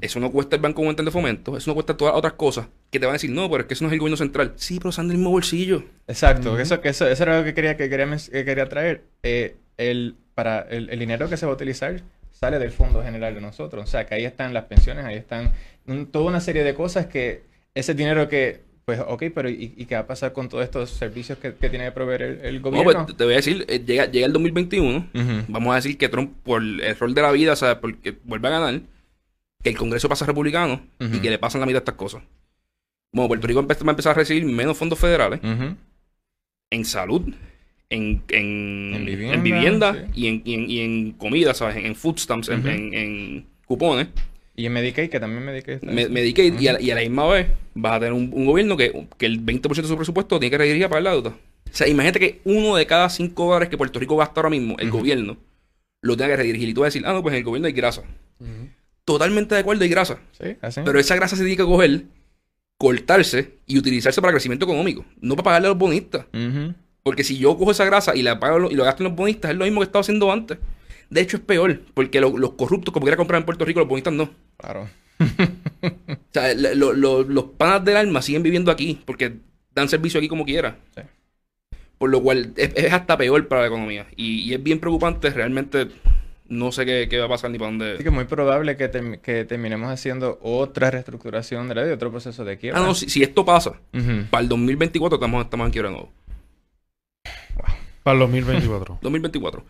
eso 0.00 0.18
no 0.20 0.30
cuesta 0.32 0.56
el 0.56 0.62
Banco 0.62 0.82
Mundial 0.82 1.04
de 1.04 1.10
Fomento, 1.10 1.56
eso 1.56 1.70
no 1.70 1.74
cuesta 1.74 1.96
todas 1.96 2.12
las 2.12 2.18
otras 2.18 2.32
cosas 2.34 2.68
que 2.90 2.98
te 2.98 3.06
van 3.06 3.12
a 3.12 3.14
decir, 3.14 3.30
no, 3.30 3.50
pero 3.50 3.62
es 3.62 3.66
que 3.68 3.74
eso 3.74 3.84
no 3.84 3.88
es 3.88 3.92
el 3.94 3.98
gobierno 4.00 4.16
central. 4.16 4.52
Sí, 4.56 4.78
pero 4.78 4.92
son 4.92 5.08
del 5.08 5.16
mismo 5.18 5.30
bolsillo. 5.30 5.84
Exacto, 6.08 6.58
eso, 6.58 6.80
que 6.80 6.88
eso, 6.90 7.06
eso 7.08 7.22
era 7.22 7.38
lo 7.38 7.44
que 7.44 7.54
quería, 7.54 7.76
que 7.76 7.88
quería, 7.88 8.06
que 8.16 8.44
quería 8.44 8.68
traer. 8.68 9.02
Eh, 9.22 9.56
el, 9.76 10.14
para 10.34 10.60
el, 10.62 10.88
el 10.90 10.98
dinero 10.98 11.28
que 11.28 11.36
se 11.36 11.46
va 11.46 11.52
a 11.52 11.54
utilizar 11.54 12.00
sale 12.30 12.58
del 12.58 12.70
Fondo 12.72 13.02
General 13.02 13.34
de 13.34 13.40
nosotros. 13.40 13.84
O 13.84 13.86
sea, 13.86 14.06
que 14.06 14.14
ahí 14.14 14.24
están 14.24 14.52
las 14.54 14.64
pensiones, 14.64 15.04
ahí 15.04 15.16
están 15.16 15.52
un- 15.86 16.06
toda 16.06 16.26
una 16.26 16.40
serie 16.40 16.64
de 16.64 16.74
cosas 16.74 17.06
que 17.06 17.42
ese 17.74 17.94
dinero 17.94 18.28
que, 18.28 18.60
pues, 18.84 19.00
ok, 19.06 19.24
pero 19.34 19.48
¿y, 19.48 19.74
y 19.76 19.84
qué 19.86 19.94
va 19.94 20.00
a 20.02 20.06
pasar 20.06 20.32
con 20.32 20.48
todos 20.48 20.64
estos 20.64 20.90
servicios 20.90 21.38
que, 21.38 21.54
que 21.54 21.68
tiene 21.68 21.84
que 21.86 21.92
proveer 21.92 22.22
el, 22.22 22.40
el 22.44 22.54
No, 22.56 22.62
gobierno? 22.62 23.04
pues, 23.06 23.16
te 23.16 23.24
voy 23.24 23.34
a 23.34 23.36
decir, 23.36 23.64
eh, 23.68 23.82
llega, 23.84 24.06
llega 24.10 24.26
el 24.26 24.32
2021, 24.32 24.98
Ujú. 25.14 25.44
vamos 25.48 25.72
a 25.72 25.76
decir 25.76 25.96
que 25.96 26.08
Trump, 26.08 26.32
por 26.42 26.62
el 26.62 26.96
rol 26.98 27.14
de 27.14 27.22
la 27.22 27.30
vida, 27.32 27.52
o 27.52 27.56
sea, 27.56 27.80
porque 27.80 28.16
vuelve 28.24 28.48
a 28.48 28.52
ganar, 28.58 28.80
que 29.62 29.70
el 29.70 29.78
Congreso 29.78 30.08
pasa 30.08 30.26
republicano 30.26 30.82
y 30.98 31.20
que 31.20 31.30
le 31.30 31.38
pasan 31.38 31.60
la 31.60 31.66
mitad 31.66 31.76
de 31.76 31.84
estas 31.84 31.94
cosas. 31.94 32.22
Bueno, 33.12 33.28
Puerto 33.28 33.46
Rico 33.46 33.60
va 33.64 33.74
a 33.74 33.90
empezar 33.90 34.10
a 34.12 34.14
recibir 34.14 34.44
menos 34.44 34.76
fondos 34.76 34.98
federales 34.98 35.40
en 36.70 36.84
salud, 36.84 37.22
en, 37.90 38.22
en, 38.28 38.94
En 38.94 39.04
vivienda, 39.04 39.34
en 39.34 39.42
vivienda 39.42 39.92
sí. 39.94 40.10
y, 40.22 40.26
en, 40.28 40.42
y, 40.44 40.54
en, 40.54 40.70
y 40.70 40.80
en 40.80 41.12
comida, 41.12 41.54
¿sabes? 41.54 41.76
En, 41.76 41.94
food 41.94 42.18
stamps, 42.18 42.48
en 42.48 43.46
cupones, 43.66 44.08
Y 44.54 44.66
en 44.66 44.72
Medicaid, 44.72 45.08
que 45.10 45.18
también 45.18 45.44
Medicaid 45.44 45.76
está 45.76 45.90
Me- 45.90 46.02
eso. 46.02 46.10
Medicaid, 46.10 46.60
y, 46.60 46.68
a, 46.68 46.74
Ujú. 46.74 46.82
y 46.82 46.90
a 46.90 46.94
la 46.94 47.00
misma 47.00 47.26
vez 47.28 47.46
vas 47.74 47.92
a 47.94 48.00
tener 48.00 48.12
un, 48.12 48.30
un 48.34 48.44
gobierno 48.44 48.76
que, 48.76 49.06
que 49.16 49.26
el 49.26 49.40
20% 49.44 49.62
de 49.82 49.88
su 49.88 49.96
presupuesto 49.96 50.38
tiene 50.38 50.50
que 50.50 50.58
redirigir 50.58 50.84
a 50.84 50.88
pagar 50.90 51.02
la 51.04 51.10
deuda. 51.12 51.30
O 51.30 51.74
sea, 51.74 51.88
imagínate 51.88 52.20
que 52.20 52.40
uno 52.44 52.76
de 52.76 52.84
cada 52.86 53.08
cinco 53.08 53.46
dólares 53.46 53.70
que 53.70 53.78
Puerto 53.78 53.98
Rico 53.98 54.16
gasta 54.16 54.40
ahora 54.40 54.50
mismo, 54.50 54.76
el 54.78 54.90
gobierno, 54.90 55.38
lo 56.02 56.16
tenga 56.16 56.30
que 56.32 56.36
redirigir. 56.36 56.68
Y 56.68 56.74
tú 56.74 56.82
vas 56.82 56.88
a 56.88 56.90
decir, 56.92 57.02
ah, 57.06 57.14
no, 57.14 57.22
pues 57.22 57.32
en 57.32 57.38
el 57.38 57.44
gobierno 57.44 57.66
hay 57.66 57.72
grasa. 57.72 58.02
Totalmente 59.04 59.54
de 59.54 59.62
acuerdo, 59.62 59.82
hay 59.84 59.88
grasa. 59.90 60.18
Sí, 60.38 60.56
así. 60.60 60.80
Pero 60.84 60.98
esa 61.00 61.16
grasa 61.16 61.34
se 61.36 61.42
tiene 61.42 61.56
que 61.56 61.64
coger, 61.64 62.02
cortarse 62.78 63.54
y 63.66 63.78
utilizarse 63.78 64.20
para 64.20 64.32
crecimiento 64.32 64.64
económico, 64.66 65.04
no 65.20 65.34
para 65.36 65.44
pagarle 65.44 65.68
a 65.68 65.70
los 65.70 65.78
bonistas. 65.78 66.26
Porque 67.02 67.24
si 67.24 67.36
yo 67.38 67.56
cojo 67.56 67.72
esa 67.72 67.84
grasa 67.84 68.14
y 68.14 68.22
la 68.22 68.38
pago 68.38 68.70
y 68.70 68.74
lo 68.74 68.84
gasto 68.84 69.02
en 69.02 69.08
los 69.08 69.16
bonistas, 69.16 69.50
es 69.50 69.56
lo 69.56 69.64
mismo 69.64 69.80
que 69.80 69.86
estaba 69.86 70.02
haciendo 70.02 70.30
antes. 70.30 70.58
De 71.12 71.20
hecho, 71.20 71.36
es 71.36 71.42
peor, 71.42 71.80
porque 71.94 72.20
lo- 72.20 72.38
los 72.38 72.52
corruptos, 72.52 72.92
como 72.92 73.04
quiera 73.04 73.16
comprar 73.16 73.38
en 73.40 73.44
Puerto 73.44 73.64
Rico, 73.64 73.80
los 73.80 73.88
bonistas 73.88 74.12
no. 74.14 74.30
Claro. 74.56 74.88
O 75.82 76.32
sea, 76.32 76.54
la- 76.54 76.74
lo- 76.74 76.92
lo- 76.94 77.22
los 77.24 77.44
panas 77.56 77.84
del 77.84 77.96
alma 77.96 78.22
siguen 78.22 78.42
viviendo 78.42 78.70
aquí, 78.70 79.00
porque 79.04 79.34
dan 79.74 79.88
servicio 79.88 80.18
aquí 80.18 80.28
como 80.28 80.44
quiera. 80.46 80.78
Sí. 80.94 81.02
Por 81.98 82.10
lo 82.10 82.22
cual 82.22 82.52
es, 82.56 82.70
es 82.74 82.92
hasta 82.92 83.16
peor 83.18 83.46
para 83.48 83.62
la 83.62 83.66
economía. 83.66 84.06
Y, 84.16 84.40
y 84.40 84.54
es 84.54 84.62
bien 84.62 84.78
preocupante, 84.80 85.28
realmente 85.30 85.88
no 86.48 86.72
sé 86.72 86.86
qué, 86.86 87.08
qué 87.10 87.18
va 87.18 87.26
a 87.26 87.28
pasar 87.28 87.50
ni 87.50 87.58
para 87.58 87.70
dónde. 87.70 87.92
Así 87.94 88.02
que 88.02 88.08
es 88.08 88.14
muy 88.14 88.24
probable 88.24 88.76
que, 88.76 88.90
termi- 88.90 89.20
que 89.20 89.44
terminemos 89.44 89.90
haciendo 89.90 90.38
otra 90.42 90.90
reestructuración 90.90 91.68
de 91.68 91.74
la 91.74 91.82
deuda, 91.82 91.94
otro 91.96 92.10
proceso 92.10 92.44
de 92.44 92.56
quiebra. 92.58 92.80
Ah, 92.80 92.86
no, 92.86 92.94
si, 92.94 93.08
si 93.10 93.22
esto 93.22 93.44
pasa, 93.44 93.70
Ujú. 93.92 94.24
para 94.30 94.42
el 94.42 94.48
2024 94.48 95.16
estamos, 95.16 95.44
estamos 95.44 95.66
en 95.66 95.72
quiebra 95.72 95.90
de 95.90 95.96
nuevo. 95.96 96.12
Para 98.02 98.14
el 98.14 98.18
2024. 98.20 98.98
2024. 99.00 99.64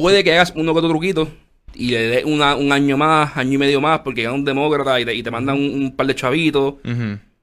Puede 0.00 0.24
que 0.24 0.32
hagas 0.32 0.52
uno 0.56 0.72
que 0.72 0.78
otro 0.78 0.90
truquito 0.90 1.28
y 1.74 1.90
le 1.90 1.98
des 2.08 2.24
una- 2.24 2.56
un 2.56 2.72
año 2.72 2.96
más, 2.96 3.36
año 3.36 3.52
y 3.54 3.58
medio 3.58 3.80
más, 3.80 4.00
porque 4.00 4.22
gana 4.22 4.34
un 4.34 4.44
demócrata 4.44 5.00
y 5.00 5.04
te, 5.04 5.14
y 5.14 5.22
te 5.22 5.30
mandan 5.30 5.56
un, 5.56 5.70
un 5.84 5.96
par 5.96 6.06
de 6.06 6.14
chavitos, 6.14 6.74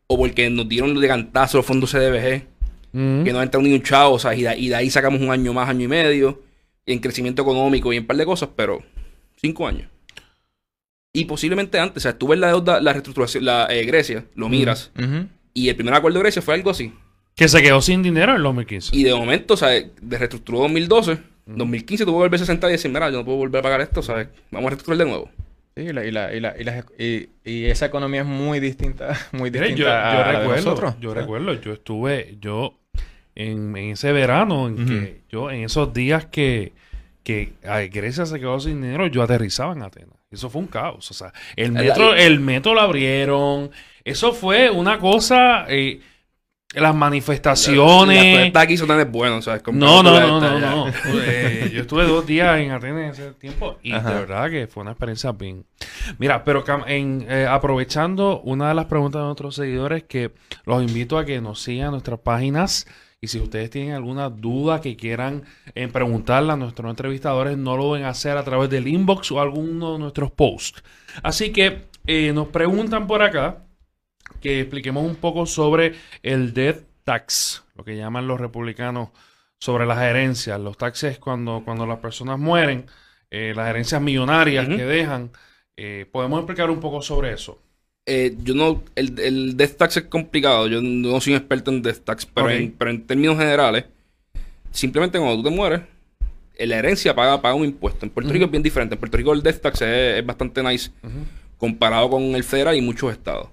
o 0.08 0.18
porque 0.18 0.50
nos 0.50 0.68
dieron 0.68 1.00
de 1.00 1.08
cantazo 1.08 1.58
los 1.58 1.66
fondos 1.66 1.92
CDBG, 1.92 2.44
que 3.24 3.32
no 3.34 3.42
entra 3.42 3.62
ni 3.62 3.74
un 3.74 3.84
chavo, 3.84 4.16
o 4.16 4.20
sea, 4.20 4.34
y 4.36 4.42
de, 4.44 4.58
y 4.58 4.70
de 4.70 4.76
ahí 4.76 4.90
sacamos 4.90 5.22
un 5.22 5.30
año 5.32 5.54
más, 5.54 5.70
año 5.70 5.86
y 5.86 5.88
medio, 5.88 6.42
y 6.86 6.94
en 6.94 7.00
crecimiento 7.00 7.42
económico 7.44 7.92
y 7.94 7.98
en 7.98 8.04
un 8.04 8.08
par 8.08 8.18
de 8.18 8.26
cosas, 8.26 8.50
pero 8.56 8.82
cinco 9.36 9.68
años. 9.68 9.88
Y 11.14 11.26
posiblemente 11.26 11.80
antes, 11.80 11.98
o 11.98 12.04
sea, 12.04 12.18
tú 12.18 12.28
ves 12.28 12.40
la 12.40 12.48
deuda, 12.48 12.80
la 12.82 12.94
reestructuración, 12.94 13.46
la 13.46 13.68
eh, 13.70 13.86
Grecia, 13.86 14.26
lo 14.36 14.50
miras, 14.50 14.92
Ujú. 14.98 15.28
y 15.54 15.70
el 15.70 15.76
primer 15.76 15.94
acuerdo 15.94 16.20
de 16.20 16.24
Grecia 16.24 16.42
fue 16.42 16.54
algo 16.56 16.70
así. 16.70 16.94
Que 17.36 17.48
se 17.48 17.62
quedó 17.62 17.82
sin 17.82 18.02
dinero 18.04 18.32
en 18.32 18.38
el 18.38 18.44
2015. 18.44 18.96
Y 18.96 19.04
de 19.04 19.14
momento, 19.14 19.54
o 19.56 19.58
sea, 19.58 19.70
de 19.70 20.18
reestructuró 20.18 20.60
2012, 20.60 21.18
2015 21.48 22.06
tuvo 22.06 22.18
que 22.18 22.24
volverse 22.24 22.44
a 22.44 22.48
sentar 22.48 22.70
y 22.70 22.74
decir, 22.74 22.92
mira, 22.92 23.10
yo 23.10 23.18
no 23.18 23.26
puedo 23.26 23.38
volver 23.38 23.60
a 23.60 23.64
pagar 23.64 23.82
esto, 23.82 24.02
¿sabes? 24.02 24.28
Vamos 24.52 24.68
a 24.68 24.70
reestructurar 24.72 24.98
de 25.00 25.06
nuevo. 25.06 25.30
Sí, 25.76 25.84
y, 25.84 25.94
la, 25.94 26.06
y, 26.06 26.12
la, 26.12 26.34
y, 26.36 26.40
la, 26.40 26.56
y, 26.60 26.64
las- 26.64 26.86
y- 26.98 27.30
y 27.46 27.66
esa 27.66 27.86
economía 27.86 28.22
es 28.22 28.28
muy 28.28 28.60
distinta, 28.60 29.16
muy 29.32 29.50
distinta 29.50 29.76
yo, 29.76 29.86
yo 29.86 29.92
a 29.94 30.12
la 30.12 30.32
de 30.32 30.40
recuerdo, 30.40 30.64
nosotros. 30.72 30.96
yo 31.00 31.14
recuerdo, 31.14 31.54
yo 31.54 31.74
estuve, 31.74 32.38
yo 32.42 32.80
en, 33.36 33.78
en 33.78 33.92
ese 33.92 34.12
verano, 34.12 34.68
en 34.68 34.86
que 34.88 35.22
yo, 35.30 35.52
en 35.52 35.64
esos 35.64 35.94
días 35.94 36.26
que, 36.26 36.74
que 37.24 37.54
Grecia 37.92 38.26
se 38.26 38.40
quedó 38.40 38.60
sin 38.60 38.82
dinero, 38.82 39.06
yo 39.08 39.22
aterrizaba 39.22 39.74
en 39.74 39.84
Atenas. 39.84 40.16
Eso 40.32 40.50
fue 40.50 40.62
un 40.62 40.68
caos. 40.68 41.10
O 41.12 41.14
sea, 41.14 41.32
el 41.56 41.74
La- 41.74 41.82
metro, 41.84 42.14
el 42.16 42.40
metro 42.40 42.74
lo 42.74 42.82
abrieron. 42.82 43.70
Eso 44.04 44.34
fue 44.34 44.70
una 44.70 44.98
cosa. 45.00 45.66
eh, 45.70 46.02
las 46.74 46.84
La 46.84 46.94
manifestaciones. 46.94 48.56
aquí 48.56 48.78
son 48.78 48.88
tan 48.90 49.12
buenos, 49.12 49.46
¿sabes? 49.46 49.64
No, 49.72 50.04
no, 50.04 50.20
no, 50.20 50.42
no, 50.42 50.60
no. 50.60 50.88
Eh, 51.24 51.72
yo 51.74 51.82
estuve 51.82 52.06
dos 52.06 52.26
días 52.26 52.60
en 52.60 52.72
Atenas 52.72 53.18
en 53.18 53.26
ese 53.26 53.34
tiempo 53.34 53.78
y 53.82 53.92
de 53.92 54.00
verdad 54.00 54.50
que 54.50 54.68
fue 54.68 54.82
una 54.82 54.92
experiencia 54.92 55.32
bien. 55.32 55.66
Mira, 56.18 56.44
pero 56.44 56.64
eh, 56.88 57.48
aprovechando 57.50 58.42
una 58.42 58.70
de 58.70 58.76
las 58.76 58.86
preguntas 58.86 59.22
de 59.22 59.26
nuestros 59.26 59.56
seguidores 59.56 60.04
que 60.04 60.32
los 60.66 60.84
invito 60.84 61.18
a 61.18 61.26
que 61.26 61.40
nos 61.42 61.62
sigan 61.62 61.92
nuestras 61.92 62.20
páginas 62.20 62.86
y 63.20 63.28
si 63.28 63.40
ustedes 63.40 63.70
tienen 63.70 63.94
alguna 63.96 64.30
duda 64.30 64.80
que 64.80 64.96
quieran 64.96 65.44
eh, 65.74 65.88
preguntarle 65.88 66.54
a 66.54 66.56
nuestros 66.56 66.90
entrevistadores, 66.90 67.58
no 67.58 67.76
lo 67.76 67.94
deben 67.94 68.08
hacer 68.08 68.38
a 68.38 68.44
través 68.44 68.70
del 68.70 68.88
inbox 68.88 69.32
o 69.32 69.42
alguno 69.42 69.94
de 69.94 70.00
nuestros 70.00 70.32
posts. 70.32 70.84
Así 71.24 71.52
que 71.52 71.88
eh, 72.06 72.32
nos 72.34 72.50
preguntan 72.50 73.08
por 73.08 73.24
acá 73.24 73.64
que 74.42 74.62
expliquemos 74.62 75.04
un 75.04 75.16
poco 75.16 75.46
sobre 75.46 75.94
el 76.24 76.54
death 76.54 76.84
tax, 77.04 77.64
lo 77.76 77.84
que 77.84 77.96
llaman 77.96 78.28
los 78.28 78.40
republicanos 78.40 79.10
sobre 79.60 79.86
las 79.86 80.00
herencias. 80.00 80.60
Los 80.60 80.78
taxes 80.78 81.20
cuando, 81.20 81.62
cuando 81.64 81.86
las 81.86 82.00
personas 82.00 82.38
mueren, 82.38 82.86
eh, 83.32 83.54
las 83.56 83.70
herencias 83.70 84.02
millonarias 84.02 84.68
que 84.68 84.86
dejan. 84.86 85.32
eh, 85.76 86.06
¿Podemos 86.12 86.40
explicar 86.40 86.70
un 86.70 86.80
poco 86.80 87.02
sobre 87.02 87.34
eso? 87.34 87.62
Eh, 88.06 88.36
yo 88.42 88.54
no, 88.54 88.84
el, 88.96 89.20
el 89.20 89.58
death 89.58 89.76
tax 89.78 89.98
es 89.98 90.04
complicado, 90.04 90.68
yo 90.68 90.82
no 90.82 91.20
soy 91.20 91.34
un 91.34 91.40
experto 91.40 91.72
en 91.72 91.82
death 91.82 92.04
tax, 92.06 92.26
pero, 92.26 92.50
en, 92.50 92.72
pero 92.72 92.90
en 92.90 93.06
términos 93.06 93.38
generales, 93.38 93.86
simplemente 94.72 95.18
cuando 95.18 95.36
tú 95.38 95.44
te 95.44 95.56
mueres, 95.56 95.82
la 96.58 96.78
herencia 96.78 97.14
paga, 97.14 97.42
paga 97.42 97.56
un 97.56 97.66
impuesto. 97.66 98.06
En 98.06 98.10
Puerto. 98.12 98.32
Rico 98.32 98.46
es 98.46 98.52
bien 98.52 98.64
diferente, 98.64 98.96
en 98.96 99.00
Puerto 99.00 99.18
Rico 99.18 99.34
el 99.34 99.44
death 99.44 99.62
tax 99.62 99.82
es, 99.82 100.20
es 100.20 100.26
bastante 100.26 100.64
nice 100.64 100.90
comparado 101.58 102.10
con 102.10 102.24
el 102.24 102.44
federal 102.44 102.76
y 102.76 102.82
muchos 102.82 103.12
estados. 103.12 103.50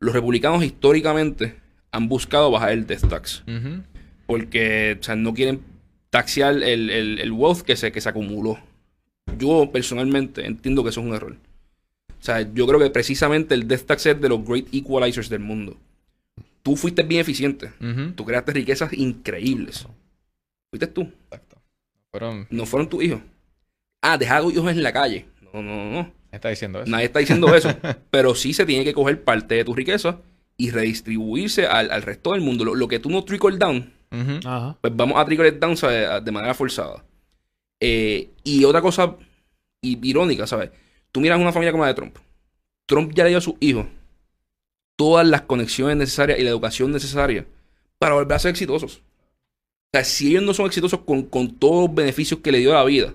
Los 0.00 0.14
republicanos 0.14 0.62
históricamente 0.64 1.56
han 1.90 2.08
buscado 2.08 2.50
bajar 2.50 2.72
el 2.72 2.86
death 2.86 3.08
tax, 3.08 3.42
porque 4.26 4.96
o 5.00 5.02
sea, 5.02 5.16
no 5.16 5.32
quieren 5.34 5.60
taxear 6.10 6.54
el, 6.62 6.90
el, 6.90 7.18
el 7.18 7.32
wealth 7.32 7.62
que 7.62 7.76
se, 7.76 7.92
que 7.92 8.00
se 8.00 8.08
acumuló. 8.08 8.58
Yo 9.38 9.70
personalmente 9.72 10.46
entiendo 10.46 10.82
que 10.82 10.90
eso 10.90 11.00
es 11.00 11.06
un 11.06 11.14
error. 11.14 11.36
O 12.18 12.22
sea, 12.26 12.40
yo 12.52 12.66
creo 12.66 12.78
que 12.80 12.90
precisamente 12.90 13.54
el 13.54 13.68
death 13.68 13.86
tax 13.86 14.06
es 14.06 14.20
de 14.20 14.28
los 14.28 14.44
great 14.44 14.66
equalizers 14.72 15.28
del 15.28 15.40
mundo. 15.40 15.76
Tú 16.62 16.76
fuiste 16.76 17.02
bien 17.02 17.20
eficiente. 17.20 17.72
Ujú. 17.80 18.12
Tú 18.12 18.24
creaste 18.24 18.52
riquezas 18.52 18.92
increíbles. 18.92 19.86
Fuiste 20.70 20.86
tú. 20.88 21.02
Exacto. 21.24 21.56
Fueron, 22.10 22.46
No 22.50 22.66
fueron 22.66 22.88
tus 22.88 23.04
hijos. 23.04 23.20
Ah, 24.02 24.18
dejar 24.18 24.38
a 24.38 24.42
tus 24.42 24.54
hijos 24.54 24.70
en 24.70 24.82
la 24.82 24.92
calle. 24.92 25.26
No, 25.40 25.62
no, 25.62 25.76
no, 25.76 25.90
no. 25.92 26.12
Está 26.32 26.48
diciendo 26.48 26.82
eso. 26.82 26.90
Nadie 26.90 27.06
está 27.06 27.18
diciendo 27.18 27.54
eso. 27.54 27.74
pero 28.10 28.34
sí 28.34 28.52
se 28.52 28.66
tiene 28.66 28.84
que 28.84 28.94
coger 28.94 29.22
parte 29.22 29.54
de 29.54 29.64
tu 29.64 29.74
riqueza 29.74 30.20
y 30.56 30.70
redistribuirse 30.70 31.66
al, 31.66 31.90
al 31.90 32.02
resto 32.02 32.32
del 32.32 32.40
mundo. 32.40 32.64
Lo, 32.64 32.74
lo 32.74 32.88
que 32.88 32.98
tú 32.98 33.10
no 33.10 33.24
trickle 33.24 33.58
down. 33.58 33.92
Ajá. 34.08 34.78
pues 34.80 34.96
vamos 34.96 35.18
a 35.18 35.24
trickle 35.24 35.48
it 35.48 35.56
down 35.56 35.74
de 36.24 36.32
manera 36.32 36.54
forzada. 36.54 37.04
Eh, 37.80 38.30
y 38.44 38.64
otra 38.64 38.80
cosa 38.80 39.16
irónica, 39.82 40.46
¿sabes? 40.46 40.70
Tú 41.12 41.20
miras 41.20 41.40
una 41.40 41.52
familia 41.52 41.72
como 41.72 41.84
la 41.84 41.88
de 41.88 41.94
Trump. 41.94 42.16
Trump 42.86 43.12
ya 43.14 43.24
le 43.24 43.30
dio 43.30 43.38
a 43.38 43.42
sus 43.42 43.54
hijos 43.60 43.86
todas 44.96 45.26
las 45.26 45.42
conexiones 45.42 45.96
necesarias 45.96 46.38
y 46.38 46.42
la 46.42 46.50
educación 46.50 46.90
necesaria 46.90 47.46
para 47.98 48.14
volver 48.14 48.34
a 48.34 48.38
ser 48.38 48.50
exitosos. 48.50 48.96
O 48.98 49.90
sea, 49.92 50.04
si 50.04 50.30
ellos 50.30 50.42
no 50.42 50.54
son 50.54 50.66
exitosos 50.66 51.00
con, 51.00 51.24
con 51.24 51.58
todos 51.58 51.86
los 51.86 51.94
beneficios 51.94 52.40
que 52.40 52.52
le 52.52 52.58
dio 52.58 52.72
a 52.72 52.76
la 52.76 52.84
vida, 52.84 53.14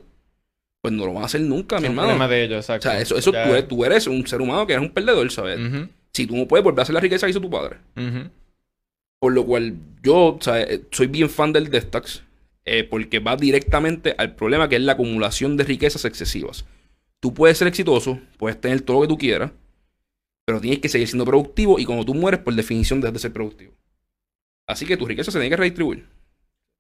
pues 0.81 0.93
no 0.93 1.05
lo 1.05 1.13
van 1.13 1.23
a 1.23 1.25
hacer 1.27 1.41
nunca, 1.41 1.77
mi 1.77 1.83
Es 1.83 1.89
hermano. 1.89 2.09
problema 2.09 2.27
de 2.27 2.43
ellos, 2.43 2.69
O 2.69 2.81
sea, 2.81 2.99
eso, 2.99 3.17
eso 3.17 3.31
tú, 3.31 3.37
eres, 3.37 3.67
tú 3.67 3.85
eres 3.85 4.07
un 4.07 4.25
ser 4.25 4.41
humano 4.41 4.65
que 4.65 4.73
eres 4.73 4.85
un 4.85 4.93
perdedor, 4.93 5.31
¿sabes? 5.31 5.59
Si 6.13 6.25
tú 6.27 6.35
no 6.35 6.47
puedes 6.47 6.63
volver 6.63 6.79
a 6.79 6.83
hacer 6.83 6.93
la 6.95 6.99
riqueza 7.01 7.25
que 7.27 7.31
hizo 7.31 7.41
tu 7.41 7.49
padre. 7.49 7.77
Por 9.19 9.33
lo 9.33 9.45
cual 9.45 9.75
yo 10.01 10.37
sea, 10.41 10.61
eh, 10.61 10.81
soy 10.91 11.07
bien 11.07 11.29
fan 11.29 11.53
del 11.53 11.69
death 11.69 11.91
tax 11.91 12.23
eh, 12.65 12.83
porque 12.83 13.19
va 13.19 13.35
directamente 13.35 14.15
al 14.17 14.35
problema 14.35 14.67
que 14.67 14.75
es 14.77 14.81
la 14.81 14.93
acumulación 14.93 15.57
de 15.57 15.63
riquezas 15.63 16.05
excesivas. 16.05 16.65
Tú 17.19 17.33
puedes 17.33 17.57
ser 17.59 17.67
exitoso, 17.67 18.19
puedes 18.37 18.59
tener 18.59 18.81
todo 18.81 18.97
lo 18.97 19.01
que 19.03 19.07
tú 19.09 19.17
quieras 19.17 19.51
Pero 20.45 20.59
tienes 20.59 20.79
que 20.79 20.89
seguir 20.89 21.07
siendo 21.07 21.25
productivo 21.25 21.77
y 21.77 21.85
cuando 21.85 22.03
tú 22.03 22.15
mueres, 22.15 22.39
por 22.39 22.55
definición, 22.55 22.99
dejas 22.99 23.13
de 23.13 23.19
ser 23.19 23.31
productivo. 23.33 23.73
Así 24.67 24.85
que 24.87 24.97
tu 24.97 25.05
riqueza 25.05 25.31
se 25.31 25.37
tiene 25.37 25.51
que 25.51 25.57
redistribuir. 25.57 26.05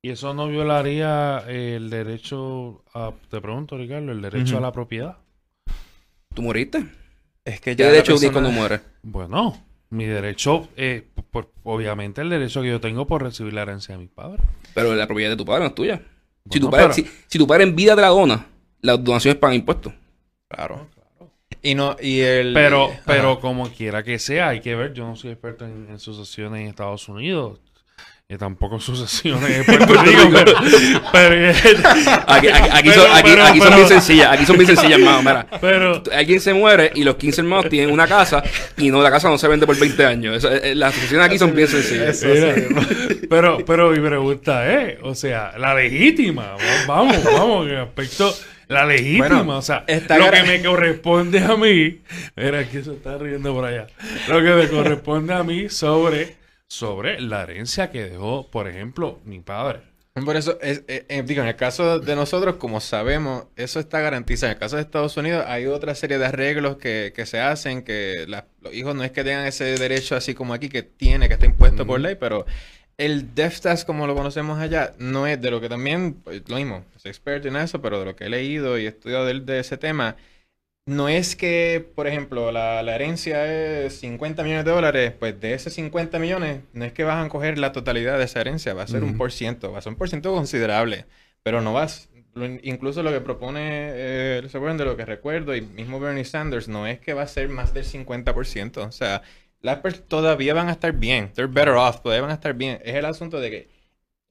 ¿Y 0.03 0.09
eso 0.09 0.33
no 0.33 0.47
violaría 0.47 1.43
el 1.47 1.89
derecho 1.89 2.83
a, 2.93 3.11
te 3.29 3.39
pregunto, 3.39 3.77
Ricardo, 3.77 4.11
el 4.11 4.21
derecho 4.21 4.57
a 4.57 4.61
la 4.61 4.71
propiedad? 4.71 5.17
¿Tú 6.33 6.41
moriste? 6.41 6.85
Es 7.45 7.59
que 7.61 7.75
¿Qué 7.75 7.83
ya 7.83 7.85
la 7.85 7.91
derecho 7.91 8.13
persona- 8.13 8.31
cuando 8.31 8.51
mueres? 8.51 8.81
Bueno, 9.03 9.61
mi 9.91 10.05
derecho, 10.05 10.69
eh, 10.75 11.05
por- 11.29 11.51
obviamente 11.63 12.21
el 12.21 12.29
derecho 12.29 12.61
que 12.63 12.69
yo 12.69 12.79
tengo 12.81 13.05
por 13.05 13.21
recibir 13.21 13.53
la 13.53 13.61
herencia 13.61 13.95
de 13.95 14.01
mis 14.01 14.09
padres. 14.09 14.41
Pero 14.73 14.95
la 14.95 15.05
propiedad 15.05 15.29
de 15.31 15.37
tu 15.37 15.45
padre 15.45 15.61
no 15.61 15.67
es 15.67 15.75
tuya. 15.75 16.01
si, 16.49 16.59
tu 16.59 16.71
padre, 16.71 16.85
pero- 16.85 16.93
si, 16.95 17.07
si 17.27 17.37
tu 17.37 17.45
padre 17.45 17.63
en 17.65 17.75
vida 17.75 17.95
te 17.95 18.01
la 18.01 18.07
dona, 18.07 18.47
las 18.81 19.03
donaciones 19.03 19.37
pagan 19.39 19.57
impuestos. 19.57 19.93
Claro. 20.47 20.87
Y 21.61 21.75
no, 21.75 21.95
y 22.01 22.21
el. 22.21 22.53
Pero, 22.55 22.85
Ajá. 22.85 23.01
pero 23.05 23.39
como 23.39 23.69
quiera 23.69 24.01
que 24.03 24.17
sea, 24.17 24.49
hay 24.49 24.61
que 24.61 24.73
ver, 24.75 24.93
yo 24.93 25.05
no 25.05 25.15
soy 25.15 25.29
experto 25.31 25.63
en, 25.65 25.87
en 25.91 25.99
sucesiones 25.99 26.61
en 26.61 26.67
Estados 26.69 27.07
Unidos. 27.07 27.59
Y 28.33 28.37
tampoco 28.37 28.79
sucesiones 28.79 29.49
en 29.57 29.65
Puerto 29.65 29.93
Rico, 30.03 30.29
pero, 30.31 30.53
pero, 31.11 31.49
Aquí, 32.27 32.47
aquí- 32.47 32.69
aquí 32.71 32.89
Pero- 32.89 33.01
son, 33.01 33.11
aquí- 33.11 33.21
pero- 33.29 33.43
aquí 33.43 33.57
son 33.59 33.67
pero- 33.67 33.75
bien 33.75 33.87
sencillas. 33.89 34.27
Aquí 34.31 34.45
son 34.45 34.57
bien 34.57 34.67
sencillas, 34.67 34.99
hermano. 34.99 35.19
Mira, 35.19 35.47
pero- 35.59 36.03
alguien 36.15 36.39
se 36.39 36.53
muere 36.53 36.91
y 36.95 37.03
los 37.03 37.15
15 37.15 37.41
hermanos 37.41 37.67
tienen 37.69 37.91
una 37.91 38.07
casa 38.07 38.41
y 38.77 38.89
no 38.89 39.01
la 39.01 39.11
casa 39.11 39.27
no 39.29 39.37
se 39.37 39.49
vende 39.49 39.65
por 39.65 39.77
20 39.77 40.05
años. 40.05 40.37
Eso, 40.37 40.49
eh, 40.49 40.73
las 40.75 40.91
asociaciones 40.93 41.27
aquí 41.27 41.37
son 41.37 41.53
bien 41.53 41.67
sencillas. 41.67 42.23
Eso 42.23 42.27
Mira, 42.33 42.55
sí. 42.55 43.21
pero, 43.29 43.57
pero 43.65 43.91
mi 43.91 43.99
pregunta 43.99 44.71
es, 44.81 44.97
o 45.03 45.13
sea, 45.13 45.51
la 45.57 45.73
legítima, 45.75 46.51
va- 46.55 46.85
vamos, 46.87 47.21
vamos, 47.25 47.67
en 47.69 47.75
aspecto, 47.79 48.33
la 48.69 48.85
legítima, 48.85 49.27
Bueno, 49.43 49.57
o 49.57 49.61
sea, 49.61 49.83
está 49.87 50.17
lo 50.17 50.31
que 50.31 50.43
me 50.43 50.61
corresponde 50.63 51.39
a 51.39 51.57
mí, 51.57 51.99
mira, 52.37 52.63
que 52.69 52.81
se 52.81 52.93
está 52.93 53.17
riendo 53.17 53.53
por 53.53 53.65
allá, 53.65 53.87
lo 54.29 54.37
que 54.37 54.49
me 54.51 54.67
corresponde 54.69 55.33
a 55.33 55.43
mí 55.43 55.67
sobre, 55.67 56.37
sobre 56.71 57.19
la 57.19 57.43
herencia 57.43 57.91
que 57.91 58.05
dejó, 58.09 58.49
por 58.49 58.69
ejemplo, 58.69 59.19
mi 59.25 59.39
padre. 59.41 59.81
Por 60.25 60.37
eso, 60.37 60.57
es, 60.61 60.83
eh, 60.87 61.05
eh, 61.09 61.21
digo, 61.25 61.41
en 61.41 61.49
el 61.49 61.57
caso 61.57 61.99
de 61.99 62.15
nosotros, 62.15 62.55
como 62.55 62.79
sabemos, 62.79 63.45
eso 63.57 63.79
está 63.81 63.99
garantizado. 63.99 64.51
En 64.51 64.55
el 64.55 64.59
caso 64.59 64.77
de 64.77 64.81
Estados 64.83 65.17
Unidos, 65.17 65.43
hay 65.47 65.65
otra 65.67 65.95
serie 65.95 66.17
de 66.17 66.25
arreglos 66.25 66.77
que, 66.77 67.11
que 67.13 67.25
se 67.25 67.41
hacen, 67.41 67.83
que 67.83 68.25
la- 68.27 68.45
los 68.61 68.73
hijos 68.73 68.95
no 68.95 69.03
es 69.03 69.11
que 69.11 69.23
tengan 69.25 69.45
ese 69.45 69.65
derecho 69.77 70.15
así 70.15 70.33
como 70.33 70.53
aquí, 70.53 70.69
que 70.69 70.81
tiene, 70.83 71.27
que 71.27 71.33
está 71.33 71.45
impuesto 71.45 71.85
por 71.85 71.99
ley, 71.99 72.15
pero 72.15 72.45
el 72.97 73.35
Death 73.35 73.59
Tax, 73.61 73.83
como 73.85 74.07
lo 74.07 74.15
conocemos 74.15 74.57
allá, 74.59 74.93
no 74.97 75.27
es 75.27 75.41
de 75.41 75.51
lo 75.51 75.59
que 75.59 75.67
también, 75.69 76.13
pues, 76.23 76.41
lo 76.47 76.55
mismo, 76.55 76.85
soy 76.97 77.09
experto 77.11 77.49
en 77.49 77.57
eso, 77.57 77.81
pero 77.81 77.99
de 77.99 78.05
lo 78.05 78.15
que 78.15 78.25
he 78.25 78.29
leído 78.29 78.77
y 78.77 78.85
estudiado 78.85 79.25
de, 79.25 79.39
de 79.41 79.59
ese 79.59 79.77
tema, 79.77 80.15
no 80.85 81.07
es 81.09 81.35
que, 81.35 81.91
por 81.95 82.07
ejemplo, 82.07 82.51
la, 82.51 82.83
la 82.83 82.95
herencia 82.95 83.45
es 83.85 83.99
50 83.99 84.43
millones 84.43 84.65
de 84.65 84.71
dólares, 84.71 85.13
pues 85.19 85.39
de 85.39 85.53
esos 85.53 85.73
50 85.73 86.19
millones, 86.19 86.61
no 86.73 86.85
es 86.85 86.93
que 86.93 87.03
vas 87.03 87.23
a 87.25 87.29
coger 87.29 87.57
la 87.57 87.71
totalidad 87.71 88.17
de 88.17 88.25
esa 88.25 88.41
herencia, 88.41 88.73
va 88.73 88.83
a 88.83 88.87
ser 88.87 89.03
un 89.03 89.13
por 89.15 89.31
ciento, 89.31 89.71
va 89.71 89.79
a 89.79 89.81
ser 89.81 89.91
un 89.93 89.97
por 89.97 90.09
ciento 90.09 90.33
considerable, 90.33 91.05
pero 91.43 91.61
no 91.61 91.73
vas, 91.73 92.09
lo- 92.33 92.45
incluso 92.45 93.03
lo 93.03 93.11
que 93.11 93.21
propone, 93.21 93.59
eh, 93.93 94.43
¿se 94.49 94.57
acuerdan 94.57 94.77
de 94.77 94.85
lo 94.85 94.97
que 94.97 95.05
recuerdo? 95.05 95.55
Y 95.55 95.61
mismo 95.61 95.99
Bernie 95.99 96.25
Sanders, 96.25 96.67
no 96.67 96.87
es 96.87 96.99
que 96.99 97.13
va 97.13 97.23
a 97.23 97.27
ser 97.27 97.47
más 97.49 97.73
del 97.73 97.85
50%, 97.85 98.83
o 98.83 98.91
sea, 98.91 99.21
las 99.61 99.79
personas 99.79 100.07
todavía 100.09 100.53
van 100.53 100.67
a 100.69 100.71
estar 100.73 100.93
bien, 100.93 101.31
they're 101.33 101.51
better 101.51 101.75
off, 101.75 102.01
todavía 102.01 102.21
van 102.23 102.31
a 102.31 102.35
estar 102.35 102.53
bien, 102.55 102.79
es 102.83 102.95
el 102.95 103.05
asunto 103.05 103.39
de 103.39 103.49
que 103.51 103.69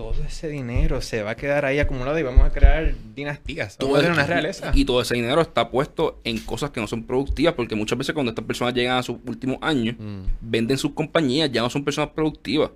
todo 0.01 0.25
ese 0.27 0.49
dinero 0.49 1.03
se 1.03 1.23
va 1.23 1.33
a 1.33 1.37
quedar 1.37 1.67
ahí 1.67 1.79
acumulado 1.79 2.19
y 2.19 2.23
vamos 2.23 2.47
a 2.47 2.51
crear 2.51 2.95
dinastías, 3.15 3.75
a 3.75 3.79
tener 4.01 4.13
una 4.13 4.25
realeza. 4.27 4.73
Y 4.75 4.87
todo 4.87 5.03
ese 5.03 5.15
dinero 5.15 5.43
está 5.43 5.71
puesto 5.71 6.21
en 6.25 6.39
cosas 6.39 6.71
que 6.71 6.81
no 6.81 6.87
son 6.87 7.03
productivas, 7.05 7.53
porque 7.53 7.75
muchas 7.75 7.99
veces 7.99 8.15
cuando 8.15 8.31
estas 8.31 8.47
personas 8.47 8.73
llegan 8.73 8.97
a 8.97 9.03
sus 9.03 9.19
últimos 9.27 9.59
años, 9.61 9.97
venden 10.41 10.79
sus 10.79 10.93
compañías, 10.93 11.53
ya 11.53 11.61
no 11.61 11.69
son 11.69 11.85
personas 11.85 12.11
productivas. 12.15 12.71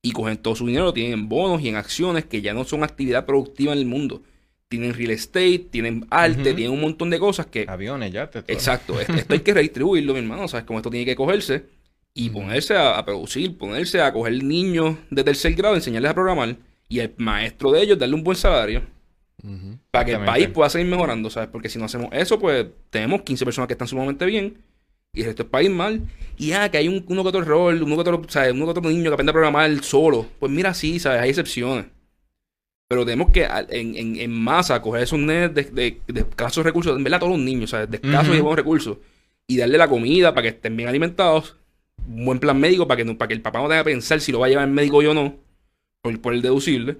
Y 0.00 0.12
cogen 0.12 0.38
todo 0.38 0.54
su 0.56 0.66
dinero, 0.66 0.86
lo 0.86 0.92
tienen 0.94 1.12
en 1.12 1.28
bonos 1.28 1.60
y 1.60 1.68
en 1.68 1.76
acciones 1.76 2.24
que 2.24 2.40
ya 2.40 2.54
no 2.54 2.64
son 2.64 2.82
actividad 2.84 3.26
productiva 3.26 3.74
en 3.74 3.78
el 3.78 3.84
mundo. 3.84 4.22
Tienen 4.68 4.94
real 4.94 5.10
estate, 5.10 5.66
tienen 5.70 6.06
arte, 6.08 6.54
tienen 6.54 6.70
un 6.72 6.80
montón 6.80 7.10
de 7.10 7.18
cosas 7.18 7.44
que... 7.44 7.66
Aviones, 7.68 8.10
ya 8.12 8.30
te 8.30 8.38
Exacto, 8.50 8.98
es- 8.98 9.10
esto 9.10 9.34
hay 9.34 9.40
que 9.40 9.52
redistribuirlo, 9.52 10.14
mi 10.14 10.20
hermano. 10.20 10.48
¿Sabes 10.48 10.64
cómo 10.64 10.78
esto 10.78 10.88
tiene 10.88 11.04
que 11.04 11.14
cogerse? 11.16 11.66
Y 12.14 12.28
ponerse 12.30 12.74
a, 12.76 12.98
a 12.98 13.04
producir, 13.04 13.56
ponerse 13.56 14.00
a 14.02 14.12
coger 14.12 14.42
niños 14.44 14.96
de 15.10 15.24
tercer 15.24 15.54
grado, 15.54 15.74
enseñarles 15.76 16.10
a 16.10 16.14
programar 16.14 16.56
y 16.88 17.00
al 17.00 17.14
maestro 17.16 17.72
de 17.72 17.82
ellos 17.82 17.98
darle 17.98 18.14
un 18.14 18.22
buen 18.24 18.36
salario 18.36 18.82
para 19.90 20.04
que 20.04 20.12
el 20.12 20.24
país 20.24 20.48
pueda 20.48 20.68
seguir 20.70 20.86
mejorando, 20.88 21.30
¿sabes? 21.30 21.48
Porque 21.50 21.68
si 21.68 21.78
no 21.78 21.86
hacemos 21.86 22.10
eso, 22.12 22.38
pues 22.38 22.66
tenemos 22.90 23.22
15 23.22 23.44
personas 23.44 23.66
que 23.66 23.74
están 23.74 23.88
sumamente 23.88 24.24
bien 24.26 24.58
y 25.14 25.20
el 25.20 25.26
resto 25.26 25.42
del 25.42 25.50
país 25.50 25.70
mal. 25.70 26.02
Y 26.38 26.52
ah, 26.52 26.70
que 26.70 26.78
hay 26.78 26.88
un, 26.88 27.04
uno 27.08 27.22
que 27.22 27.28
otro 27.30 27.42
error, 27.42 27.74
uno 27.82 27.94
que 27.96 28.00
otro, 28.00 28.22
¿sabes? 28.28 28.52
Uno 28.52 28.64
que 28.66 28.70
otro 28.70 28.82
niño 28.90 29.04
que 29.10 29.14
aprende 29.14 29.30
a 29.30 29.34
programar 29.34 29.82
solo. 29.82 30.26
Pues 30.38 30.52
mira, 30.52 30.74
sí, 30.74 30.98
¿sabes? 31.00 31.20
Hay 31.22 31.30
excepciones. 31.30 31.86
Pero 32.88 33.04
tenemos 33.06 33.30
que 33.30 33.44
en, 33.70 33.96
en, 33.96 34.16
en 34.16 34.30
masa 34.32 34.82
coger 34.82 35.02
esos 35.02 35.18
nenes 35.18 35.54
de, 35.54 35.64
de, 35.64 36.00
de 36.06 36.20
escasos 36.20 36.62
recursos, 36.64 36.96
en 36.96 37.02
verdad 37.04 37.20
todos 37.20 37.32
los 37.32 37.40
niños, 37.40 37.70
¿sabes? 37.70 37.90
De 37.90 37.96
escasos 37.96 38.28
Ujú. 38.28 38.36
y 38.36 38.40
buenos 38.40 38.56
recursos. 38.56 38.98
Y 39.46 39.56
darle 39.56 39.78
la 39.78 39.88
comida 39.88 40.32
para 40.34 40.42
que 40.42 40.48
estén 40.48 40.76
bien 40.76 40.88
alimentados. 40.88 41.56
Un 42.08 42.24
buen 42.24 42.38
plan 42.38 42.58
médico 42.58 42.86
para 42.86 42.98
que, 42.98 43.04
no- 43.04 43.16
para 43.18 43.28
que 43.28 43.34
el 43.34 43.42
papá 43.42 43.60
no 43.60 43.68
tenga 43.68 43.84
que 43.84 43.90
pensar 43.90 44.20
si 44.20 44.32
lo 44.32 44.40
va 44.40 44.46
a 44.46 44.48
llevar 44.48 44.66
el 44.66 44.74
médico 44.74 44.98
o 44.98 45.14
no. 45.14 45.36
Por, 46.02 46.20
por 46.20 46.34
el 46.34 46.42
deducible. 46.42 46.96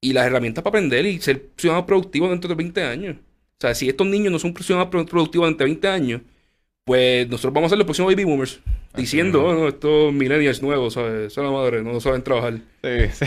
Y 0.00 0.12
las 0.12 0.26
herramientas 0.26 0.62
para 0.64 0.78
aprender 0.78 1.06
y 1.06 1.20
ser 1.20 1.46
ciudadanos 1.56 1.86
productivos 1.86 2.30
dentro 2.30 2.48
de 2.48 2.54
20 2.56 2.82
años. 2.82 3.16
O 3.16 3.60
sea, 3.60 3.74
si 3.74 3.88
estos 3.88 4.06
niños 4.06 4.32
no 4.32 4.38
son 4.38 4.54
ciudadanos 4.56 4.90
pro- 4.90 5.06
productivos 5.06 5.48
dentro 5.48 5.64
de 5.66 5.72
20 5.72 5.88
años, 5.88 6.22
pues 6.84 7.28
nosotros 7.28 7.52
vamos 7.54 7.68
a 7.68 7.70
ser 7.70 7.78
los 7.78 7.84
próximos 7.86 8.12
baby 8.12 8.24
boomers. 8.24 8.60
Diciendo, 8.96 9.44
oh, 9.44 9.54
no, 9.54 9.68
estos 9.68 10.12
millennials 10.12 10.60
nuevos, 10.62 10.94
¿sabes? 10.94 11.32
Son 11.32 11.44
la 11.44 11.50
madre, 11.52 11.82
no 11.82 11.98
saben 12.00 12.22
trabajar. 12.22 12.54
Sí, 12.82 13.24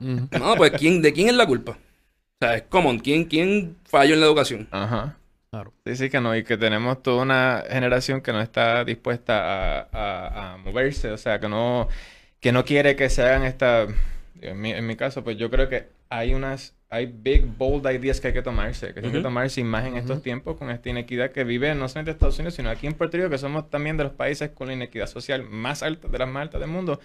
No, 0.38 0.54
pues 0.56 0.72
¿quién, 0.72 1.00
¿de 1.02 1.12
quién 1.12 1.28
es 1.28 1.34
la 1.34 1.46
culpa? 1.46 1.72
O 1.72 2.38
sea, 2.40 2.56
es 2.56 2.62
común. 2.64 2.98
¿Quién, 2.98 3.24
¿Quién 3.24 3.76
falló 3.84 4.14
en 4.14 4.20
la 4.20 4.26
educación? 4.26 4.68
Ajá. 4.70 5.16
Claro. 5.56 5.72
Sí, 5.84 5.94
sí 5.96 6.10
que 6.10 6.20
no, 6.20 6.34
y 6.36 6.42
que 6.42 6.56
tenemos 6.58 7.00
toda 7.02 7.22
una 7.22 7.62
generación 7.70 8.20
que 8.20 8.32
no 8.32 8.40
está 8.40 8.84
dispuesta 8.84 9.80
a, 9.80 9.88
a- 9.92 10.54
a 10.54 10.56
moverse, 10.58 11.12
o 11.12 11.16
sea, 11.18 11.38
que 11.38 11.48
no, 11.48 11.88
que 12.40 12.50
no 12.52 12.64
quiere 12.64 12.96
que 12.96 13.08
se 13.08 13.22
hagan 13.22 13.44
esta, 13.44 13.86
en 14.40 14.60
mi, 14.60 14.72
en 14.72 14.84
mi 14.86 14.96
caso, 14.96 15.22
pues 15.22 15.36
yo 15.36 15.48
creo 15.48 15.68
que 15.68 15.88
hay 16.08 16.34
unas, 16.34 16.74
hay 16.90 17.06
big, 17.06 17.46
bold 17.46 17.86
ideas 17.92 18.20
que 18.20 18.28
hay 18.28 18.34
que 18.34 18.42
tomarse, 18.42 18.92
que 18.94 19.00
hay 19.00 19.12
que 19.12 19.20
Ujú. 19.20 19.22
tomarse 19.22 19.62
más 19.62 19.86
en 19.86 19.96
estos 19.96 20.16
Ujú. 20.16 20.24
tiempos 20.24 20.56
con 20.56 20.70
esta 20.70 20.88
inequidad 20.88 21.30
que 21.30 21.44
vive 21.44 21.72
no 21.76 21.88
solamente 21.88 22.10
en 22.10 22.16
Estados 22.16 22.38
Unidos, 22.38 22.54
sino 22.54 22.68
aquí 22.70 22.88
en 22.88 22.94
Puerto 22.94 23.16
Rico, 23.16 23.30
que 23.30 23.38
somos 23.38 23.70
también 23.70 23.96
de 23.96 24.04
los 24.04 24.12
países 24.12 24.50
con 24.50 24.66
la 24.66 24.74
inequidad 24.74 25.06
social 25.06 25.44
más 25.44 25.82
alta, 25.84 26.08
de 26.08 26.18
las 26.18 26.28
más 26.28 26.42
altas 26.42 26.60
del 26.60 26.70
mundo, 26.70 26.98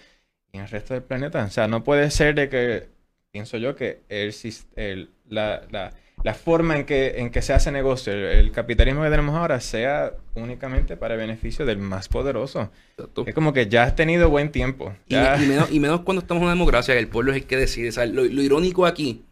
y 0.52 0.58
en 0.58 0.64
el 0.64 0.68
resto 0.70 0.94
del 0.94 1.02
planeta. 1.02 1.44
O 1.44 1.50
sea, 1.50 1.68
no 1.68 1.84
puede 1.84 2.10
ser 2.10 2.34
de 2.34 2.48
que, 2.48 2.88
pienso 3.30 3.56
yo, 3.58 3.74
que 3.76 4.02
el, 4.08 4.34
el- 4.76 5.10
la, 5.28 5.62
la, 5.70 5.92
la 6.24 6.34
forma 6.34 6.76
en 6.78 6.84
que, 6.86 7.14
en 7.20 7.30
que 7.30 7.42
se 7.42 7.52
hace 7.52 7.72
negocio, 7.72 8.12
el, 8.12 8.24
el 8.24 8.52
capitalismo 8.52 9.02
que 9.02 9.10
tenemos 9.10 9.34
ahora, 9.34 9.60
sea 9.60 10.12
únicamente 10.34 10.96
para 10.96 11.16
beneficio 11.16 11.66
del 11.66 11.78
más 11.78 12.08
poderoso. 12.08 12.70
Exacto. 12.96 13.24
Es 13.26 13.34
como 13.34 13.52
que 13.52 13.68
ya 13.68 13.82
has 13.84 13.96
tenido 13.96 14.30
buen 14.30 14.50
tiempo. 14.52 14.94
Y, 15.08 15.14
Ya... 15.14 15.36
y 15.42 15.46
menos, 15.46 15.72
y 15.72 15.80
menos 15.80 16.00
cuando 16.02 16.20
estamos 16.22 16.40
en 16.42 16.44
una 16.44 16.54
democracia, 16.54 16.94
que 16.94 17.00
el 17.00 17.08
pueblo 17.08 17.32
es 17.32 17.38
el 17.38 17.44
que 17.46 17.56
decide. 17.56 17.88
O 17.88 17.92
sea, 17.92 18.06
lo, 18.06 18.24
lo 18.24 18.42
irónico 18.42 18.86
aquí 18.86 19.22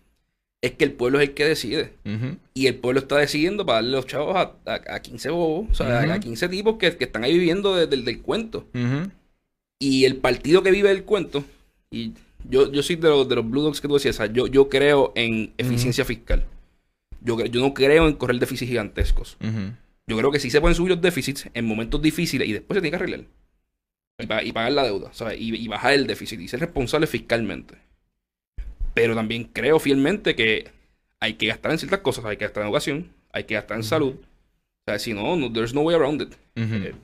es 0.63 0.73
que 0.73 0.85
el 0.85 0.93
pueblo 0.93 1.21
es 1.21 1.29
el 1.29 1.35
que 1.35 1.45
decide. 1.47 1.93
Y 2.55 2.67
el 2.67 2.75
pueblo 2.75 3.01
está 3.01 3.17
decidiendo 3.17 3.65
para 3.65 3.77
darle 3.77 3.93
los 3.93 4.07
chavos 4.07 4.37
a, 4.37 4.53
a, 4.67 4.95
a 4.97 5.01
15 5.01 5.31
bobos, 5.31 5.71
o 5.71 5.75
sea, 5.75 5.87
a- 6.01 6.15
a 6.15 6.21
15 6.21 6.49
tipos 6.49 6.77
que, 6.77 6.97
que 6.97 7.05
están 7.05 7.25
ahí 7.25 7.33
viviendo 7.39 7.77
desde 7.77 7.95
el 7.95 8.05
del 8.05 8.21
cuento. 8.21 8.67
Y 9.79 10.05
el 10.05 10.17
partido 10.17 10.63
que 10.63 10.71
vive 10.71 10.91
el 10.91 11.05
cuento, 11.05 11.45
y 11.91 12.13
yo, 12.49 12.71
yo 12.71 12.83
soy 12.83 12.97
de 12.97 13.09
los, 13.09 13.29
de 13.29 13.37
los 13.37 13.49
Blue 13.49 13.63
Dogs 13.63 13.81
que 13.81 13.89
tú 13.89 13.95
decías, 13.95 14.17
o 14.17 14.25
sea, 14.25 14.27
yo, 14.33 14.47
yo 14.47 14.69
creo 14.69 15.13
en 15.15 15.53
eficiencia 15.57 16.05
fiscal. 16.05 16.45
Yo, 17.23 17.45
yo 17.45 17.61
no 17.61 17.75
creo 17.75 18.07
en 18.09 18.15
correr 18.15 18.39
déficits 18.39 18.69
gigantescos. 18.71 19.37
Yo 20.07 20.17
creo 20.17 20.31
que 20.33 20.41
sí 20.41 20.51
se 20.51 20.61
pueden 20.61 20.75
subir 20.75 20.91
los 20.93 21.01
déficits 21.01 21.49
en 21.55 21.65
momentos 21.67 22.01
difíciles 22.03 22.49
y 22.49 22.53
después 22.53 22.77
se 22.77 22.81
tiene 22.81 22.91
que 22.91 22.97
arreglar. 23.03 23.25
Y, 24.19 24.27
pa- 24.27 24.43
y 24.43 24.53
pagar 24.53 24.73
la 24.73 24.83
deuda, 24.85 25.11
¿sabes? 25.13 25.41
Y, 25.41 25.55
y 25.55 25.69
bajar 25.69 25.93
el 25.95 26.07
déficit 26.07 26.41
y 26.41 26.49
ser 26.49 26.61
responsable 26.61 27.07
fiscalmente. 27.07 27.77
Pero 28.95 29.15
también 29.15 29.45
creo 29.45 29.79
fielmente 29.79 30.35
que 30.35 30.71
hay 31.21 31.35
que 31.35 31.47
gastar 31.47 31.73
en 31.73 31.79
ciertas 31.79 32.01
cosas. 32.01 32.25
Hay 32.25 32.37
que 32.37 32.45
gastar 32.45 32.63
en 32.63 32.69
educación, 32.69 33.09
hay 33.33 33.45
que 33.45 33.55
gastar 33.55 33.77
en 33.77 33.83
salud. 33.85 34.15
O 34.15 34.91
sea, 34.91 34.99
si 34.99 35.15
no, 35.15 35.37
no 35.37 35.53
there's 35.53 35.75
no 35.75 35.83
way 35.83 35.95
around 35.97 36.23
it. 36.23 36.35
Eh, 36.57 36.95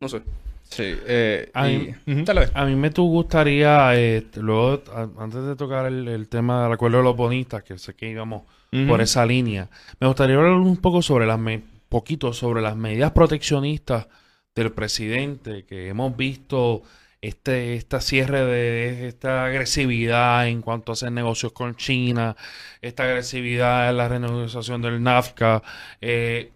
no 0.00 0.08
sé. 0.08 0.20
Sí. 0.64 0.82
eh, 1.06 1.50
A 1.54 1.70
y- 1.70 1.78
mí- 1.78 1.94
Ujú, 2.14 2.24
dale. 2.24 2.48
A 2.54 2.64
mí 2.64 2.74
me 2.76 2.90
tu 2.90 3.06
gustaría, 3.08 3.90
eh, 3.96 4.24
luego, 4.36 4.82
a- 4.92 5.08
antes 5.22 5.44
de 5.44 5.56
tocar 5.56 5.86
el, 5.86 6.08
el 6.08 6.28
tema 6.28 6.64
del 6.64 6.72
acuerdo 6.72 6.98
de 6.98 7.04
los 7.04 7.16
bonistas, 7.16 7.62
que 7.62 7.78
sé 7.78 7.94
que 7.94 8.08
íbamos 8.10 8.42
por 8.88 9.00
esa 9.00 9.26
línea, 9.26 9.68
me 9.98 10.06
gustaría 10.06 10.36
hablar 10.36 10.52
un 10.52 10.76
poco 10.76 11.02
sobre 11.02 11.26
las 11.26 11.40
poquito 11.88 12.32
sobre 12.32 12.62
las 12.62 12.76
medidas 12.76 13.12
proteccionistas 13.12 14.06
del 14.54 14.72
presidente, 14.72 15.64
que 15.64 15.88
hemos 15.88 16.16
visto 16.16 16.82
este, 17.20 17.74
esta 17.74 18.00
cierre 18.00 18.44
de 18.44 19.08
esta 19.08 19.44
agresividad 19.46 20.46
en 20.48 20.62
cuanto 20.62 20.92
a 20.92 20.94
hacer 20.94 21.10
negocios 21.12 21.52
con 21.52 21.74
China, 21.76 22.36
esta 22.80 23.04
agresividad 23.04 23.90
en 23.90 23.96
la 23.96 24.08
renegociación 24.08 24.82
del 24.82 25.02
NAFTA, 25.02 25.62
eh, 26.00 26.52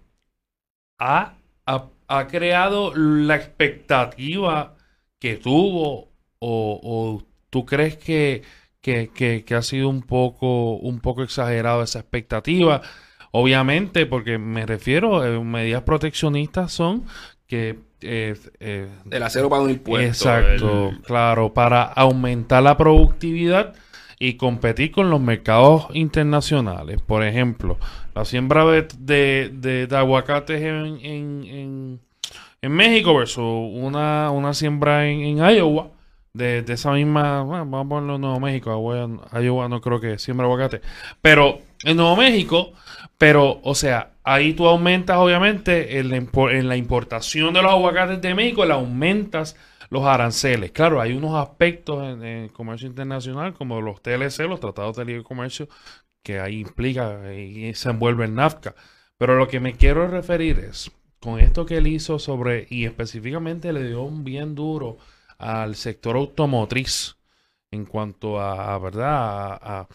ha, 0.98 1.34
ha 1.66 1.88
ha 2.08 2.26
creado 2.26 2.94
la 2.94 3.36
expectativa 3.36 4.76
que 5.18 5.36
tuvo 5.36 6.08
o, 6.38 6.80
o 6.82 7.22
tú 7.50 7.64
crees 7.64 7.96
que, 7.96 8.42
que, 8.84 9.08
que- 9.14 9.44
que 9.46 9.54
ha 9.54 9.62
sido 9.62 9.88
un 9.88 10.02
poco, 10.02 10.74
un 10.74 11.00
poco 11.00 11.22
exagerado 11.22 11.82
esa 11.82 12.00
expectativa? 12.00 12.82
Obviamente, 13.30 14.04
porque 14.06 14.36
me 14.38 14.66
refiero, 14.66 15.24
eh, 15.24 15.40
medidas 15.42 15.82
proteccionistas 15.84 16.70
son 16.70 17.04
que... 17.46 17.78
eh, 18.02 18.34
eh, 18.60 18.88
El 19.10 19.22
acero 19.22 19.48
paga 19.48 19.62
un 19.62 19.70
impuesto. 19.70 20.06
Exacto, 20.06 20.90
el- 20.90 21.00
claro, 21.00 21.54
para 21.54 21.82
aumentar 21.84 22.62
la 22.62 22.76
productividad 22.76 23.72
y 24.18 24.34
competir 24.34 24.92
con 24.92 25.08
los 25.10 25.20
mercados 25.20 25.86
internacionales. 25.94 27.00
Por 27.00 27.24
ejemplo, 27.24 27.78
la 28.14 28.24
siembra 28.26 28.64
de, 28.66 28.86
de- 28.98 29.50
de- 29.52 29.86
de 29.86 29.96
aguacates 29.96 30.60
en, 30.60 30.98
en- 31.02 31.44
en- 31.44 32.00
en 32.62 32.72
México 32.72 33.14
versus 33.16 33.44
una, 33.72 34.30
una 34.30 34.52
siembra 34.54 35.08
en, 35.08 35.20
en 35.22 35.38
Iowa. 35.38 35.88
De, 36.36 36.64
esa 36.66 36.90
misma, 36.90 37.42
bueno, 37.42 37.64
vamos 37.64 37.86
a 37.86 37.88
ponerlo 37.88 38.14
en 38.16 38.20
Nuevo 38.22 38.40
México, 38.40 39.20
Iowa 39.40 39.68
no 39.68 39.80
creo 39.80 40.00
que 40.00 40.18
siembra 40.18 40.46
aguacate, 40.46 40.80
pero 41.22 41.60
en 41.84 41.96
Nuevo 41.96 42.16
México, 42.16 42.72
pero, 43.16 43.60
o 43.62 43.76
sea, 43.76 44.14
ahí 44.24 44.52
tú 44.52 44.66
aumentas, 44.66 45.16
obviamente, 45.16 46.00
en 46.00 46.10
la, 46.10 46.16
en 46.16 46.68
la 46.68 46.76
importación 46.76 47.54
de 47.54 47.62
los 47.62 47.70
aguacates 47.70 48.20
de 48.20 48.34
México, 48.34 48.64
le 48.64 48.72
aumentas 48.72 49.54
los 49.90 50.04
aranceles. 50.04 50.72
Claro, 50.72 51.00
hay 51.00 51.12
unos 51.12 51.36
aspectos 51.36 52.02
en 52.02 52.24
el 52.24 52.52
comercio 52.52 52.88
internacional, 52.88 53.54
como 53.54 53.80
los 53.80 54.02
TLC, 54.02 54.40
los 54.48 54.58
tratados 54.58 54.96
de 54.96 55.04
libre 55.04 55.22
comercio, 55.22 55.68
que 56.24 56.40
ahí 56.40 56.58
implica 56.62 57.32
y 57.32 57.74
se 57.74 57.90
envuelve 57.90 58.24
en 58.24 58.34
NAFTA. 58.34 58.74
Pero 59.18 59.36
lo 59.36 59.46
que 59.46 59.60
me 59.60 59.74
quiero 59.74 60.08
referir 60.08 60.58
es, 60.58 60.90
con 61.20 61.38
esto 61.38 61.64
que 61.64 61.76
él 61.76 61.86
hizo 61.86 62.18
sobre, 62.18 62.66
y 62.70 62.86
específicamente 62.86 63.72
le 63.72 63.86
dio 63.86 64.02
un 64.02 64.24
bien 64.24 64.56
duro 64.56 64.98
al 65.44 65.76
sector 65.76 66.16
automotriz 66.16 67.16
en 67.70 67.84
cuanto 67.86 68.40
a, 68.40 68.78
¿verdad? 68.78 69.12
A, 69.12 69.80
a- 69.80 69.88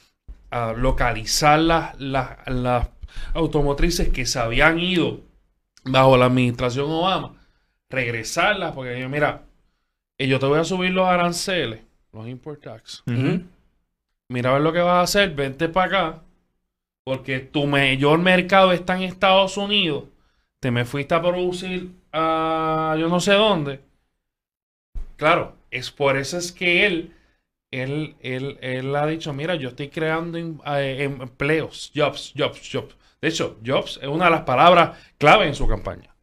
a 0.51 0.73
localizar 0.73 1.59
las, 1.59 1.99
las, 1.99 2.37
las 2.47 2.87
automotrices 3.33 4.09
que 4.09 4.25
se 4.25 4.39
habían 4.39 4.79
ido 4.79 5.21
bajo 5.85 6.17
la 6.17 6.25
administración 6.25 6.89
Obama, 6.89 7.35
regresarlas, 7.89 8.73
porque 8.73 8.99
yo, 8.99 9.09
mira, 9.09 9.43
eh, 10.17 10.27
yo 10.27 10.39
te 10.39 10.45
voy 10.47 10.59
a 10.59 10.63
subir 10.63 10.91
los 10.91 11.07
aranceles, 11.07 11.81
los 12.13 12.27
import 12.27 12.61
tax. 12.63 13.03
Mira 14.27 14.49
a 14.51 14.53
ver 14.53 14.61
lo 14.61 14.73
que 14.73 14.79
vas 14.79 14.95
a 14.97 15.01
hacer, 15.01 15.33
vente 15.35 15.69
para 15.69 15.87
acá, 15.87 16.21
porque 17.03 17.39
tu 17.39 17.65
mayor 17.67 18.19
mercado 18.19 18.71
está 18.71 18.95
en 18.97 19.03
Estados 19.03 19.57
Unidos, 19.57 20.05
te 20.59 20.71
me 20.71 20.85
fuiste 20.85 21.15
a 21.15 21.21
producir 21.21 21.91
a 22.11 22.95
yo 22.99 23.07
no 23.07 23.19
sé 23.19 23.33
dónde. 23.33 23.81
Claro, 25.19 25.57
es 25.71 25.91
por 25.91 26.17
eso 26.17 26.37
es 26.37 26.51
que 26.51 26.85
él, 26.85 27.13
él, 27.71 28.15
él, 28.21 28.57
él 28.61 28.95
ha 28.95 29.07
dicho, 29.07 29.33
mira, 29.33 29.55
yo 29.55 29.69
estoy 29.69 29.89
creando 29.89 30.37
em- 30.37 30.59
eh, 30.65 31.03
empleos, 31.03 31.91
jobs, 31.95 32.33
jobs, 32.37 32.61
jobs. 32.71 32.95
De 33.21 33.29
hecho, 33.29 33.59
jobs 33.65 33.99
es 34.01 34.07
una 34.07 34.25
de 34.25 34.31
las 34.31 34.43
palabras 34.43 34.97
clave 35.17 35.47
en 35.47 35.55
su 35.55 35.67
campaña. 35.67 36.15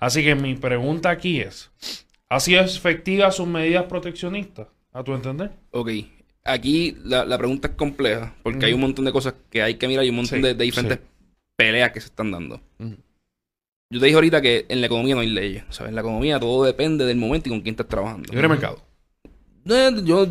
Así 0.00 0.24
que 0.24 0.34
mi 0.34 0.54
pregunta 0.56 1.10
aquí 1.10 1.40
es, 1.40 1.72
¿ha 2.28 2.40
sido 2.40 2.62
efectiva 2.62 3.30
sus 3.32 3.46
medidas 3.48 3.86
proteccionistas, 3.86 4.68
a 4.92 5.04
tu 5.04 5.14
entender? 5.14 5.52
Ok. 5.70 5.90
Aquí 6.44 6.96
la, 7.04 7.24
la 7.24 7.38
pregunta 7.38 7.68
es 7.68 7.74
compleja, 7.74 8.34
porque 8.42 8.66
hay 8.66 8.72
un 8.72 8.80
montón 8.80 9.04
de 9.04 9.12
cosas 9.12 9.34
que 9.50 9.62
hay 9.62 9.76
que 9.76 9.86
mirar 9.86 10.04
y 10.04 10.10
un 10.10 10.16
montón 10.16 10.40
Sí, 10.40 10.42
de, 10.42 10.54
de 10.54 10.64
diferentes 10.64 10.98
sí. 10.98 11.04
peleas 11.56 11.92
que 11.92 12.00
se 12.00 12.06
están 12.08 12.30
dando. 12.32 12.60
Yo 13.92 14.00
te 14.00 14.06
dije 14.06 14.14
ahorita 14.14 14.40
que 14.40 14.64
en 14.68 14.80
la 14.80 14.86
economía 14.86 15.14
no 15.14 15.20
hay 15.20 15.28
leyes. 15.28 15.64
O 15.68 15.72
sea, 15.72 15.86
en 15.86 15.94
la 15.94 16.00
economía 16.00 16.40
todo 16.40 16.64
depende 16.64 17.04
del 17.04 17.16
momento 17.18 17.48
y 17.48 17.52
con 17.52 17.60
quién 17.60 17.74
estás 17.74 17.88
trabajando. 17.88 18.32
Libre 18.32 18.48
mercado. 18.48 18.82
No, 19.64 20.00
yo, 20.02 20.26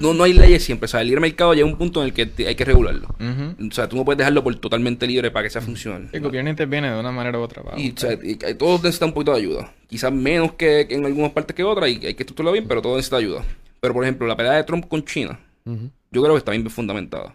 no, 0.00 0.12
no 0.12 0.24
hay 0.24 0.34
leyes 0.34 0.62
siempre. 0.62 0.84
O 0.84 0.88
sea, 0.88 1.00
el 1.00 1.06
libre 1.06 1.20
mercado 1.22 1.54
llega 1.54 1.66
a 1.66 1.70
un 1.70 1.78
punto 1.78 2.00
en 2.02 2.08
el 2.08 2.12
que 2.12 2.26
te- 2.26 2.46
hay 2.46 2.54
que 2.54 2.64
regularlo. 2.66 3.08
O 3.18 3.72
sea, 3.72 3.88
tú 3.88 3.96
no 3.96 4.04
puedes 4.04 4.18
dejarlo 4.18 4.44
por 4.44 4.54
totalmente 4.56 5.06
libre 5.06 5.30
para 5.30 5.44
que 5.44 5.50
sea 5.50 5.62
funcional. 5.62 6.08
El 6.12 6.20
gobierno 6.20 6.50
interviene 6.50 6.90
de 6.92 7.00
una 7.00 7.10
manera 7.10 7.38
u 7.38 7.42
otra. 7.42 7.62
Y, 7.78 7.90
o 7.90 7.96
sea, 7.96 8.12
y- 8.22 8.36
todos 8.54 8.82
necesitan 8.82 9.08
un 9.08 9.14
poquito 9.14 9.32
de 9.32 9.38
ayuda. 9.38 9.72
Quizás 9.88 10.12
menos 10.12 10.52
que, 10.52 10.86
que 10.86 10.94
en 10.94 11.06
algunas 11.06 11.32
partes 11.32 11.56
que 11.56 11.64
otras, 11.64 11.88
y 11.90 11.94
hay 12.06 12.14
que 12.14 12.22
estructurarlo 12.22 12.52
bien, 12.52 12.68
pero 12.68 12.82
todo 12.82 12.96
necesita 12.96 13.16
ayuda. 13.16 13.42
Pero, 13.80 13.94
por 13.94 14.04
ejemplo, 14.04 14.26
la 14.26 14.36
pelea 14.36 14.52
de 14.52 14.64
Trump 14.64 14.86
con 14.88 15.02
China, 15.04 15.40
yo 15.64 16.22
creo 16.22 16.34
que 16.34 16.38
está 16.38 16.50
bien 16.52 16.68
fundamentada. 16.68 17.34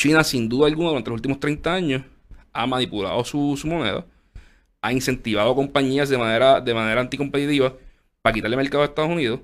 China, 0.00 0.22
sin 0.24 0.48
duda 0.48 0.66
alguna, 0.68 0.88
durante 0.90 1.10
los 1.10 1.16
últimos 1.18 1.40
30 1.40 1.72
años, 1.74 2.02
ha 2.52 2.66
manipulado 2.66 3.24
su, 3.24 3.56
su 3.60 3.66
moneda, 3.66 4.06
ha 4.84 4.92
incentivado 4.92 5.50
a 5.50 5.54
compañías 5.54 6.10
de 6.10 6.18
manera, 6.18 6.60
de 6.60 6.74
manera 6.74 7.00
anticompetitiva 7.00 7.72
para 8.20 8.34
quitarle 8.34 8.54
mercado 8.54 8.82
a 8.82 8.86
Estados 8.86 9.10
Unidos. 9.10 9.40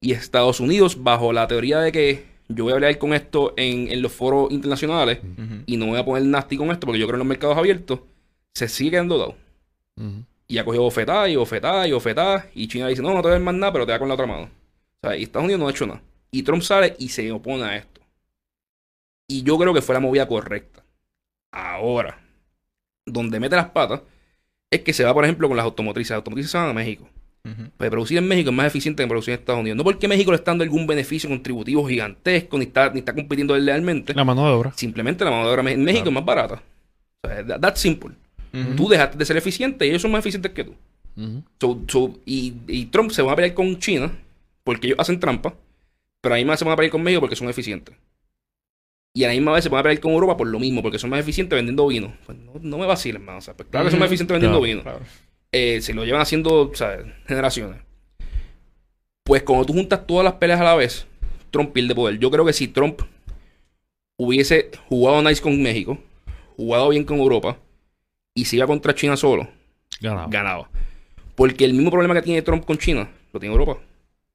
Y 0.00 0.12
Estados 0.12 0.58
Unidos, 0.58 1.00
bajo 1.00 1.32
la 1.32 1.46
teoría 1.46 1.78
de 1.78 1.92
que 1.92 2.24
yo 2.48 2.64
voy 2.64 2.72
a 2.72 2.74
hablar 2.74 2.98
con 2.98 3.14
esto 3.14 3.54
en, 3.56 3.86
en 3.88 4.02
los 4.02 4.10
foros 4.12 4.50
internacionales 4.50 5.20
y 5.66 5.76
no 5.76 5.86
voy 5.86 5.98
a 5.98 6.04
poner 6.04 6.24
nasty 6.24 6.56
con 6.56 6.72
esto 6.72 6.88
porque 6.88 6.98
yo 6.98 7.06
creo 7.06 7.14
en 7.14 7.20
los 7.20 7.28
mercados 7.28 7.56
abiertos, 7.56 8.00
se 8.52 8.66
sigue 8.66 8.90
quedando 8.90 9.16
dado. 9.16 9.36
Y 10.48 10.58
ha 10.58 10.64
cogido 10.64 10.82
bofetada 10.82 11.28
y 11.28 11.36
bofetada 11.36 11.86
y 11.86 11.92
bofetada. 11.92 12.48
Y 12.52 12.66
China 12.66 12.88
dice, 12.88 13.00
no, 13.00 13.14
no 13.14 13.22
te 13.22 13.28
voy 13.28 13.30
a 13.30 13.34
dar 13.34 13.42
más 13.42 13.54
nada, 13.54 13.72
pero 13.72 13.86
te 13.86 13.92
da 13.92 14.00
con 14.00 14.08
la 14.08 14.14
otra 14.14 14.26
mano. 14.26 14.42
O 14.42 15.06
sea, 15.06 15.16
y 15.16 15.22
Estados 15.22 15.44
Unidos 15.44 15.60
no 15.60 15.68
ha 15.68 15.70
hecho 15.70 15.86
nada. 15.86 16.02
Y 16.32 16.42
Trump 16.42 16.62
sale 16.62 16.96
y 16.98 17.10
se 17.10 17.30
opone 17.30 17.62
a 17.62 17.76
esto. 17.76 18.00
Y 19.28 19.44
yo 19.44 19.56
creo 19.56 19.72
que 19.72 19.82
fue 19.82 19.94
la 19.94 20.00
movida 20.00 20.26
correcta. 20.26 20.84
Ahora, 21.52 22.20
donde 23.06 23.38
mete 23.38 23.54
las 23.54 23.70
patas, 23.70 24.02
es 24.76 24.80
que 24.82 24.92
se 24.92 25.04
va, 25.04 25.12
por 25.14 25.24
ejemplo, 25.24 25.48
con 25.48 25.56
las 25.56 25.64
automotrices. 25.64 26.10
Las 26.10 26.16
automotrices 26.18 26.50
se 26.52 26.58
van 26.58 26.68
a 26.68 26.72
México. 26.72 27.08
Pues 27.76 27.90
producir 27.90 28.16
en 28.16 28.26
México 28.26 28.48
es 28.48 28.56
más 28.56 28.66
eficiente 28.66 29.02
que 29.02 29.06
producir 29.08 29.34
en 29.34 29.40
Estados 29.40 29.60
Unidos. 29.60 29.76
No 29.76 29.84
porque 29.84 30.08
México 30.08 30.30
le 30.30 30.36
está 30.36 30.52
dando 30.52 30.64
algún 30.64 30.86
beneficio 30.86 31.28
contributivo 31.28 31.86
gigantesco, 31.86 32.56
ni 32.56 32.64
está, 32.64 32.88
ni 32.90 33.00
está 33.00 33.14
compitiendo 33.14 33.54
lealmente. 33.58 34.14
La 34.14 34.24
mano 34.24 34.46
de 34.46 34.52
obra. 34.52 34.72
Simplemente 34.74 35.24
la 35.26 35.30
mano 35.30 35.46
de 35.46 35.52
obra 35.52 35.70
en 35.70 35.84
México 35.84 36.04
Claro. 36.04 36.10
es 36.10 36.14
más 36.14 36.24
barata. 36.24 36.62
O 37.22 37.28
sea, 37.28 37.46
that- 37.46 37.60
that's 37.60 37.80
simple. 37.80 38.12
Tú 38.76 38.88
dejaste 38.88 39.18
de 39.18 39.24
ser 39.26 39.36
eficiente 39.36 39.84
y 39.84 39.90
ellos 39.90 40.00
son 40.00 40.12
más 40.12 40.20
eficientes 40.20 40.52
que 40.52 40.64
tú. 40.64 40.74
Ujú. 41.16 41.42
So- 41.60 41.80
so- 41.88 42.18
y, 42.24 42.54
y 42.68 42.86
Trump 42.86 43.10
se 43.10 43.20
va 43.20 43.32
a 43.32 43.36
pelear 43.36 43.52
con 43.52 43.78
China 43.78 44.10
porque 44.62 44.86
ellos 44.86 44.98
hacen 45.00 45.20
trampa, 45.20 45.52
pero 46.22 46.34
a 46.34 46.38
la 46.38 46.40
misma 46.40 46.52
vez 46.52 46.60
se 46.60 46.64
van 46.64 46.72
a 46.72 46.76
pelear 46.76 46.92
con 46.92 47.02
México 47.02 47.20
porque 47.20 47.36
son 47.36 47.48
eficientes. 47.50 47.94
Y 49.16 49.22
a 49.22 49.28
la 49.28 49.34
misma 49.34 49.52
vez 49.52 49.62
se 49.62 49.70
van 49.70 49.78
a 49.80 49.82
pelear 49.84 50.00
con 50.00 50.12
Europa 50.12 50.36
por 50.36 50.48
lo 50.48 50.58
mismo, 50.58 50.82
porque 50.82 50.98
son 50.98 51.08
más 51.10 51.20
eficientes 51.20 51.56
vendiendo 51.56 51.86
vino. 51.86 52.12
Pues 52.26 52.36
no, 52.36 52.52
no 52.60 52.78
me 52.78 52.86
vaciles, 52.86 53.20
hermano. 53.20 53.38
O 53.38 53.40
sea, 53.40 53.54
pues 53.54 53.68
claro 53.70 53.84
que 53.86 53.92
son 53.92 54.00
más 54.00 54.08
eficientes 54.08 54.34
vendiendo 54.34 54.58
Claro, 54.58 54.66
vino. 54.72 54.82
Claro. 54.82 55.00
Eh, 55.52 55.80
se 55.80 55.94
lo 55.94 56.04
llevan 56.04 56.20
haciendo, 56.20 56.62
o 56.70 56.74
sea, 56.74 56.98
generaciones. 57.26 57.80
Pues 59.22 59.42
cuando 59.44 59.66
tú 59.66 59.72
juntas 59.72 60.04
todas 60.06 60.24
las 60.24 60.34
peleas 60.34 60.60
a 60.60 60.64
la 60.64 60.74
vez, 60.74 61.06
Trump 61.52 61.72
pierde 61.72 61.94
poder. 61.94 62.18
Yo 62.18 62.28
creo 62.30 62.44
que 62.44 62.52
si 62.52 62.66
Trump 62.66 63.02
hubiese 64.16 64.70
jugado 64.88 65.22
nice 65.22 65.40
con 65.40 65.62
México, 65.62 65.96
jugado 66.56 66.88
bien 66.88 67.04
con 67.04 67.18
Europa, 67.18 67.56
y 68.34 68.44
se 68.46 68.56
iba 68.56 68.66
contra 68.66 68.94
China 68.94 69.16
solo, 69.16 69.48
Ganado. 70.00 70.28
ganaba. 70.28 70.70
Porque 71.36 71.64
el 71.64 71.72
mismo 71.74 71.90
problema 71.90 72.14
que 72.14 72.22
tiene 72.22 72.42
Trump 72.42 72.64
con 72.64 72.78
China, 72.78 73.08
lo 73.32 73.38
tiene 73.40 73.54
Europa. 73.54 73.78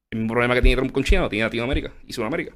El 0.10 0.20
mismo 0.20 0.34
problema 0.34 0.56
que 0.56 0.62
tiene 0.62 0.78
Trump 0.78 0.92
con 0.94 1.04
China, 1.04 1.22
lo 1.24 1.30
tiene 1.30 1.44
Latinoamérica 1.44 1.92
y 2.08 2.14
Sudamérica. 2.14 2.54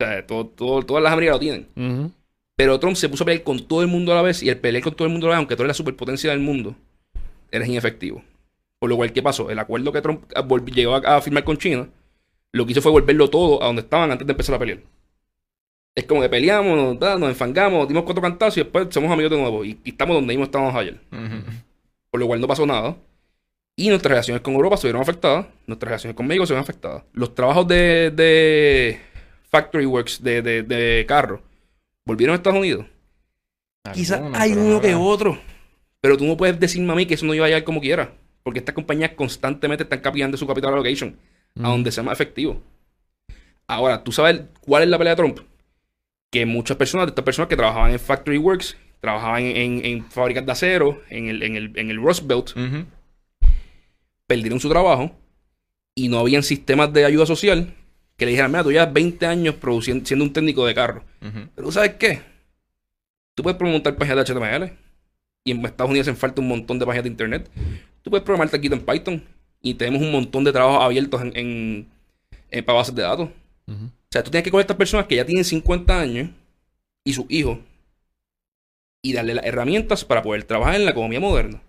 O 0.00 0.04
sea, 0.04 0.26
todo, 0.26 0.46
todo- 0.46 0.82
todas 0.82 1.02
las 1.02 1.12
Américas 1.12 1.36
lo 1.36 1.40
tienen. 1.40 2.12
Pero 2.56 2.78
Trump 2.78 2.96
se 2.96 3.08
puso 3.08 3.24
a 3.24 3.26
pelear 3.26 3.44
con 3.44 3.66
todo 3.66 3.82
el 3.82 3.88
mundo 3.88 4.12
a 4.12 4.16
la 4.16 4.22
vez 4.22 4.42
y 4.42 4.48
el 4.48 4.58
pelear 4.58 4.82
con 4.84 4.94
todo 4.94 5.06
el 5.06 5.12
mundo 5.12 5.26
a 5.26 5.30
la 5.30 5.34
vez, 5.34 5.38
aunque 5.38 5.56
tú 5.56 5.62
eres 5.62 5.68
la 5.70 5.74
superpotencia 5.74 6.30
del 6.30 6.40
mundo, 6.40 6.74
eres 7.50 7.68
inefectivo. 7.68 8.22
Por 8.78 8.90
lo 8.90 8.96
cual, 8.96 9.12
¿qué 9.12 9.22
pasó? 9.22 9.48
El 9.50 9.58
acuerdo 9.58 9.92
que 9.92 10.02
Trump 10.02 10.24
ah, 10.34 10.46
llegó 10.74 10.94
a, 10.96 11.16
a 11.16 11.20
firmar 11.22 11.44
con 11.44 11.56
China, 11.56 11.88
lo 12.52 12.66
que 12.66 12.72
hizo 12.72 12.82
fue 12.82 12.90
volverlo 12.92 13.30
todo 13.30 13.62
a 13.62 13.66
donde 13.66 13.82
estaban 13.82 14.10
antes 14.10 14.26
de 14.26 14.32
empezar 14.32 14.54
a 14.54 14.58
pelear. 14.58 14.80
Es 15.94 16.04
como 16.04 16.20
que 16.22 16.28
peleamos, 16.28 16.76
nos, 16.76 16.98
da, 16.98 17.18
nos 17.18 17.28
enfangamos, 17.28 17.86
dimos 17.86 18.04
cuatro 18.04 18.22
cantazos 18.22 18.56
y 18.58 18.62
después 18.62 18.88
somos 18.90 19.10
amigos 19.10 19.30
de 19.30 19.38
nuevo. 19.38 19.64
Y, 19.64 19.78
y 19.84 19.90
estamos 19.90 20.14
donde 20.16 20.32
mismo 20.32 20.44
estábamos 20.44 20.74
ayer. 20.74 20.98
Por 22.10 22.20
lo 22.20 22.26
cual 22.26 22.40
no 22.40 22.46
pasó 22.48 22.66
nada. 22.66 22.96
Y 23.76 23.88
nuestras 23.88 24.10
relaciones 24.10 24.42
con 24.42 24.54
Europa 24.54 24.76
se 24.76 24.86
vieron 24.88 25.02
afectadas. 25.02 25.46
Nuestras 25.66 25.88
relaciones 25.88 26.16
con 26.16 26.26
México 26.26 26.46
se 26.46 26.52
vieron 26.52 26.62
afectadas. 26.62 27.04
Los 27.12 27.34
trabajos 27.34 27.66
de, 27.68 28.10
de 28.10 29.00
Factory 29.52 29.86
Works 29.86 30.22
de, 30.22 30.42
de, 30.42 30.62
de 30.62 31.04
carros 31.06 31.40
volvieron 32.04 32.32
a 32.32 32.36
Estados 32.38 32.58
Unidos. 32.58 32.86
Quizás 33.92 34.20
hay 34.34 34.52
uno 34.52 34.74
no 34.74 34.80
que 34.80 34.94
otro. 34.94 35.38
Pero 36.00 36.16
tú 36.16 36.24
no 36.24 36.36
puedes 36.36 36.58
decirme 36.58 36.92
a 36.92 36.96
mí 36.96 37.06
que 37.06 37.14
eso 37.14 37.26
no 37.26 37.34
iba 37.34 37.44
a 37.46 37.48
llegar 37.48 37.64
como 37.64 37.80
quiera. 37.80 38.12
Porque 38.42 38.58
estas 38.58 38.74
compañías 38.74 39.10
constantemente 39.12 39.84
están 39.84 40.00
capillando 40.00 40.36
su 40.36 40.46
capital 40.46 40.72
allocation 40.74 41.16
a 41.62 41.68
donde 41.68 41.92
sea 41.92 42.02
más 42.02 42.14
efectivo. 42.14 42.60
Ahora, 43.68 44.02
¿tú 44.02 44.10
sabes 44.10 44.40
cuál 44.62 44.82
es 44.82 44.88
la 44.88 44.98
pelea 44.98 45.14
de 45.14 45.22
Trump? 45.22 45.38
Que 46.30 46.44
muchas 46.46 46.76
personas, 46.76 47.06
de 47.06 47.10
estas 47.10 47.24
personas 47.24 47.48
que 47.48 47.56
trabajaban 47.56 47.92
en 47.92 48.00
Factory 48.00 48.38
Works, 48.38 48.76
trabajaban 49.00 49.42
en, 49.42 49.56
en- 49.56 49.84
en 49.84 50.04
fábricas 50.10 50.44
de 50.46 50.52
acero, 50.52 51.02
en 51.10 51.28
el, 51.28 51.42
en 51.42 51.56
el, 51.56 51.78
en 51.78 51.90
el 51.90 51.98
Rust 51.98 52.26
Belt, 52.26 52.52
perdieron 54.26 54.58
su 54.60 54.68
trabajo 54.68 55.12
y 55.94 56.08
no 56.08 56.18
habían 56.18 56.42
sistemas 56.42 56.92
de 56.92 57.04
ayuda 57.04 57.26
social 57.26 57.74
que 58.22 58.26
le 58.26 58.30
dijeran, 58.32 58.50
mira, 58.50 58.62
tú 58.62 58.70
llevas 58.72 58.92
20 58.92 59.26
años 59.26 59.54
produciendo, 59.56 60.06
siendo 60.06 60.24
un 60.24 60.32
técnico 60.32 60.64
de 60.66 60.74
carro. 60.74 61.04
Pero 61.54 61.66
¿tú 61.68 61.72
sabes 61.72 61.94
qué? 61.96 62.20
Tú 63.34 63.42
puedes 63.42 63.58
preguntar 63.58 63.96
páginas 63.96 64.26
de 64.26 64.32
HTML. 64.34 64.72
Y 65.44 65.50
en 65.50 65.64
Estados 65.66 65.90
Unidos 65.90 66.06
hacen 66.06 66.16
falta 66.16 66.40
un 66.40 66.48
montón 66.48 66.78
de 66.78 66.86
páginas 66.86 67.04
de 67.04 67.10
internet. 67.10 67.50
tú 68.02 68.10
puedes 68.10 68.24
programar 68.24 68.54
aquí 68.54 68.68
en 68.68 68.80
Python 68.84 69.24
y 69.60 69.74
tenemos 69.74 70.00
un 70.02 70.12
montón 70.12 70.44
de 70.44 70.52
trabajos 70.52 70.82
abiertos 70.84 71.20
en, 71.22 71.32
en, 71.36 71.88
en- 72.50 72.64
para 72.64 72.78
bases 72.78 72.94
de 72.94 73.02
datos. 73.02 73.28
O 73.68 73.90
sea, 74.10 74.22
tú 74.22 74.30
tienes 74.30 74.44
que 74.44 74.50
coger 74.50 74.62
a 74.62 74.66
estas 74.66 74.76
personas 74.76 75.06
que 75.06 75.16
ya 75.16 75.24
tienen 75.24 75.44
50 75.44 75.98
años 75.98 76.30
y 77.04 77.12
sus 77.12 77.24
hijos 77.28 77.58
y 79.02 79.12
darle 79.14 79.34
las 79.34 79.44
herramientas 79.44 80.04
para 80.04 80.22
poder 80.22 80.44
trabajar 80.44 80.76
en 80.76 80.84
la 80.84 80.90
economía 80.92 81.18
moderna. 81.20 81.60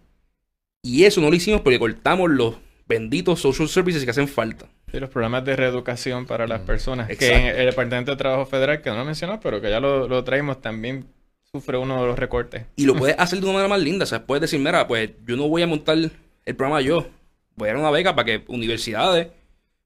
Y 0.83 1.05
eso 1.05 1.21
no 1.21 1.29
lo 1.29 1.35
hicimos 1.35 1.61
porque 1.61 1.79
cortamos 1.79 2.29
los 2.29 2.55
benditos 2.87 3.39
social 3.39 3.67
services 3.69 4.03
que 4.03 4.11
hacen 4.11 4.27
falta. 4.27 4.67
Sí, 4.91 4.99
los 4.99 5.09
programas 5.09 5.43
de 5.45 5.55
reeducación 5.55 6.25
para 6.25 6.47
las 6.47 6.61
personas. 6.61 7.07
Que 7.07 7.13
Exacto. 7.13 7.35
en 7.37 7.45
el 7.59 7.65
Departamento 7.67 8.11
de 8.11 8.17
Trabajo 8.17 8.45
Federal, 8.45 8.81
que 8.81 8.89
no 8.89 8.97
lo 8.97 9.05
mencionó, 9.05 9.39
pero 9.39 9.59
que 9.61 9.69
ya 9.69 9.79
lo, 9.79 10.07
lo 10.07 10.23
traímos, 10.23 10.61
también 10.61 11.05
sufre 11.51 11.77
uno 11.77 12.01
de 12.01 12.07
los 12.07 12.19
recortes. 12.19 12.65
Y 12.75 12.85
lo 12.85 12.95
puedes 12.95 13.15
hacer 13.19 13.39
de 13.39 13.45
una 13.45 13.53
manera 13.53 13.69
más 13.69 13.81
linda. 13.81 14.03
O 14.03 14.07
sea, 14.07 14.25
puedes 14.25 14.41
decir, 14.41 14.59
mira, 14.59 14.87
pues 14.87 15.11
yo 15.25 15.35
no 15.35 15.47
voy 15.47 15.61
a 15.61 15.67
montar 15.67 15.97
el 15.97 16.55
programa 16.55 16.81
yo. 16.81 17.07
Voy 17.55 17.69
a 17.69 17.73
dar 17.73 17.81
una 17.81 17.91
beca 17.91 18.15
para 18.15 18.25
que 18.25 18.43
universidades, 18.47 19.27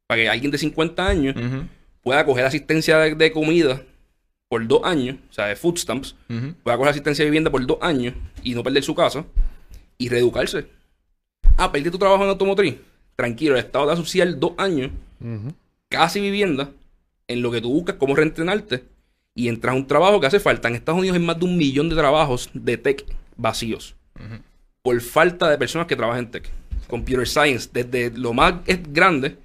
para 0.07 0.21
que 0.21 0.29
alguien 0.29 0.51
de 0.51 0.57
50 0.57 1.05
años 1.07 1.35
pueda 2.01 2.25
coger 2.25 2.45
asistencia 2.45 2.97
de, 2.99 3.15
de 3.15 3.31
comida 3.31 3.81
por 4.47 4.65
dos 4.65 4.81
años, 4.85 5.17
o 5.29 5.33
sea, 5.33 5.47
de 5.47 5.57
food 5.57 5.77
stamps, 5.77 6.15
pueda 6.63 6.77
coger 6.77 6.91
asistencia 6.91 7.23
de 7.25 7.29
vivienda 7.29 7.51
por 7.51 7.65
dos 7.65 7.77
años 7.81 8.13
y 8.43 8.55
no 8.55 8.63
perder 8.63 8.83
su 8.83 8.95
casa 8.95 9.25
y 9.97 10.07
reeducarse. 10.07 10.65
Ah, 11.57 11.71
perdí 11.71 11.89
tu 11.89 11.97
trabajo 11.97 12.23
en 12.23 12.29
automotriz. 12.29 12.75
Tranquilo, 13.15 13.55
el 13.55 13.59
Estado 13.65 13.85
te 13.85 13.87
va 13.87 13.93
a 13.93 13.97
subsidiar 13.97 14.37
dos 14.37 14.53
años, 14.57 14.91
casi 15.89 16.21
vivienda, 16.21 16.69
en 17.27 17.41
lo 17.41 17.51
que 17.51 17.61
tú 17.61 17.71
buscas 17.71 17.95
cómo 17.95 18.15
reentrenarte 18.15 18.83
y 19.33 19.47
entras 19.47 19.73
a 19.73 19.77
un 19.77 19.87
trabajo 19.87 20.19
que 20.19 20.27
hace 20.27 20.39
falta. 20.39 20.67
En 20.67 20.75
Estados 20.75 20.99
Unidos 20.99 21.17
hay 21.17 21.23
más 21.23 21.39
de 21.39 21.45
un 21.45 21.57
millón 21.57 21.89
de 21.89 21.95
trabajos 21.95 22.49
de 22.53 22.77
tech 22.77 23.05
vacíos 23.35 23.95
por 24.81 24.99
falta 25.01 25.49
de 25.49 25.57
personas 25.57 25.87
que 25.87 25.95
trabajan 25.95 26.25
en 26.25 26.31
tech. 26.31 26.49
Computer 26.87 27.27
science, 27.27 27.69
desde 27.73 28.17
lo 28.17 28.33
más 28.33 28.53
grande 28.89 29.37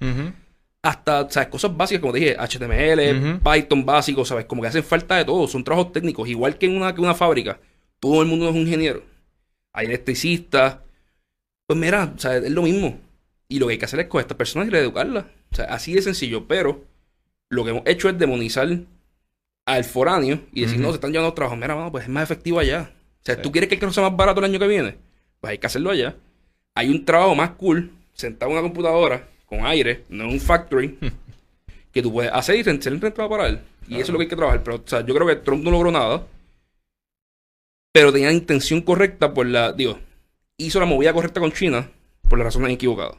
hasta 0.81 1.29
¿sabes? 1.29 1.49
cosas 1.49 1.75
básicas, 1.75 2.01
como 2.01 2.13
te 2.13 2.19
dije, 2.19 2.35
HTML. 2.37 3.39
Python 3.39 3.85
básico, 3.85 4.23
¿sabes? 4.25 4.45
Como 4.45 4.61
que 4.61 4.67
hacen 4.67 4.83
falta 4.83 5.15
de 5.15 5.25
todo, 5.25 5.47
son 5.47 5.63
trabajos 5.63 5.91
técnicos, 5.91 6.27
igual 6.29 6.57
que 6.57 6.65
en 6.65 6.77
una, 6.77 6.93
que 6.93 7.01
una 7.01 7.15
fábrica. 7.15 7.59
Todo 7.99 8.21
el 8.21 8.27
mundo 8.27 8.47
es 8.49 8.55
un 8.55 8.61
ingeniero. 8.61 9.03
Hay 9.71 9.87
electricistas. 9.87 10.77
Pues 11.67 11.79
mira, 11.79 12.13
o 12.15 12.19
sea, 12.19 12.37
es 12.37 12.51
lo 12.51 12.61
mismo. 12.63 12.99
Y 13.47 13.59
lo 13.59 13.67
que 13.67 13.73
hay 13.73 13.77
que 13.77 13.85
hacer 13.85 13.99
es 13.99 14.07
coger 14.07 14.23
a 14.23 14.25
estas 14.25 14.37
personas 14.37 14.67
y 14.67 14.71
reeducarlas. 14.71 15.25
O 15.51 15.55
sea, 15.55 15.65
así 15.65 15.93
de 15.93 16.01
sencillo, 16.01 16.47
pero 16.47 16.83
lo 17.49 17.63
que 17.63 17.71
hemos 17.71 17.83
hecho 17.85 18.09
es 18.09 18.17
demonizar 18.17 18.67
al 19.65 19.83
foráneo 19.83 20.41
y 20.51 20.61
decir, 20.61 20.79
no, 20.79 20.89
se 20.89 20.95
están 20.95 21.11
llevando 21.11 21.29
los 21.29 21.35
trabajos. 21.35 21.57
Mira, 21.57 21.75
mano, 21.75 21.91
pues 21.91 22.03
es 22.05 22.09
más 22.09 22.23
efectivo 22.23 22.59
allá. 22.59 22.91
O 23.21 23.25
sea, 23.25 23.35
Sí. 23.35 23.41
¿tú 23.41 23.51
quieres 23.51 23.69
que 23.69 23.75
el 23.75 23.79
carro 23.81 23.93
sea 23.93 24.03
más 24.03 24.17
barato 24.17 24.39
el 24.39 24.45
año 24.45 24.59
que 24.59 24.67
viene? 24.67 24.95
Pues 25.39 25.51
hay 25.51 25.57
que 25.57 25.67
hacerlo 25.67 25.91
allá. 25.91 26.15
Hay 26.75 26.89
un 26.89 27.05
trabajo 27.05 27.35
más 27.35 27.51
cool, 27.51 27.91
sentado 28.13 28.51
en 28.51 28.57
una 28.57 28.67
computadora, 28.67 29.27
con 29.45 29.65
aire, 29.65 30.03
no 30.09 30.25
en 30.25 30.31
un 30.31 30.39
factory, 30.39 30.97
que 31.93 32.01
tú 32.01 32.11
puedes 32.11 32.31
hacer 32.33 32.55
y 32.57 32.63
ser 32.63 32.99
rentado 32.99 33.29
para 33.29 33.47
él. 33.47 33.59
Y 33.87 33.95
eso 33.95 34.03
es 34.05 34.09
lo 34.09 34.17
que 34.17 34.23
hay 34.23 34.29
que 34.29 34.35
trabajar. 34.35 34.63
Pero, 34.63 34.77
o 34.77 34.83
sea, 34.85 35.05
yo 35.05 35.13
creo 35.13 35.27
que 35.27 35.35
Trump 35.37 35.63
no 35.63 35.71
logró 35.71 35.91
nada. 35.91 36.25
Pero 37.91 38.11
tenía 38.11 38.27
la 38.27 38.33
intención 38.33 38.81
correcta 38.81 39.33
por 39.33 39.45
la. 39.45 39.71
Digo, 39.71 39.99
hizo 40.65 40.79
la 40.79 40.85
movida 40.85 41.13
correcta 41.13 41.39
con 41.39 41.51
China 41.51 41.89
por 42.27 42.37
las 42.39 42.45
razones 42.45 42.71
equivocadas. 42.73 43.15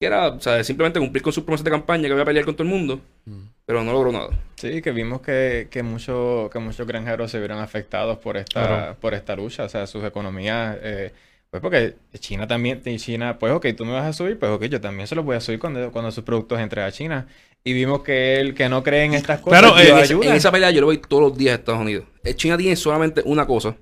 Que 0.00 0.06
era, 0.06 0.28
o 0.28 0.40
sea, 0.40 0.62
simplemente 0.64 0.98
cumplir 0.98 1.22
con 1.22 1.32
sus 1.32 1.44
promesas 1.44 1.64
de 1.64 1.70
campaña 1.70 2.02
que 2.08 2.08
iba 2.14 2.22
a 2.22 2.24
pelear 2.24 2.44
con 2.44 2.54
todo 2.54 2.64
el 2.64 2.68
mundo. 2.68 3.00
Ujú. 3.26 3.36
Pero 3.64 3.82
no 3.84 3.92
logró 3.92 4.12
nada. 4.12 4.28
Sí, 4.56 4.82
que 4.82 4.90
vimos 4.90 5.20
que, 5.22 5.68
que, 5.70 5.82
mucho- 5.82 6.50
que 6.52 6.58
muchos 6.58 6.86
granjeros 6.86 7.30
se 7.30 7.38
vieron 7.38 7.58
afectados 7.58 8.18
por 8.18 8.36
esta, 8.36 8.66
Claro. 8.66 8.96
por 9.00 9.14
esta 9.14 9.34
lucha, 9.36 9.64
o 9.64 9.68
sea, 9.68 9.86
sus 9.86 10.04
economías, 10.04 10.76
eh, 10.82 11.12
pues 11.50 11.60
porque 11.62 11.94
China 12.18 12.46
también, 12.46 12.82
y 12.84 12.98
China, 12.98 13.38
pues 13.38 13.52
ok, 13.52 13.66
tú 13.76 13.84
me 13.86 13.92
vas 13.92 14.04
a 14.04 14.12
subir, 14.12 14.38
pues 14.38 14.50
ok, 14.50 14.64
yo 14.64 14.80
también 14.80 15.06
se 15.06 15.14
los 15.14 15.24
voy 15.24 15.36
a 15.36 15.40
subir 15.40 15.60
cuando, 15.60 15.90
cuando 15.92 16.10
sus 16.10 16.24
productos 16.24 16.58
entren 16.60 16.84
a 16.84 16.92
China. 16.92 17.26
Y 17.62 17.72
vimos 17.72 18.02
que 18.02 18.40
él, 18.40 18.54
que 18.54 18.68
no 18.68 18.82
cree 18.82 19.04
en 19.04 19.14
estas 19.14 19.40
cosas, 19.40 19.60
Claro, 19.60 19.78
en, 19.78 19.86
esa, 19.86 19.98
ayuda. 20.14 20.26
en 20.28 20.34
esa 20.34 20.52
pelea 20.52 20.70
yo 20.72 20.80
lo 20.80 20.86
voy 20.88 20.98
todos 20.98 21.22
los 21.22 21.38
días 21.38 21.52
a 21.52 21.58
Estados 21.60 21.80
Unidos. 21.80 22.04
Eh, 22.24 22.34
China 22.34 22.58
tiene 22.58 22.76
solamente 22.76 23.22
una 23.24 23.46
cosa 23.46 23.74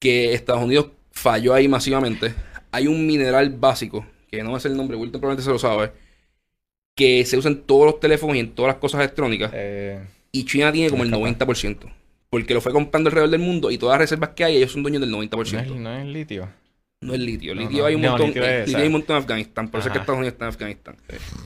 que 0.00 0.32
Estados 0.34 0.62
Unidos 0.62 0.86
falló 1.14 1.54
ahí 1.54 1.68
masivamente. 1.68 2.34
Hay 2.72 2.86
un 2.86 3.06
mineral 3.06 3.50
básico, 3.50 4.06
que 4.30 4.42
no 4.42 4.56
es 4.56 4.64
el 4.64 4.76
nombre, 4.76 4.96
Wilton 4.96 5.20
probablemente 5.20 5.44
se 5.44 5.50
lo 5.52 5.58
sabe, 5.58 5.92
que 6.96 7.24
se 7.24 7.36
usa 7.36 7.50
en 7.50 7.62
todos 7.62 7.86
los 7.86 8.00
teléfonos 8.00 8.36
y 8.36 8.40
en 8.40 8.54
todas 8.54 8.72
las 8.72 8.80
cosas 8.80 9.00
electrónicas. 9.00 9.50
Eh, 9.54 10.00
Y 10.32 10.44
China 10.44 10.72
tiene 10.72 10.90
como 10.90 11.02
el 11.04 11.10
Capaz. 11.10 11.20
90%. 11.62 11.78
Porque 12.30 12.52
lo 12.54 12.60
fue 12.60 12.72
comprando 12.72 13.08
alrededor 13.08 13.30
del 13.30 13.40
mundo 13.40 13.70
y 13.70 13.78
todas 13.78 13.94
las 13.94 14.00
reservas 14.10 14.30
que 14.30 14.42
hay, 14.44 14.56
ellos 14.56 14.72
son 14.72 14.82
dueños 14.82 15.00
del 15.00 15.10
no, 15.10 15.22
90%. 15.22 15.60
es, 15.60 15.70
no 15.70 15.96
es 15.96 16.04
litio. 16.06 16.48
No 17.00 17.12
es 17.14 17.20
litio. 17.20 17.54
No, 17.54 17.60
Litio 17.60 17.80
no. 17.80 17.86
hay 17.86 17.94
un 17.96 18.00
No, 18.02 18.08
montón. 18.10 18.26
litio 18.28 18.42
es 18.42 18.48
eh, 18.48 18.54
esa. 18.62 18.66
litio 18.66 18.78
hay 18.80 18.86
un 18.86 18.92
montón 18.92 19.16
en 19.16 19.22
Afganistán. 19.22 19.68
Por 19.68 19.80
eso 19.80 19.88
es 19.88 19.92
que. 19.92 19.98
Estados 19.98 20.18
Unidos 20.18 20.32
está 20.32 20.44
en 20.46 20.48
Afganistán. 20.48 20.96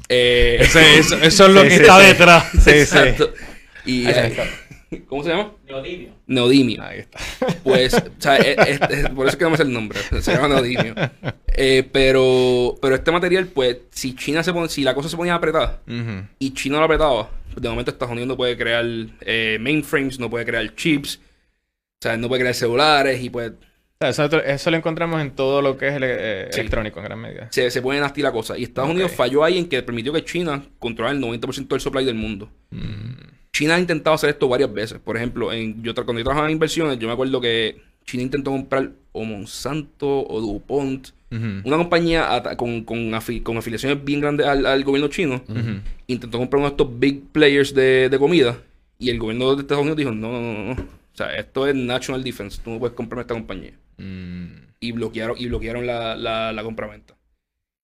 Eh, 0.09 0.59
eso, 0.61 0.79
eso 1.19 1.47
es 1.47 1.53
lo 1.53 1.63
Sí, 1.63 1.69
que 1.69 1.75
sí, 1.75 1.81
está 1.83 2.01
sí. 2.01 2.07
detrás. 2.07 2.45
Sí, 2.53 2.61
sí. 2.61 2.71
exacto. 2.71 3.33
Y, 3.85 4.07
Ahí 4.07 4.13
eh, 4.15 4.27
está. 4.29 4.45
¿Cómo 5.07 5.23
se 5.23 5.31
llama? 5.31 5.53
Neodimio. 5.67 6.11
Neodimio. 6.27 6.83
Ahí 6.83 7.01
está. 7.01 7.19
Pues, 7.63 7.95
o 7.95 8.01
sea, 8.19 8.37
es- 8.37 8.57
es- 8.69 8.81
es- 8.91 9.09
por 9.11 9.27
eso 9.27 9.35
es 9.35 9.37
que 9.37 9.45
no 9.45 9.51
me 9.51 9.57
sé 9.57 9.63
el 9.65 9.73
nombre. 9.73 9.99
Se 10.21 10.33
llama 10.33 10.49
neodimio. 10.49 10.95
Eh, 11.61 11.89
pero, 11.93 12.77
pero 12.81 12.95
este 12.95 13.11
material, 13.11 13.47
pues, 13.49 13.79
si 13.91 14.15
China 14.15 14.43
se 14.43 14.53
pone, 14.53 14.69
si 14.69 14.83
la 14.85 14.95
cosa 14.95 15.09
se 15.09 15.17
ponía 15.17 15.35
apretada 15.35 15.81
Ujú. 15.87 16.27
y 16.39 16.55
China 16.55 16.79
lo 16.79 16.85
apretaba, 16.85 17.29
pues, 17.53 17.63
de 17.63 17.69
momento 17.69 17.91
Estados 17.91 18.13
Unidos 18.13 18.29
no 18.29 18.37
puede 18.37 18.57
crear 18.57 18.85
eh, 19.21 19.59
mainframes, 19.61 20.19
no 20.19 20.31
puede 20.31 20.45
crear 20.47 20.75
chips, 20.75 21.17
o 21.17 22.03
sea, 22.03 22.17
no 22.17 22.29
puede 22.29 22.41
crear 22.43 22.55
celulares 22.55 23.21
y 23.23 23.29
pues 23.29 23.53
eso, 24.01 24.25
eso 24.43 24.71
lo 24.71 24.77
encontramos 24.77 25.21
en 25.21 25.33
todo 25.33 25.61
lo 25.61 25.77
que 25.77 25.89
es 25.89 25.95
ele- 25.97 26.17
eh, 26.19 26.49
Sí. 26.53 26.61
electrónico 26.61 27.01
en 27.01 27.05
gran 27.07 27.19
medida. 27.21 27.49
se, 27.51 27.69
se 27.73 27.83
pone 27.83 27.99
nasty 27.99 28.23
la 28.23 28.31
cosa. 28.31 28.57
Y 28.57 28.63
Estados. 28.63 28.89
Unidos 28.91 29.11
falló 29.11 29.43
ahí 29.43 29.59
en 29.59 29.69
que 29.69 29.83
permitió 29.83 30.13
que 30.13 30.25
China 30.25 30.65
controlara 30.79 31.13
el 31.17 31.21
90% 31.21 31.75
del 31.75 31.81
supply 31.81 32.05
del 32.05 32.15
mundo. 32.15 32.49
Mm. 32.71 33.15
China 33.53 33.75
ha 33.75 33.81
intentado 33.81 34.15
hacer 34.15 34.31
esto 34.31 34.49
varias 34.49 34.73
veces. 34.73 34.99
Por 34.99 35.17
ejemplo, 35.17 35.53
en, 35.53 35.83
yo 35.83 35.95
cuando 35.95 36.15
yo 36.19 36.25
trabajaba 36.25 36.47
en 36.49 36.53
inversiones, 36.53 36.99
yo 36.99 37.07
me 37.09 37.13
acuerdo 37.15 37.41
que 37.41 37.81
China 38.05 38.23
intentó 38.23 38.51
comprar 38.51 38.91
o 39.13 39.25
Monsanto 39.25 40.27
o 40.27 40.41
DuPont, 40.41 41.09
una 41.31 41.77
compañía 41.77 42.43
con, 42.57 42.85
con, 42.85 43.11
afi- 43.13 43.43
con 43.43 43.59
afiliaciones 43.59 44.03
bien 44.03 44.21
grandes 44.21 44.47
al, 44.47 44.65
al 44.65 44.83
gobierno 44.85 45.09
chino. 45.09 45.43
Intentó 46.07 46.39
comprar 46.39 46.59
uno 46.61 46.69
de 46.69 46.73
estos 46.73 46.99
big 46.99 47.23
players 47.33 47.75
de, 47.75 48.09
de 48.09 48.19
comida. 48.19 48.59
Y 48.99 49.11
el 49.11 49.19
gobierno 49.19 49.55
de 49.55 49.63
Estados 49.63 49.83
Unidos 49.83 49.99
dijo: 49.99 50.11
No, 50.13 50.33
no, 50.33 50.41
no, 50.41 50.53
no. 50.53 50.75
no. 50.75 50.83
O 50.83 51.17
sea, 51.19 51.35
esto 51.37 51.67
es 51.67 51.75
National 51.75 52.23
Defense. 52.25 52.61
Tú 52.65 52.71
no 52.71 52.79
puedes 52.79 52.95
comprarme 52.97 53.23
esta 53.23 53.35
compañía. 53.35 53.73
Mm. 53.99 54.47
y 54.81 54.93
bloquearon, 54.93 55.37
y 55.39 55.47
bloquearon 55.49 55.85
la, 55.87 56.15
la, 56.17 56.53
la 56.53 56.63
compraventa. 56.63 57.15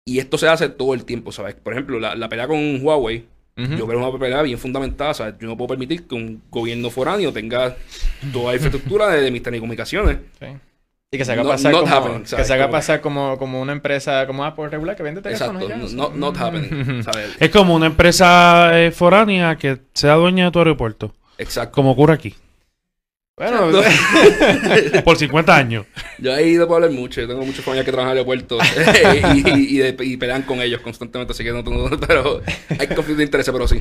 Y 0.07 0.19
esto 0.19 0.37
se 0.37 0.47
hace 0.47 0.69
todo 0.69 0.93
el 0.93 1.03
tiempo, 1.03 1.31
¿sabes? 1.33 1.53
Por 1.55 1.73
ejemplo, 1.73 1.99
la, 1.99 2.15
la 2.15 2.29
pelea 2.29 2.47
con 2.47 2.79
Huawei, 2.81 3.25
Ujú. 3.57 3.71
yo 3.71 3.85
creo 3.85 3.87
que 3.87 3.93
es 4.05 4.09
una 4.11 4.19
pelea 4.19 4.41
bien 4.43 4.57
fundamentada, 4.59 5.13
¿sabes? 5.13 5.35
Yo 5.39 5.47
no 5.47 5.57
puedo 5.57 5.69
permitir 5.69 6.07
que 6.07 6.15
un 6.15 6.41
gobierno 6.51 6.89
foráneo 6.89 7.33
tenga 7.33 7.75
toda 8.31 8.47
la 8.51 8.53
infraestructura 8.53 9.09
de, 9.09 9.21
de 9.21 9.31
mis 9.31 9.41
telecomunicaciones. 9.43 10.17
Sí. 10.39 10.45
Y 11.09 11.17
que 11.17 11.23
se 11.23 11.31
haga 11.31 11.43
No- 11.43 11.49
pasar 11.49 11.71
como, 11.71 11.87
happening, 11.87 12.19
que 12.23 12.43
se 12.43 12.53
haga 12.53 12.65
Como- 12.65 12.71
pasar 12.71 12.99
como, 13.01 13.37
como 13.37 13.61
una 13.61 13.71
empresa 13.71 14.27
como 14.27 14.43
Apple 14.43 14.67
regular 14.69 14.95
que 14.95 15.03
vende 15.03 15.21
teléfonos 15.21 15.63
Exacto, 15.63 15.85
o 15.85 15.87
sea, 15.87 15.97
no, 15.97 16.09
not 16.17 16.37
happening, 16.37 17.01
¿sabes? 17.03 17.29
Es 17.39 17.49
como 17.49 17.75
una 17.75 17.85
empresa 17.85 18.71
eh, 18.79 18.91
foránea 18.91 19.55
que 19.57 19.79
sea 19.93 20.15
dueña 20.15 20.45
de 20.45 20.51
tu 20.51 20.59
aeropuerto. 20.59 21.13
Exacto. 21.37 21.71
Como 21.73 21.91
ocurre 21.91 22.13
aquí. 22.13 22.35
Bueno, 23.37 23.69
Por 25.05 25.15
50 25.15 25.55
años. 25.55 25.85
Yo 26.17 26.35
he 26.35 26.47
ido 26.47 26.67
para 26.67 26.85
hablar 26.85 26.91
mucho, 26.99 27.21
yo 27.21 27.27
tengo 27.27 27.45
muchos 27.45 27.63
familiares 27.63 27.85
que 27.85 27.91
trabajan 27.91 28.17
en 28.17 28.23
el 28.23 28.27
aeropuerto 28.31 28.57
y, 29.35 29.49
y, 29.49 29.75
y, 29.75 29.77
de- 29.77 30.05
y 30.05 30.17
pelean 30.17 30.41
con 30.41 30.59
ellos 30.59 30.81
constantemente, 30.81 31.33
así 31.33 31.43
que 31.43 31.51
no 31.51 31.63
tengo, 31.63 31.87
pero 32.07 32.41
hay 32.69 32.87
conflicto 32.87 33.17
de 33.17 33.23
interés, 33.25 33.47
pero 33.51 33.67
sí. 33.67 33.79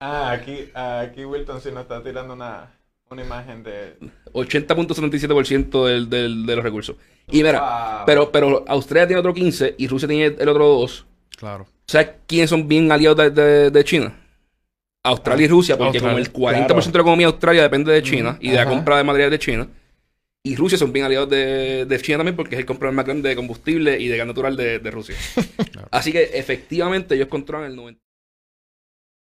ah, 0.00 0.32
aquí, 0.32 0.68
aquí 0.74 1.24
Wilton 1.24 1.60
sí 1.60 1.70
nos 1.70 1.82
está 1.82 2.02
tirando 2.02 2.34
una, 2.34 2.72
una 3.08 3.22
imagen 3.22 3.62
de... 3.62 3.96
80.77% 4.32 5.86
del, 5.86 6.10
del, 6.10 6.44
de 6.44 6.56
los 6.56 6.64
recursos. 6.64 6.96
Y 7.30 7.44
mira, 7.44 7.60
Wow. 7.60 8.04
pero, 8.06 8.32
pero 8.32 8.64
Australia 8.66 9.06
tiene 9.06 9.20
otro 9.20 9.32
15 9.32 9.76
y 9.78 9.86
Rusia 9.86 10.08
tiene 10.08 10.34
el 10.38 10.48
otro 10.48 10.66
2. 10.66 11.06
Claro. 11.36 11.66
¿Sabes 11.86 12.10
quiénes 12.26 12.50
son 12.50 12.66
bien 12.66 12.90
aliados 12.90 13.16
de, 13.18 13.30
de- 13.30 13.70
de 13.70 13.84
China? 13.84 14.12
Australia 15.04 15.44
y 15.44 15.48
Rusia, 15.48 15.76
porque 15.76 15.98
Australia, 15.98 16.30
como 16.32 16.48
el 16.50 16.56
40% 16.56 16.66
claro. 16.66 16.80
de 16.80 16.92
la 16.92 17.00
economía 17.00 17.26
de 17.26 17.32
Australia 17.32 17.62
depende 17.62 17.92
de 17.92 18.02
China 18.02 18.38
y 18.40 18.50
de 18.50 18.56
la 18.56 18.66
compra 18.66 18.96
de 18.96 19.04
materiales 19.04 19.38
de 19.38 19.38
China. 19.38 19.68
Y 20.42 20.56
Rusia 20.56 20.76
son 20.76 20.92
bien 20.92 21.04
aliados 21.04 21.28
de, 21.30 21.86
de 21.86 22.00
China 22.00 22.18
también 22.18 22.36
porque 22.36 22.54
es 22.54 22.58
el 22.58 22.66
comprador 22.66 22.94
más 22.94 23.04
grande 23.04 23.28
de 23.28 23.36
combustible 23.36 23.98
y 23.98 24.08
de 24.08 24.16
gas 24.16 24.26
natural 24.26 24.56
de, 24.56 24.78
de 24.78 24.90
Rusia. 24.90 25.14
Claro. 25.72 25.88
Así 25.90 26.12
que 26.12 26.22
efectivamente 26.34 27.16
ellos 27.16 27.26
controlan 27.26 27.72
el 27.72 27.76
90% 27.76 27.98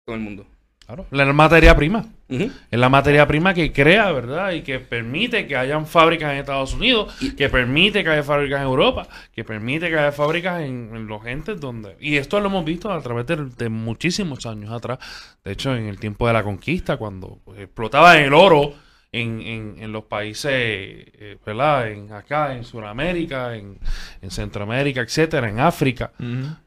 del 0.07 0.19
mundo. 0.19 0.45
Claro. 0.85 1.05
La 1.11 1.25
materia 1.33 1.75
prima. 1.75 2.05
Es 2.29 2.51
la 2.71 2.89
materia 2.89 3.27
prima 3.27 3.53
que 3.53 3.71
crea, 3.71 4.11
¿verdad? 4.11 4.51
Y 4.51 4.61
que 4.61 4.79
permite 4.79 5.47
que 5.47 5.55
hayan 5.55 5.85
fábricas 5.87 6.31
en 6.31 6.39
Estados 6.39 6.73
Unidos, 6.73 7.15
Y- 7.21 7.35
que 7.35 7.49
permite 7.49 8.03
que 8.03 8.09
haya 8.11 8.23
fábricas 8.23 8.59
en 8.61 8.65
Europa, 8.67 9.07
que 9.33 9.43
permite 9.43 9.89
que 9.89 9.97
haya 9.97 10.11
fábricas 10.11 10.61
en, 10.61 10.91
en 10.95 11.07
los 11.07 11.23
gentes 11.23 11.59
donde... 11.59 11.95
Y 11.99 12.17
esto 12.17 12.39
lo 12.39 12.47
hemos 12.47 12.65
visto 12.65 12.91
a 12.91 13.01
través 13.01 13.25
de, 13.27 13.35
de 13.57 13.69
muchísimos 13.69 14.45
años 14.45 14.71
atrás. 14.71 14.99
De 15.43 15.51
hecho, 15.53 15.75
en 15.75 15.87
el 15.87 15.99
tiempo 15.99 16.27
de 16.27 16.33
la 16.33 16.43
conquista, 16.43 16.97
cuando 16.97 17.39
explotaba 17.57 18.17
el 18.19 18.33
oro 18.33 18.73
en, 19.11 19.41
en, 19.41 19.75
en 19.79 19.91
los 19.91 20.03
países, 20.05 20.51
eh, 20.53 21.37
¿verdad? 21.45 21.89
En 21.89 22.11
acá, 22.11 22.55
en 22.55 22.63
Sudamérica, 22.63 23.55
en, 23.55 23.77
en 24.21 24.29
Centroamérica, 24.31 25.01
etcétera, 25.01 25.49
en 25.49 25.59
África. 25.59 26.11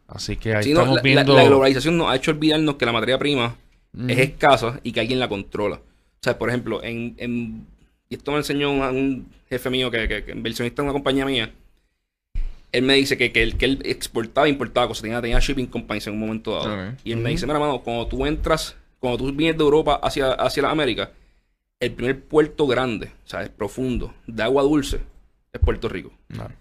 Así 0.08 0.36
que 0.36 0.54
ahí 0.54 0.62
Sí, 0.64 0.72
no, 0.72 0.80
estamos 0.80 0.96
la, 0.96 1.02
viendo. 1.02 1.34
la- 1.36 1.42
la 1.42 1.48
globalización 1.48 1.96
nos 1.98 2.10
ha 2.10 2.16
hecho 2.16 2.30
olvidarnos 2.30 2.76
que 2.76 2.86
la 2.86 2.92
materia 2.92 3.18
prima 3.18 3.54
Es 4.08 4.18
escasa 4.18 4.80
y 4.82 4.92
que 4.92 5.00
alguien 5.00 5.18
la 5.18 5.28
controla. 5.28 5.76
O 5.76 6.22
sea, 6.22 6.38
por 6.38 6.48
ejemplo, 6.48 6.82
en, 6.82 7.14
en- 7.18 7.66
y 8.08 8.14
esto 8.16 8.30
me 8.32 8.38
enseñó 8.38 8.70
un, 8.70 8.80
un 8.82 9.26
jefe 9.48 9.70
mío 9.70 9.90
que, 9.90 10.08
que, 10.08 10.24
que 10.24 10.32
inversionista 10.32 10.82
en 10.82 10.86
una 10.86 10.92
compañía 10.92 11.24
mía. 11.26 11.52
Él 12.70 12.82
me 12.82 12.94
dice 12.94 13.16
que, 13.16 13.32
que, 13.32 13.42
él, 13.42 13.56
que 13.56 13.64
él 13.64 13.78
exportaba 13.84 14.46
e 14.46 14.50
importaba 14.50 14.88
cosas, 14.88 15.02
tenía, 15.02 15.20
tenía 15.22 15.38
shipping 15.40 15.66
companies 15.66 16.06
en 16.06 16.14
un 16.14 16.20
momento 16.20 16.52
dado. 16.52 16.66
Y 17.02 17.12
él 17.12 17.18
me 17.18 17.30
dice, 17.30 17.46
mira, 17.46 17.58
mano, 17.58 17.80
cuando 17.80 18.06
tú 18.06 18.26
entras, 18.26 18.76
cuando 18.98 19.18
tú 19.18 19.32
vienes 19.32 19.56
de 19.56 19.64
Europa 19.64 19.98
hacia, 20.02 20.32
hacia 20.32 20.62
la 20.64 20.70
América, 20.70 21.10
el 21.80 21.92
primer 21.92 22.22
puerto 22.22 22.66
grande, 22.66 23.06
o 23.24 23.28
sea, 23.28 23.42
es 23.42 23.48
profundo, 23.48 24.12
de 24.26 24.42
agua 24.42 24.62
dulce, 24.64 25.00
es 25.52 25.60
Puerto 25.60 25.88
Rico. 25.88 26.12
Claro. 26.28 26.54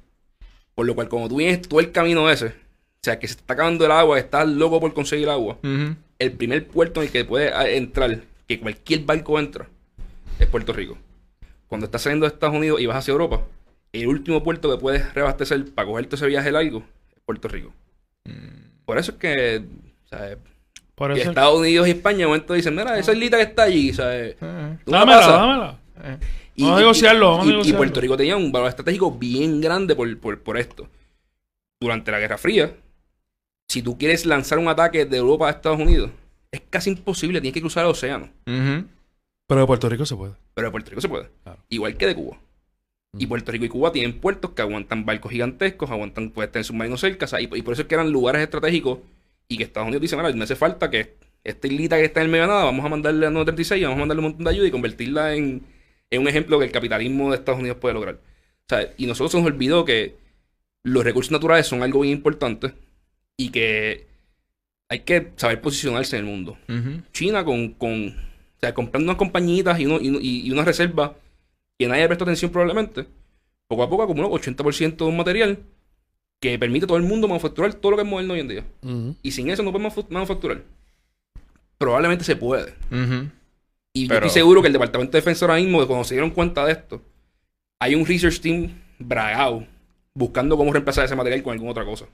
Por 0.75 0.85
lo 0.85 0.95
cual, 0.95 1.09
como 1.09 1.27
tú 1.27 1.37
vienes 1.37 1.67
todo 1.67 1.79
el 1.81 1.91
camino 1.91 2.29
ese, 2.29 2.53
sea, 3.07 3.19
que 3.19 3.27
se 3.27 3.35
está 3.35 3.53
acabando 3.53 3.85
el 3.85 3.91
agua, 3.91 4.19
estás 4.19 4.47
loco 4.47 4.79
por 4.79 4.93
conseguir 4.93 5.29
agua, 5.29 5.57
el 6.19 6.31
primer 6.33 6.67
puerto 6.67 7.01
en 7.01 7.07
el 7.07 7.11
que 7.13 7.25
puedes 7.25 7.51
ah, 7.53 7.67
entrar, 7.69 8.21
que 8.47 8.59
cualquier 8.59 9.01
barco 9.05 9.39
entra, 9.39 9.67
es 10.39 10.47
Puerto 10.47 10.73
Rico. 10.73 10.97
Cuando 11.67 11.85
estás 11.85 12.01
saliendo 12.03 12.25
de 12.25 12.33
Estados 12.33 12.55
Unidos 12.55 12.79
y 12.81 12.85
vas 12.85 12.97
hacia 12.97 13.11
Europa, 13.11 13.41
el 13.93 14.07
último 14.07 14.43
puerto 14.43 14.69
que 14.71 14.77
puedes 14.79 15.13
reabastecer 15.13 15.65
para 15.73 15.87
cogerte 15.87 16.15
ese 16.15 16.27
viaje 16.27 16.51
largo 16.51 16.83
es 17.15 17.21
Puerto 17.25 17.47
Rico. 17.47 17.73
Por 18.85 18.97
eso 18.97 19.11
es 19.11 19.17
que, 19.17 19.63
o 20.11 20.15
eso. 21.21 21.29
Estados 21.29 21.59
Unidos 21.59 21.87
y 21.87 21.91
España 21.91 22.19
en 22.19 22.25
un 22.25 22.29
momento 22.31 22.53
dicen, 22.53 22.75
mira, 22.75 22.97
esa 22.97 23.13
islita 23.13 23.37
que 23.37 23.43
está 23.43 23.63
allí, 23.63 23.93
¿sabes? 23.93 24.35
Eh, 24.41 24.77
¿Tú 24.85 24.91
me 24.91 24.97
Dámela, 24.97 25.19
dámela. 25.27 25.79
eh. 26.03 26.17
Vamos 26.59 26.75
a 26.77 26.79
negociarlo, 26.79 27.29
vamos 27.31 27.43
a 27.43 27.45
y- 27.45 27.49
y 27.49 27.51
negociarlo. 27.51 27.77
Puerto 27.77 28.01
Rico 28.01 28.17
tenía 28.17 28.35
un 28.37 28.51
valor 28.51 28.69
estratégico 28.69 29.11
bien 29.11 29.61
grande 29.61 29.95
por, 29.95 30.17
por, 30.19 30.39
por 30.41 30.57
esto. 30.57 30.87
Durante 31.79 32.09
la 32.11 32.19
Guerra 32.19 32.37
Fría, 32.39 32.71
si 33.67 33.81
tú 33.81 33.97
quieres 33.97 34.25
lanzar 34.25 34.59
un 34.59 34.67
ataque 34.67 35.05
de 35.05 35.17
Europa 35.17 35.47
a 35.47 35.51
Estados 35.51 35.79
Unidos, 35.79 36.11
es 36.51 36.61
casi 36.69 36.89
imposible, 36.89 37.41
tienes 37.41 37.53
que 37.53 37.61
cruzar 37.61 37.83
el 37.83 37.91
océano. 37.91 38.29
Pero 38.45 39.61
de 39.61 39.67
Puerto 39.67 39.89
Rico 39.89 40.05
se 40.05 40.15
puede. 40.15 40.33
Pero 40.53 40.67
de 40.67 40.71
Puerto 40.71 40.89
Rico 40.89 41.01
se 41.01 41.09
puede. 41.09 41.29
Claro. 41.43 41.63
Igual 41.69 41.97
que 41.97 42.07
de 42.07 42.15
Cuba. 42.15 42.37
Y. 43.17 43.25
Puerto 43.25 43.51
Rico 43.51 43.65
y 43.65 43.69
Cuba 43.69 43.91
tienen 43.91 44.19
puertos 44.19 44.51
que 44.51 44.61
aguantan 44.61 45.05
barcos 45.05 45.31
gigantescos, 45.31 45.89
aguantan, 45.89 46.29
puedes 46.29 46.51
tener 46.51 46.65
submarinos 46.65 46.99
cerca, 46.99 47.25
o 47.25 47.27
sea, 47.27 47.41
y, 47.41 47.45
y 47.51 47.61
por 47.61 47.73
eso 47.73 47.81
es 47.81 47.87
que 47.87 47.95
eran 47.95 48.11
lugares 48.11 48.41
estratégicos 48.41 48.99
y 49.47 49.57
que 49.57 49.63
Estados 49.63 49.87
Unidos 49.87 50.01
dice, 50.01 50.15
mira, 50.17 50.31
me 50.33 50.43
hace 50.43 50.55
falta 50.55 50.89
que 50.89 51.15
esta 51.43 51.67
islita 51.67 51.97
que 51.97 52.05
está 52.05 52.19
en 52.19 52.25
el 52.25 52.31
medio 52.31 52.43
de 52.43 52.49
nada, 52.49 52.65
vamos 52.65 52.85
a 52.85 52.89
mandarle 52.89 53.25
a 53.25 53.29
936, 53.29 53.83
vamos 53.83 53.95
a 53.95 53.99
mandarle 53.99 54.19
un 54.19 54.25
montón 54.25 54.43
de 54.43 54.49
ayuda 54.51 54.67
y 54.67 54.71
convertirla 54.71 55.35
en, 55.35 55.63
en 56.09 56.21
un 56.21 56.27
ejemplo 56.27 56.59
que 56.59 56.65
el 56.65 56.71
capitalismo 56.71 57.31
de 57.31 57.37
Estados 57.37 57.59
Unidos 57.59 57.77
puede 57.79 57.93
lograr. 57.93 58.15
O 58.15 58.67
sea, 58.67 58.93
y 58.97 59.05
nosotros 59.07 59.31
se 59.31 59.37
nos 59.37 59.47
olvidó 59.47 59.85
que 59.85 60.17
los 60.83 61.03
recursos 61.03 61.31
naturales 61.31 61.65
son 61.65 61.81
algo 61.83 62.01
bien 62.01 62.17
importante 62.17 62.73
y 63.37 63.49
que 63.49 64.07
hay 64.89 64.99
que 65.01 65.31
saber 65.35 65.61
posicionarse 65.61 66.17
en 66.17 66.25
el 66.25 66.31
mundo. 66.31 66.57
China 67.11 67.45
con, 67.45 67.69
con 67.73 68.09
o 68.09 68.59
sea, 68.59 68.73
comprando 68.73 69.05
unas 69.11 69.17
compañitas 69.17 69.79
y, 69.79 69.85
uno- 69.85 69.99
y, 70.01 70.47
y- 70.47 70.51
una 70.51 70.63
reserva 70.65 71.15
que 71.77 71.87
nadie 71.87 72.07
presta 72.07 72.23
atención 72.23 72.51
probablemente, 72.51 73.05
poco 73.67 73.83
a 73.83 73.89
poco 73.89 74.03
acumuló 74.03 74.29
80% 74.31 75.05
de 75.05 75.11
un 75.11 75.17
material 75.17 75.59
que 76.39 76.57
permite 76.57 76.85
a 76.85 76.87
todo 76.87 76.97
el 76.97 77.03
mundo 77.03 77.27
manufacturar 77.27 77.73
todo 77.75 77.91
lo 77.91 77.97
que 77.97 78.03
es 78.03 78.09
moderno 78.09 78.33
hoy 78.33 78.39
en 78.39 78.47
día. 78.47 78.63
Y 79.21 79.31
sin 79.31 79.49
eso 79.49 79.61
no 79.63 79.71
podemos 79.71 79.95
manuf- 79.95 80.09
manufacturar. 80.09 80.63
Probablemente 81.77 82.23
se 82.23 82.35
puede. 82.35 82.73
Y 83.93 84.07
yo 84.07 84.13
estoy 84.15 84.29
seguro 84.33 84.61
que 84.61 84.67
el 84.67 84.73
Departamento 84.73 85.11
de 85.11 85.19
Defensa 85.19 85.45
ahora 85.45 85.57
mismo, 85.57 85.85
cuando 85.85 86.03
se 86.05 86.15
dieron 86.15 86.29
cuenta 86.31 86.65
de 86.65 86.71
esto, 86.73 87.01
hay 87.79 87.93
un 87.95 88.05
research 88.05 88.39
team 88.39 88.71
bragado 88.99 89.65
buscando 90.13 90.57
cómo 90.57 90.71
reemplazar 90.73 91.05
ese 91.05 91.15
material 91.15 91.43
con 91.43 91.53
alguna 91.53 91.71
otra 91.71 91.85
cosa. 91.85 92.05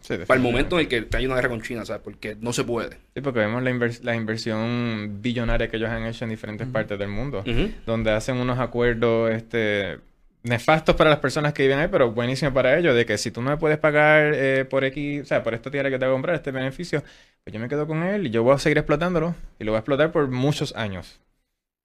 Sí, 0.00 0.14
Para 0.26 0.36
el 0.38 0.42
momento 0.42 0.78
en 0.80 0.86
el 0.92 1.06
que 1.08 1.16
hay 1.16 1.26
una 1.26 1.34
guerra 1.36 1.48
con 1.50 1.62
China, 1.62 1.84
¿sabes? 1.84 2.02
Porque 2.02 2.36
no 2.40 2.52
se 2.52 2.64
puede. 2.64 2.96
Sí, 3.14 3.20
porque 3.20 3.40
vemos 3.40 3.62
la, 3.62 3.70
invers- 3.70 4.02
la 4.02 4.14
inversión 4.16 5.18
billonaria 5.20 5.68
que 5.68 5.76
ellos 5.76 5.90
han 5.90 6.04
hecho 6.06 6.24
en 6.24 6.30
diferentes 6.30 6.66
partes 6.66 6.98
del 6.98 7.08
mundo, 7.08 7.44
Ujú. 7.46 7.70
donde 7.86 8.10
hacen 8.10 8.36
unos 8.36 8.58
acuerdos 8.58 9.30
este, 9.32 9.98
nefastos 10.42 10.96
para 10.96 11.10
las 11.10 11.20
personas 11.20 11.52
que 11.52 11.62
viven 11.62 11.78
ahí, 11.78 11.88
pero 11.90 12.10
buenísimos 12.10 12.52
para 12.52 12.76
ellos, 12.78 12.94
de 12.96 13.06
que 13.06 13.16
si 13.18 13.30
tú 13.30 13.42
no 13.42 13.50
me 13.50 13.56
puedes 13.56 13.78
pagar 13.78 14.32
eh, 14.34 14.64
por 14.64 14.84
X, 14.84 15.22
o 15.22 15.24
sea, 15.26 15.42
por 15.42 15.54
esta 15.54 15.70
tierra 15.70 15.88
que 15.90 15.98
te 15.98 16.04
voy 16.04 16.12
a 16.12 16.16
comprar, 16.16 16.34
este 16.36 16.50
beneficio, 16.50 17.02
pues 17.44 17.54
yo 17.54 17.60
me 17.60 17.68
quedo 17.68 17.86
con 17.86 18.02
él 18.02 18.26
y 18.26 18.30
yo 18.30 18.42
voy 18.42 18.54
a 18.54 18.58
seguir 18.58 18.78
explotándolo 18.78 19.34
y 19.58 19.64
lo 19.64 19.72
voy 19.72 19.76
a 19.76 19.80
explotar 19.80 20.10
por 20.10 20.28
muchos 20.28 20.74
años. 20.74 21.20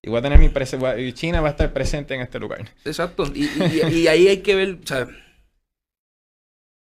Y 0.04 0.10
voy 0.10 0.20
a 0.20 0.22
tener 0.22 0.40
mi 0.40 0.50
prese- 0.50 0.78
voy 0.78 0.90
a- 0.90 0.98
y 1.00 1.12
China 1.14 1.42
va 1.42 1.50
a 1.50 1.52
estar 1.52 1.74
presente 1.74 2.14
en 2.16 2.22
este 2.22 2.40
lugar. 2.40 2.66
Exacto. 2.86 3.26
Y, 3.34 3.46
y- 3.46 3.90
y 4.04 4.08
ahí 4.08 4.28
hay 4.28 4.38
que 4.38 4.56
ver, 4.56 4.78
o 4.84 4.88
sea, 4.88 5.08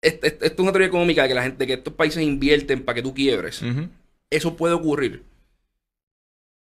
esto 0.05 0.45
es 0.45 0.59
una 0.59 0.73
teoría 0.73 0.89
económica 0.89 1.23
de 1.23 1.29
que 1.29 1.35
la 1.35 1.43
gente, 1.43 1.67
que 1.67 1.75
estos 1.75 1.95
países 1.95 2.23
invierten 2.23 2.85
para 2.85 2.97
que 2.97 3.03
tú 3.03 3.15
quiebres. 3.15 3.63
Eso 4.31 4.57
puede 4.57 4.75
ocurrir. 4.75 5.25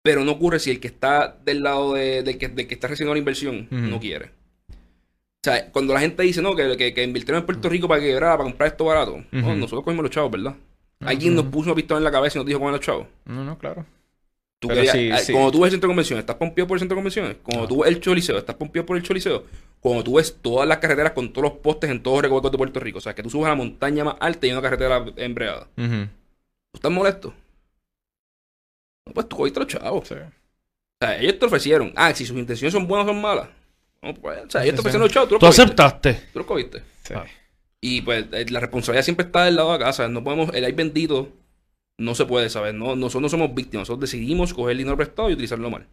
Pero 0.01 0.23
no 0.23 0.31
ocurre 0.31 0.59
si 0.59 0.71
el 0.71 0.79
que 0.79 0.87
está 0.87 1.37
del 1.43 1.61
lado 1.61 1.93
de, 1.93 2.23
del, 2.23 2.37
que, 2.37 2.47
del 2.47 2.67
que 2.67 2.73
está 2.73 2.87
recibiendo 2.87 3.13
la 3.13 3.19
inversión 3.19 3.67
no 3.69 3.99
quiere. 3.99 4.31
O 5.41 5.43
sea, 5.43 5.71
cuando 5.71 5.93
la 5.93 6.01
gente 6.01 6.21
dice, 6.23 6.41
no, 6.41 6.53
que, 6.53 6.75
que, 6.75 6.93
que 6.93 7.03
invirtieron 7.03 7.41
en 7.41 7.45
Puerto 7.45 7.69
Rico 7.69 7.87
para 7.87 8.01
quebrar, 8.01 8.37
para 8.37 8.43
comprar 8.49 8.71
esto 8.71 8.85
barato. 8.85 9.23
No, 9.31 9.55
nosotros 9.55 9.83
cogimos 9.83 10.03
los 10.03 10.11
chavos, 10.11 10.31
¿verdad? 10.31 10.55
Ujú. 10.99 11.09
Alguien 11.09 11.35
nos 11.35 11.45
puso 11.45 11.69
una 11.69 11.75
pistola 11.75 11.99
en 11.99 12.03
la 12.03 12.11
cabeza 12.11 12.37
y 12.37 12.39
nos 12.39 12.45
dijo 12.45 12.59
comer 12.59 12.73
los 12.73 12.81
chavos. 12.81 13.07
No, 13.23 13.45
no, 13.45 13.57
claro. 13.57 13.85
Tú 14.61 14.67
Pero 14.67 14.81
querías- 14.81 14.93
sí, 14.95 15.09
eh, 15.09 15.17
sí. 15.25 15.31
Cuando 15.31 15.51
tú 15.51 15.59
ves 15.61 15.67
el 15.67 15.71
centro 15.71 15.87
de 15.87 15.91
convenciones, 15.91 16.23
estás 16.23 16.35
pompeado 16.35 16.67
por 16.67 16.75
el 16.75 16.79
centro 16.79 16.95
de 16.95 16.99
convenciones. 16.99 17.37
Cuando 17.43 17.67
tú 17.67 17.81
ves 17.81 17.89
el 17.89 18.01
choliseo, 18.01 18.37
estás 18.37 18.55
pompeado 18.55 18.85
por 18.85 18.97
el 18.97 19.03
choliseo. 19.03 19.45
Cuando 19.79 20.03
tú 20.03 20.15
ves 20.15 20.37
todas 20.41 20.67
las 20.67 20.79
carreteras 20.79 21.13
con 21.13 21.31
todos 21.31 21.49
los 21.49 21.59
postes 21.59 21.89
en 21.89 22.03
todos 22.03 22.17
los 22.17 22.23
recovetos 22.23 22.51
de 22.51 22.57
Puerto 22.57 22.79
Rico. 22.81 22.97
O 22.97 23.01
sea, 23.01 23.15
que 23.15 23.23
tú 23.23 23.29
subes 23.29 23.45
a 23.45 23.49
la 23.49 23.55
montaña 23.55 24.03
más 24.03 24.15
alta 24.19 24.45
y 24.45 24.49
hay 24.49 24.53
una 24.53 24.61
carretera 24.61 25.05
embreada. 25.15 25.67
¿Tú 25.75 25.85
estás 26.75 26.91
molesto? 26.91 27.33
No, 29.05 29.13
pues 29.13 29.29
tú 29.29 29.37
cogiste 29.37 29.59
a 29.59 29.63
los 29.63 29.71
chavos. 29.73 30.07
Sí. 30.07 30.15
O 30.15 31.05
sea, 31.05 31.17
ellos 31.19 31.39
te 31.39 31.45
ofrecieron. 31.45 31.93
Ah, 31.95 32.13
si 32.13 32.25
sus 32.25 32.37
intenciones 32.37 32.73
son 32.73 32.85
buenas 32.87 33.05
o 33.07 33.11
son 33.11 33.21
malas. 33.21 33.47
No, 34.01 34.13
pues, 34.13 34.39
o 34.45 34.49
sea, 34.49 34.63
ellos 34.63 34.75
te 34.75 34.79
ofrecieron 34.81 35.03
los 35.03 35.11
chavos, 35.13 35.29
tú 35.29 35.35
los 35.35 35.39
Tú 35.39 35.45
cogiste. 35.45 35.61
aceptaste. 35.63 36.13
Tú 36.33 36.39
los 36.39 36.45
cogiste. 36.45 36.83
Sí. 37.03 37.13
Ah. 37.15 37.25
Y 37.81 38.01
pues 38.01 38.25
eh, 38.33 38.45
la 38.49 38.59
responsabilidad 38.59 39.03
siempre 39.05 39.25
está 39.25 39.45
del 39.45 39.55
lado 39.55 39.69
de 39.69 39.75
acá. 39.75 39.93
¿sabes? 39.93 40.11
No 40.11 40.21
podemos, 40.23 40.53
el 40.53 40.65
ay 40.65 40.73
bendito 40.73 41.29
no 41.99 42.15
se 42.15 42.25
puede, 42.25 42.49
¿sabes? 42.49 42.73
No, 42.73 42.95
nosotros 42.95 43.21
no 43.21 43.29
somos 43.29 43.53
víctimas. 43.53 43.87
Nosotros 43.87 44.09
decidimos 44.11 44.53
coger 44.53 44.71
el 44.71 44.77
dinero 44.79 44.97
prestado 44.97 45.29
y 45.29 45.33
utilizarlo 45.33 45.69
mal. 45.69 45.85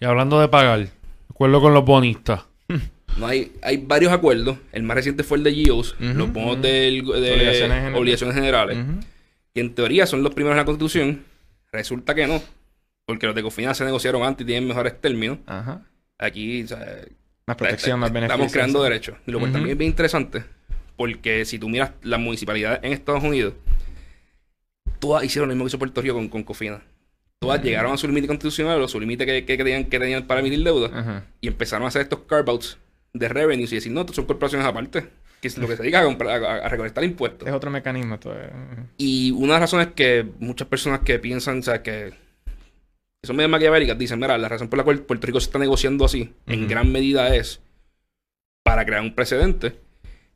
Y 0.00 0.04
hablando 0.04 0.38
de 0.40 0.48
pagar, 0.48 0.86
acuerdo 1.30 1.60
con 1.60 1.74
los 1.74 1.84
bonistas. 1.84 2.42
No 3.16 3.28
hay, 3.28 3.52
hay 3.62 3.76
varios 3.76 4.12
acuerdos. 4.12 4.58
El 4.72 4.82
más 4.82 4.96
reciente 4.96 5.22
fue 5.22 5.38
el 5.38 5.44
de 5.44 5.54
GEOS, 5.54 5.92
Ujú, 6.00 6.04
los 6.18 6.32
bonos 6.32 6.60
del- 6.60 7.04
de 7.04 7.10
Obligaciones 7.12 7.60
generales. 7.60 7.96
obligaciones 8.00 8.34
generales, 8.34 8.76
Ujú. 8.78 9.00
que 9.54 9.60
en 9.60 9.72
teoría 9.72 10.04
son 10.06 10.24
los 10.24 10.34
primeros 10.34 10.54
en 10.54 10.58
la 10.58 10.64
Constitución. 10.64 11.22
Resulta 11.70 12.12
que 12.16 12.26
no, 12.26 12.42
porque 13.06 13.26
los 13.26 13.36
de 13.36 13.42
Cofina 13.44 13.72
se 13.72 13.84
negociaron 13.84 14.24
antes 14.24 14.42
y 14.42 14.46
tienen 14.48 14.66
mejores 14.66 15.00
términos. 15.00 15.38
Ajá. 15.46 15.82
Aquí, 16.18 16.64
o 16.64 16.66
sea, 16.66 16.78
Más 17.46 17.56
protección, 17.56 18.00
más 18.00 18.10
beneficios. 18.12 18.34
estamos 18.34 18.52
creando 18.52 18.82
derechos. 18.82 19.16
Y 19.28 19.30
lo 19.30 19.38
cual 19.38 19.52
también 19.52 19.70
es 19.74 19.78
bien 19.78 19.90
interesante, 19.92 20.42
porque 20.96 21.44
si 21.44 21.60
tú 21.60 21.68
miras 21.68 21.92
las 22.02 22.18
municipalidades 22.18 22.80
en 22.82 22.92
Estados 22.94 23.22
Unidos, 23.22 23.54
todas 25.04 25.22
hicieron 25.22 25.50
lo 25.50 25.54
mismo 25.54 25.64
que 25.66 25.68
hizo 25.68 25.78
Puerto 25.78 26.00
Rico 26.00 26.14
con, 26.14 26.28
con 26.28 26.42
Cofina. 26.44 26.82
Todas 27.38 27.62
llegaron 27.62 27.92
a 27.92 27.96
su 27.98 28.06
límite 28.06 28.26
constitucional 28.26 28.80
o 28.80 28.88
su 28.88 28.98
límite 28.98 29.26
que, 29.26 29.44
que, 29.44 29.58
que 29.58 29.62
tenían, 29.62 29.84
que 29.84 29.98
tenían 29.98 30.26
para 30.26 30.40
emitir 30.40 30.64
deuda 30.64 31.26
y 31.42 31.48
empezaron 31.48 31.84
a 31.84 31.88
hacer 31.88 32.00
estos 32.02 32.20
carve-outs 32.20 32.78
de 33.12 33.28
revenues 33.28 33.70
y 33.72 33.74
decir, 33.74 33.92
no, 33.92 34.06
son 34.08 34.24
corporaciones 34.24 34.66
aparte, 34.66 35.04
que 35.42 35.48
es 35.48 35.58
lo 35.58 35.68
que 35.68 35.76
se 35.76 35.82
dedica 35.82 36.00
a, 36.00 36.04
a, 36.04 36.56
a 36.64 36.68
recolectar 36.70 37.04
impuestos. 37.04 37.46
Es 37.46 37.52
otro 37.52 37.70
mecanismo. 37.70 38.18
todavía. 38.18 38.50
Y 38.96 39.30
una 39.32 39.42
de 39.42 39.48
las 39.48 39.60
razones 39.60 39.88
que 39.94 40.26
muchas 40.40 40.68
personas 40.68 41.00
que 41.00 41.18
piensan, 41.18 41.58
o 41.58 41.62
sea, 41.62 41.82
que, 41.82 42.14
son 43.22 43.36
medio 43.36 43.50
maquiavélicas, 43.50 43.98
dicen, 43.98 44.18
mira, 44.18 44.38
la 44.38 44.48
razón 44.48 44.68
por 44.68 44.78
la 44.78 44.84
cual 44.84 45.00
Puerto 45.00 45.26
Rico 45.26 45.38
se 45.38 45.46
está 45.46 45.58
negociando 45.58 46.06
así, 46.06 46.32
en 46.46 46.66
gran 46.66 46.90
medida 46.90 47.36
es 47.36 47.60
para 48.62 48.86
crear 48.86 49.02
un 49.02 49.14
precedente 49.14 49.78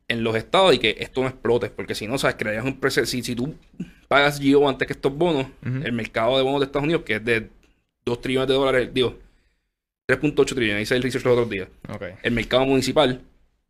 en 0.09 0.23
los 0.23 0.37
estados 0.37 0.75
y 0.75 0.79
que 0.79 0.97
esto 1.01 1.23
no 1.23 1.29
explote, 1.29 1.71
porque 1.71 1.95
si 1.95 2.07
no, 2.07 2.19
sabes, 2.19 2.37
crearías 2.39 2.67
un 2.67 2.79
precedente, 2.79 3.11
si, 3.11 3.23
si 3.23 3.35
tú 3.35 3.55
pagas 4.09 4.41
GIO 4.41 4.69
antes 4.69 4.87
que 4.87 4.95
estos 4.95 5.13
bonos, 5.15 5.47
el 5.63 5.93
mercado 5.93 6.37
de 6.37 6.43
bonos 6.43 6.61
de 6.61 6.67
Estados 6.67 6.85
Unidos, 6.85 7.03
que 7.05 7.17
es 7.17 7.25
de 7.25 7.49
2 8.05 8.21
trillones 8.21 8.49
de 8.49 8.55
dólares, 8.55 8.91
digo, 8.93 9.19
3.8 10.09 10.55
trillones, 10.55 10.83
hice 10.83 10.97
el 10.97 11.03
research 11.03 11.25
los 11.25 11.33
otros 11.35 11.51
días, 11.51 11.69
el 12.23 12.33
mercado 12.33 12.65
municipal, 12.65 13.21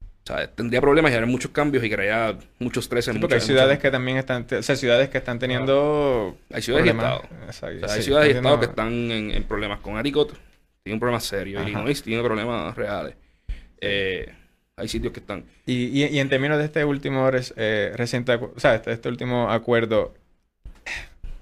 o 0.01 0.27
sea, 0.27 0.47
tendría 0.55 0.81
problemas 0.81 1.11
y 1.11 1.15
habría 1.15 1.31
muchos 1.31 1.51
cambios 1.51 1.83
y 1.83 1.91
crearía 1.91 2.39
mucho 2.59 2.81
estrés 2.81 3.09
en 3.09 3.15
Sí, 3.15 3.21
porque 3.21 3.35
hay 3.35 3.39
muchas- 3.39 3.47
ciudades 3.47 3.69
muchas- 3.71 3.83
que 3.83 3.91
también 3.91 4.17
están, 4.19 4.47
o 4.57 4.63
sea, 4.63 4.77
ciudades 4.77 5.09
que 5.09 5.19
están 5.19 5.39
teniendo 5.39 6.37
Hay 6.53 6.63
ciudades 6.63 6.87
y 6.87 6.91
estados. 6.91 7.23
Exacto, 7.47 7.77
O 7.77 7.89
sea, 7.89 7.95
hay 7.97 8.01
sí, 8.03 8.05
ciudades 8.05 8.29
y 8.35 8.37
estados 8.37 8.59
que 8.61 8.67
están 8.67 8.93
en, 9.11 9.31
en 9.33 9.43
problemas. 9.45 9.81
Con 9.81 9.95
Connecticut 9.95 10.35
tiene 10.85 10.95
un 10.95 11.01
problema 11.01 11.19
serio. 11.21 11.59
Ajá. 11.61 11.69
Illinois 11.69 12.03
tiene 12.03 12.23
problemas 12.23 12.77
reales. 12.77 13.15
Eh, 13.81 14.33
hay 14.77 14.87
sitios 14.89 15.13
que 15.15 15.21
están. 15.21 15.45
Y, 15.67 16.03
y, 16.03 16.07
y 16.07 16.19
en 16.21 16.29
términos 16.29 16.59
de 16.59 16.65
este 16.67 16.85
último 16.85 17.29
eh, 17.57 17.93
reciente, 17.97 18.35
o 18.35 18.53
sea, 18.61 18.75
este, 18.75 18.93
este 18.93 19.09
último 19.09 19.51
acuerdo, 19.51 20.15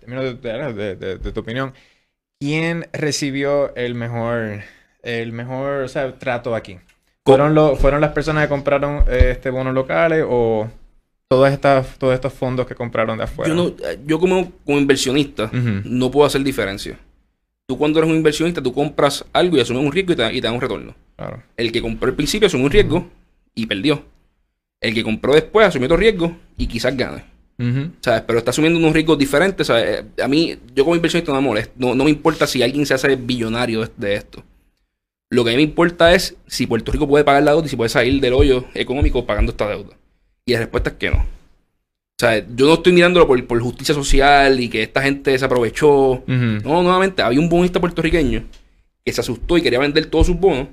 términos 0.07 0.76
de, 0.76 1.18
tu 1.18 1.40
opinión, 1.40 1.74
¿quién 2.40 2.88
recibió 2.92 3.74
el 3.76 3.94
mejor 3.94 4.62
el 5.02 5.32
mejor 5.32 5.82
o 5.82 5.88
sea, 5.88 6.18
trato 6.18 6.54
aquí? 6.54 6.78
¿Fueron, 7.24 7.54
lo- 7.54 7.76
¿Fueron 7.76 8.00
las 8.00 8.12
personas 8.12 8.44
que 8.44 8.48
compraron 8.48 9.04
eh, 9.09 9.30
este 9.32 9.50
bonos 9.50 9.74
locales 9.74 10.24
o 10.28 10.68
todas 11.28 11.52
estas, 11.52 11.98
todos 11.98 12.14
estos 12.14 12.32
fondos 12.32 12.66
que 12.66 12.74
compraron 12.74 13.18
de 13.18 13.24
afuera? 13.24 13.48
Yo, 13.48 13.54
no, 13.54 13.72
yo 14.04 14.18
como, 14.20 14.52
como 14.64 14.78
inversionista 14.78 15.50
no 15.52 16.11
puedo 16.11 16.26
hacer 16.26 16.42
diferencia. 16.42 16.98
Tú 17.68 17.76
cuando 17.76 17.98
eres 17.98 18.09
un 18.09 18.16
inversionista, 18.16 18.62
tú 18.62 18.72
compras 18.72 19.24
algo 19.32 19.57
y 19.57 19.61
asumes 19.61 19.84
un 19.84 19.90
riesgo 19.90 20.12
y 20.12 20.16
te, 20.16 20.32
y 20.34 20.40
te 20.40 20.46
da 20.46 20.52
un 20.52 20.61
retorno. 20.61 20.94
Claro. 21.16 21.42
El 21.57 21.72
que 21.72 21.82
compró 21.82 22.09
al 22.09 22.14
principio 22.14 22.46
asumió 22.46 22.66
un 22.66 22.72
riesgo 22.72 23.09
y 23.57 23.66
perdió. 23.66 24.04
El 24.80 24.94
que 24.94 25.02
compró 25.02 25.34
después 25.34 25.66
asumió 25.66 25.86
otro 25.86 25.96
riesgo 25.96 26.36
y 26.57 26.68
quizás 26.68 26.96
gane. 26.96 27.24
¿Sabes? 28.00 28.22
Pero 28.26 28.38
está 28.38 28.50
asumiendo 28.50 28.78
unos 28.78 28.92
riesgos 28.92 29.18
diferentes. 29.18 29.66
¿sabes? 29.66 30.04
Eh, 30.16 30.22
A 30.22 30.28
mí, 30.28 30.57
yo 30.74 30.84
como 30.84 30.94
inversionista 30.96 31.32
no 31.32 31.40
me 31.40 31.46
molesta. 31.48 31.72
No, 31.76 31.94
no 31.94 32.04
me 32.04 32.11
importa 32.11 32.46
si 32.46 32.62
alguien 32.62 32.84
se 32.86 32.94
hace 32.94 33.16
billonario 33.16 33.88
de- 33.96 34.14
esto. 34.14 34.42
Lo 35.30 35.42
que 35.42 35.50
a 35.50 35.52
mí 35.52 35.57
me 35.57 35.62
importa 35.62 36.14
es 36.14 36.36
si 36.46 36.66
Puerto 36.66 36.92
Rico 36.92 37.09
puede 37.09 37.24
pagar 37.24 37.42
la 37.42 37.50
deuda 37.52 37.66
y 37.66 37.68
si 37.68 37.76
puede 37.76 37.88
salir 37.88 38.20
del 38.20 38.32
hoyo 38.34 38.64
económico 38.74 39.26
pagando 39.26 39.50
esta 39.52 39.68
deuda. 39.68 39.96
Y 40.44 40.52
la 40.52 40.61
respuesta 40.61 40.90
es 40.90 40.96
que 40.96 41.11
no. 41.11 41.16
O 41.18 42.18
sea, 42.18 42.38
yo 42.38 42.66
no 42.66 42.74
estoy 42.74 42.92
mirándolo 42.92 43.26
por, 43.26 43.44
por 43.46 43.61
justicia 43.61 43.94
social 43.94 44.61
y 44.61 44.68
que 44.68 44.82
esta 44.82 45.02
gente 45.02 45.36
se 45.38 45.44
aprovechó. 45.44 46.22
No, 46.62 46.82
nuevamente, 46.82 47.22
había 47.22 47.40
un 47.40 47.48
bonista 47.48 47.80
puertorriqueño 47.80 48.44
que 49.04 49.12
se 49.12 49.20
asustó 49.20 49.59
y 49.59 49.62
quería 49.62 49.78
vender 49.80 50.07
todos 50.07 50.26
sus 50.28 50.36
bonos. 50.38 50.68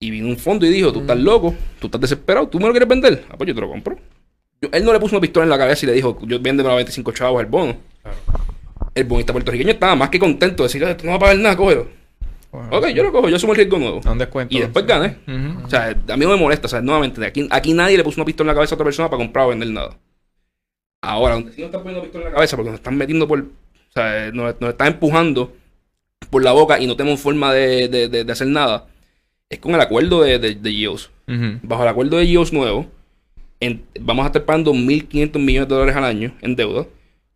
Y 0.00 0.10
vino 0.10 0.26
un 0.28 0.36
fondo 0.38 0.66
y 0.66 0.70
dijo, 0.70 0.92
tú 0.92 1.00
estás 1.00 1.18
loco, 1.18 1.54
tú 1.80 1.86
estás 1.86 2.00
desesperado, 2.00 2.48
tú 2.48 2.58
me 2.58 2.66
lo 2.66 2.72
quieres 2.72 2.88
vender. 2.88 3.24
Ah, 3.30 3.34
pues 3.36 3.48
yo 3.48 3.54
te 3.54 3.60
lo 3.60 3.68
compro. 3.68 3.96
Yo- 4.62 4.68
él 4.72 4.84
no 4.84 4.92
le 4.92 5.00
puso 5.00 5.14
una 5.16 5.20
pistola 5.20 5.44
en 5.44 5.50
la 5.50 5.58
cabeza 5.58 5.84
y 5.84 5.88
le 5.88 5.92
dijo, 5.94 6.18
yo 6.22 6.40
véndeme 6.40 6.70
a 6.70 6.74
25 6.74 7.12
chavos 7.12 7.40
el 7.40 7.46
bono. 7.46 7.76
El 8.94 9.04
bonista 9.04 9.32
puertorriqueño 9.32 9.70
estaba 9.72 9.94
más 9.94 10.08
que 10.08 10.18
contento 10.18 10.62
de 10.62 10.68
decir, 10.68 10.84
"Ah, 10.84 10.96
tú 10.96 11.04
no 11.04 11.12
vas 11.12 11.16
a 11.16 11.20
pagar 11.20 11.38
nada, 11.38 11.56
cógelo. 11.56 11.88
Wow. 12.52 12.68
Ok, 12.70 12.86
yo 12.88 13.02
lo 13.02 13.12
cojo, 13.12 13.28
yo 13.28 13.36
asumo 13.36 13.52
el 13.52 13.58
riesgo 13.58 13.78
nuevo. 13.78 14.00
A 14.04 14.12
un 14.12 14.18
descuento. 14.18 14.54
Y 14.56 14.60
después 14.60 14.86
gané. 14.86 15.16
O 15.64 15.68
sea, 15.68 15.88
a 16.08 16.16
mí 16.16 16.24
no 16.24 16.30
me 16.30 16.36
molesta. 16.36 16.66
O 16.66 16.70
sea, 16.70 16.80
nuevamente, 16.80 17.24
aquí, 17.26 17.46
aquí 17.50 17.74
nadie 17.74 17.98
le 17.98 18.04
puso 18.04 18.18
una 18.18 18.24
pistola 18.24 18.50
en 18.50 18.54
la 18.54 18.54
cabeza 18.54 18.74
a 18.74 18.76
otra 18.76 18.84
persona 18.84 19.10
para 19.10 19.18
comprar 19.22 19.44
o 19.46 19.48
vender 19.50 19.68
nada. 19.68 19.98
Ahora, 21.02 21.34
donde 21.34 21.52
sí 21.52 21.60
nos 21.60 21.66
están 21.66 21.82
poniendo 21.82 22.02
pistola 22.02 22.24
en 22.24 22.30
la 22.30 22.34
cabeza 22.36 22.56
porque 22.56 22.70
nos 22.70 22.78
están 22.80 22.96
metiendo 22.96 23.28
por. 23.28 23.40
O 23.40 23.92
sea, 23.92 24.30
nos, 24.32 24.60
nos 24.60 24.70
están 24.70 24.88
empujando 24.88 25.52
por 26.30 26.42
la 26.42 26.52
boca 26.52 26.78
y 26.80 26.86
no 26.86 26.96
tenemos 26.96 27.20
forma 27.20 27.52
de, 27.52 27.88
de- 27.88 28.08
de- 28.08 28.24
de 28.24 28.32
hacer 28.32 28.46
nada. 28.46 28.86
Es 29.50 29.58
con 29.58 29.74
el 29.74 29.80
acuerdo 29.80 30.22
de, 30.22 30.38
de, 30.38 30.54
de 30.54 30.72
GEOS. 30.72 31.10
Bajo 31.62 31.82
el 31.82 31.88
acuerdo 31.88 32.16
de 32.16 32.26
GEOS 32.26 32.52
nuevo, 32.52 32.86
en- 33.66 33.82
vamos 34.00 34.24
a 34.24 34.26
estar 34.28 34.44
pagando 34.44 34.72
1.500 34.72 35.38
millones 35.38 35.68
de 35.68 35.74
dólares 35.74 35.96
al 35.96 36.04
año 36.04 36.34
en 36.42 36.56
deuda. 36.56 36.86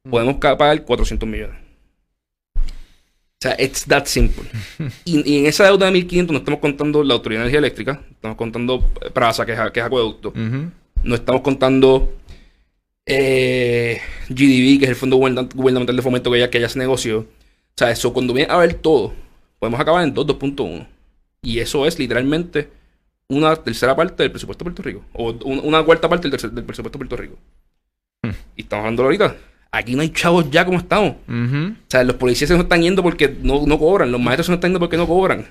Podemos 0.08 0.36
ca- 0.36 0.56
pagar 0.56 0.84
400 0.84 1.28
millones. 1.28 1.56
O 2.56 3.42
sea, 3.42 3.56
it's 3.58 3.84
that 3.86 4.04
simple. 4.06 4.44
y, 5.04 5.30
y 5.30 5.38
en 5.40 5.46
esa 5.46 5.64
deuda 5.64 5.90
de 5.90 5.92
1.500 5.98 6.30
no 6.30 6.38
estamos 6.38 6.60
contando 6.60 7.02
la 7.02 7.14
Autoridad 7.14 7.40
de 7.40 7.44
Energía 7.44 7.58
Eléctrica, 7.58 8.00
estamos 8.10 8.36
contando 8.36 8.80
PRASA, 9.14 9.46
que 9.46 9.52
es, 9.52 9.58
que 9.72 9.80
es 9.80 9.86
acueducto, 9.86 10.32
no 11.02 11.14
estamos 11.14 11.40
contando 11.42 12.12
eh, 13.06 14.00
GDB, 14.28 14.78
que 14.78 14.84
es 14.84 14.90
el 14.90 14.96
Fondo 14.96 15.16
Gubernamental 15.16 15.96
de 15.96 16.02
Fomento 16.02 16.30
que 16.30 16.38
ya, 16.38 16.50
que 16.50 16.60
ya 16.60 16.68
se 16.68 16.78
negoció. 16.78 17.20
O 17.20 17.26
sea, 17.76 17.90
eso 17.90 18.12
cuando 18.12 18.34
viene 18.34 18.52
a 18.52 18.58
ver 18.58 18.74
todo, 18.74 19.14
podemos 19.58 19.80
acabar 19.80 20.04
en 20.04 20.12
2, 20.12 20.26
2.1. 20.26 20.86
Y 21.42 21.60
eso 21.60 21.86
es 21.86 21.98
literalmente 21.98 22.68
una 23.30 23.56
tercera 23.56 23.96
parte 23.96 24.22
del 24.22 24.30
presupuesto 24.30 24.64
de 24.64 24.70
Puerto 24.70 24.82
Rico. 24.82 25.04
O 25.14 25.30
un- 25.44 25.60
una 25.64 25.82
cuarta 25.82 26.08
parte 26.08 26.28
del, 26.28 26.38
tercer- 26.38 26.50
del 26.50 26.64
presupuesto 26.64 26.98
de 26.98 27.06
Puerto 27.06 27.16
Rico. 27.16 27.38
Hmm. 28.22 28.30
Y 28.56 28.62
estamos 28.62 28.82
hablando 28.84 29.02
ahorita. 29.04 29.36
Aquí 29.72 29.94
no 29.94 30.02
hay 30.02 30.10
chavos 30.10 30.50
ya 30.50 30.64
como 30.64 30.78
estamos. 30.78 31.12
O 31.28 31.74
sea, 31.88 32.02
los 32.04 32.16
policías 32.16 32.48
se 32.48 32.54
nos 32.54 32.64
están 32.64 32.82
yendo 32.82 33.02
porque 33.02 33.34
no, 33.42 33.64
no 33.66 33.78
cobran. 33.78 34.10
Los 34.10 34.20
maestros 34.20 34.46
se 34.46 34.52
nos 34.52 34.56
están 34.56 34.70
yendo 34.70 34.80
porque 34.80 34.96
no 34.96 35.06
cobran. 35.06 35.46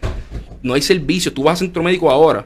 No 0.62 0.74
hay 0.74 0.82
servicio. 0.82 1.32
Tú 1.34 1.44
vas 1.44 1.54
a 1.54 1.58
centro 1.64 1.82
médico 1.82 2.12
ahora 2.12 2.46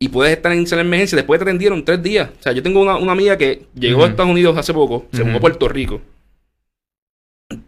y 0.00 0.08
puedes 0.08 0.36
estar 0.36 0.50
en 0.52 0.66
sala 0.66 0.82
de 0.82 0.88
emergencia. 0.88 1.14
Después 1.16 1.38
te 1.38 1.44
atendieron 1.44 1.84
tres 1.84 2.02
días. 2.02 2.28
O 2.38 2.42
sea, 2.42 2.50
yo 2.52 2.62
tengo 2.62 2.82
una, 2.82 2.96
una 2.96 3.12
amiga 3.12 3.38
que 3.38 3.66
llegó 3.74 4.02
a. 4.04 4.08
Estados 4.08 4.30
Unidos 4.32 4.58
hace 4.58 4.74
poco. 4.74 5.06
Se 5.12 5.22
mudó 5.22 5.36
a 5.36 5.40
Puerto 5.40 5.68
Rico. 5.68 6.00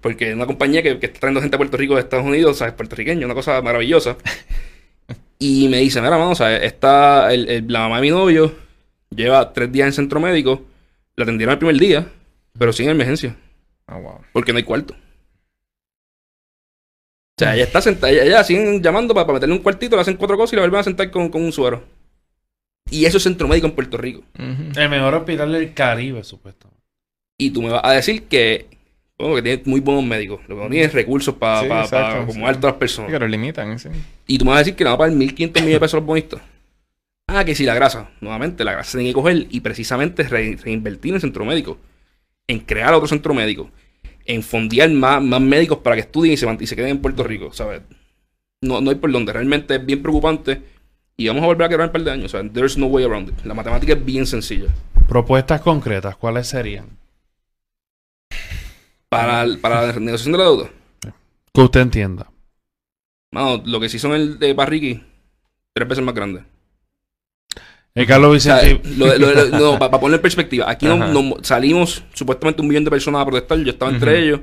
Porque 0.00 0.30
es 0.30 0.34
una 0.34 0.46
compañía 0.46 0.82
que, 0.82 0.98
que 0.98 1.06
está 1.06 1.20
trayendo 1.20 1.40
gente 1.40 1.54
a 1.54 1.58
Puerto 1.58 1.76
Rico 1.76 1.94
de 1.94 2.00
Estados 2.00 2.26
Unidos. 2.26 2.50
O 2.50 2.54
sea, 2.58 2.66
es 2.66 2.72
puertorriqueño. 2.74 3.24
Una 3.24 3.34
cosa 3.34 3.62
maravillosa. 3.62 4.16
Y 5.38 5.68
me 5.68 5.78
dice, 5.78 6.00
mira, 6.00 6.16
vamos, 6.16 6.40
o 6.40 6.44
sea, 6.44 6.56
está 6.56 7.32
el- 7.32 7.48
el- 7.48 7.72
la 7.72 7.80
mamá 7.80 7.96
de 7.96 8.02
mi 8.02 8.10
novio 8.10 8.54
lleva 9.14 9.52
tres 9.52 9.70
días 9.70 9.86
en 9.86 9.92
centro 9.92 10.20
médico. 10.20 10.64
La 11.16 11.24
atendieron 11.24 11.52
el 11.52 11.58
primer 11.58 11.76
día, 11.78 12.10
pero 12.58 12.72
sin 12.72 12.88
emergencia. 12.88 13.36
Ah, 13.86 13.98
wow. 13.98 14.20
Porque 14.32 14.52
no 14.52 14.58
hay 14.58 14.64
cuarto. 14.64 14.94
O 14.94 14.98
sea, 17.38 17.54
ella 17.54 17.64
está 17.64 17.80
sentada, 17.80 18.12
ella, 18.12 18.24
ella 18.24 18.44
siguen 18.44 18.82
llamando 18.82 19.14
para, 19.14 19.26
para 19.26 19.34
meterle 19.36 19.54
un 19.54 19.62
cuartito, 19.62 19.94
le 19.94 20.02
hacen 20.02 20.16
cuatro 20.16 20.36
cosas 20.36 20.54
y 20.54 20.56
la 20.56 20.62
vuelven 20.62 20.80
a 20.80 20.84
sentar 20.84 21.10
con, 21.10 21.28
con 21.28 21.42
un 21.42 21.52
suero. 21.52 21.84
Y 22.90 23.04
eso 23.04 23.18
es 23.18 23.22
centro 23.22 23.46
médico 23.46 23.68
en 23.68 23.74
Puerto 23.74 23.96
Rico. 23.96 24.24
El 24.76 24.88
mejor 24.88 25.14
hospital 25.14 25.52
del 25.52 25.72
Caribe, 25.74 26.24
supuestamente. 26.24 26.82
Y 27.38 27.50
tú 27.50 27.62
me 27.62 27.70
vas 27.70 27.82
a 27.84 27.92
decir 27.92 28.24
que, 28.24 28.66
bueno, 29.18 29.34
que 29.36 29.42
tiene 29.42 29.62
muy 29.66 29.80
buenos 29.80 30.04
médicos, 30.04 30.40
lo 30.48 30.56
que 30.56 30.62
no 30.64 30.70
tiene 30.70 30.88
recursos 30.88 31.34
para 31.34 31.62
Sí, 31.62 31.68
para 31.68 31.82
exacto, 31.82 32.22
acomodar 32.22 32.54
sí. 32.54 32.60
todas 32.60 32.72
las 32.72 32.76
Sí, 32.76 32.78
personas. 32.78 33.10
que 33.12 33.18
lo 33.18 33.28
limitan, 33.28 33.78
sí. 33.78 33.88
Y 34.26 34.38
tú 34.38 34.44
me 34.44 34.50
vas 34.52 34.56
a 34.56 34.60
decir 34.60 34.76
que 34.76 34.84
le 34.84 34.90
van 34.90 34.94
a 34.94 34.98
pagar 34.98 35.14
1.500 35.16 35.54
millones 35.54 35.72
de 35.74 35.80
pesos 35.80 35.94
a 35.94 35.96
los 35.98 36.06
bonistas. 36.06 36.40
Ah, 37.26 37.44
que 37.44 37.54
sí, 37.54 37.64
la 37.64 37.74
grasa. 37.74 38.10
Nuevamente, 38.20 38.64
la 38.64 38.72
grasa 38.72 38.92
se 38.92 38.98
tiene 38.98 39.10
que 39.10 39.14
coger 39.14 39.46
y 39.50 39.60
precisamente 39.60 40.22
re- 40.22 40.56
reinvertir 40.62 41.10
en 41.10 41.14
el 41.16 41.20
centro 41.20 41.44
médico. 41.44 41.78
En 42.46 42.60
crear 42.60 42.94
otro 42.94 43.06
centro 43.06 43.34
médico. 43.34 43.70
En 44.24 44.42
fondear 44.42 44.88
más, 44.90 45.22
más 45.22 45.40
médicos 45.40 45.78
para 45.78 45.96
que 45.96 46.00
estudien 46.02 46.34
y 46.34 46.36
se, 46.38 46.46
y 46.60 46.66
se 46.66 46.76
queden 46.76 46.90
en 46.92 46.98
Puerto 47.02 47.22
Rico, 47.24 47.52
¿sabes? 47.52 47.82
No, 48.62 48.80
no 48.80 48.90
hay 48.90 48.96
por 48.96 49.12
dónde. 49.12 49.32
Realmente 49.32 49.74
es 49.74 49.84
bien 49.84 50.00
preocupante. 50.00 50.62
Y 51.18 51.26
vamos 51.28 51.42
a 51.42 51.46
volver 51.46 51.66
a 51.66 51.68
quebrar 51.68 51.88
un 51.88 51.92
par 51.92 52.02
de 52.02 52.10
años. 52.12 52.30
Sea, 52.30 52.48
there's 52.48 52.78
no 52.78 52.86
way 52.86 53.04
around 53.04 53.28
it. 53.30 53.44
La 53.44 53.52
matemática 53.52 53.92
es 53.92 54.04
bien 54.04 54.24
sencilla. 54.26 54.68
Propuestas 55.08 55.60
concretas, 55.60 56.16
¿cuáles 56.16 56.46
serían? 56.46 56.86
Para, 59.08 59.46
para 59.60 59.86
la 59.86 59.92
negociación 59.94 60.32
de 60.32 60.38
la 60.38 60.44
deuda. 60.44 60.70
Que 61.52 61.60
usted 61.60 61.80
entienda. 61.80 62.30
Mano, 63.32 63.62
lo 63.64 63.80
que 63.80 63.88
sí 63.88 63.98
son 63.98 64.12
el 64.12 64.38
de 64.38 64.52
Barriqui, 64.54 65.02
tres 65.74 65.88
veces 65.88 66.04
más 66.04 66.14
grande. 66.14 66.42
El 67.94 68.06
Carlos 68.06 68.36
O 68.36 68.40
sea, 68.40 68.60
Vicente. 68.60 68.88
lo- 68.96 69.16
lo- 69.18 69.32
lo- 69.34 69.58
no, 69.72 69.78
para 69.78 69.98
poner 69.98 70.16
en 70.16 70.22
perspectiva, 70.22 70.70
aquí 70.70 70.86
no- 70.86 71.36
salimos 71.42 72.04
supuestamente 72.14 72.62
un 72.62 72.68
millón 72.68 72.84
de 72.84 72.90
personas 72.90 73.22
a 73.22 73.26
protestar, 73.26 73.58
yo 73.58 73.70
estaba 73.72 73.90
entre 73.90 74.22
ellos, 74.22 74.40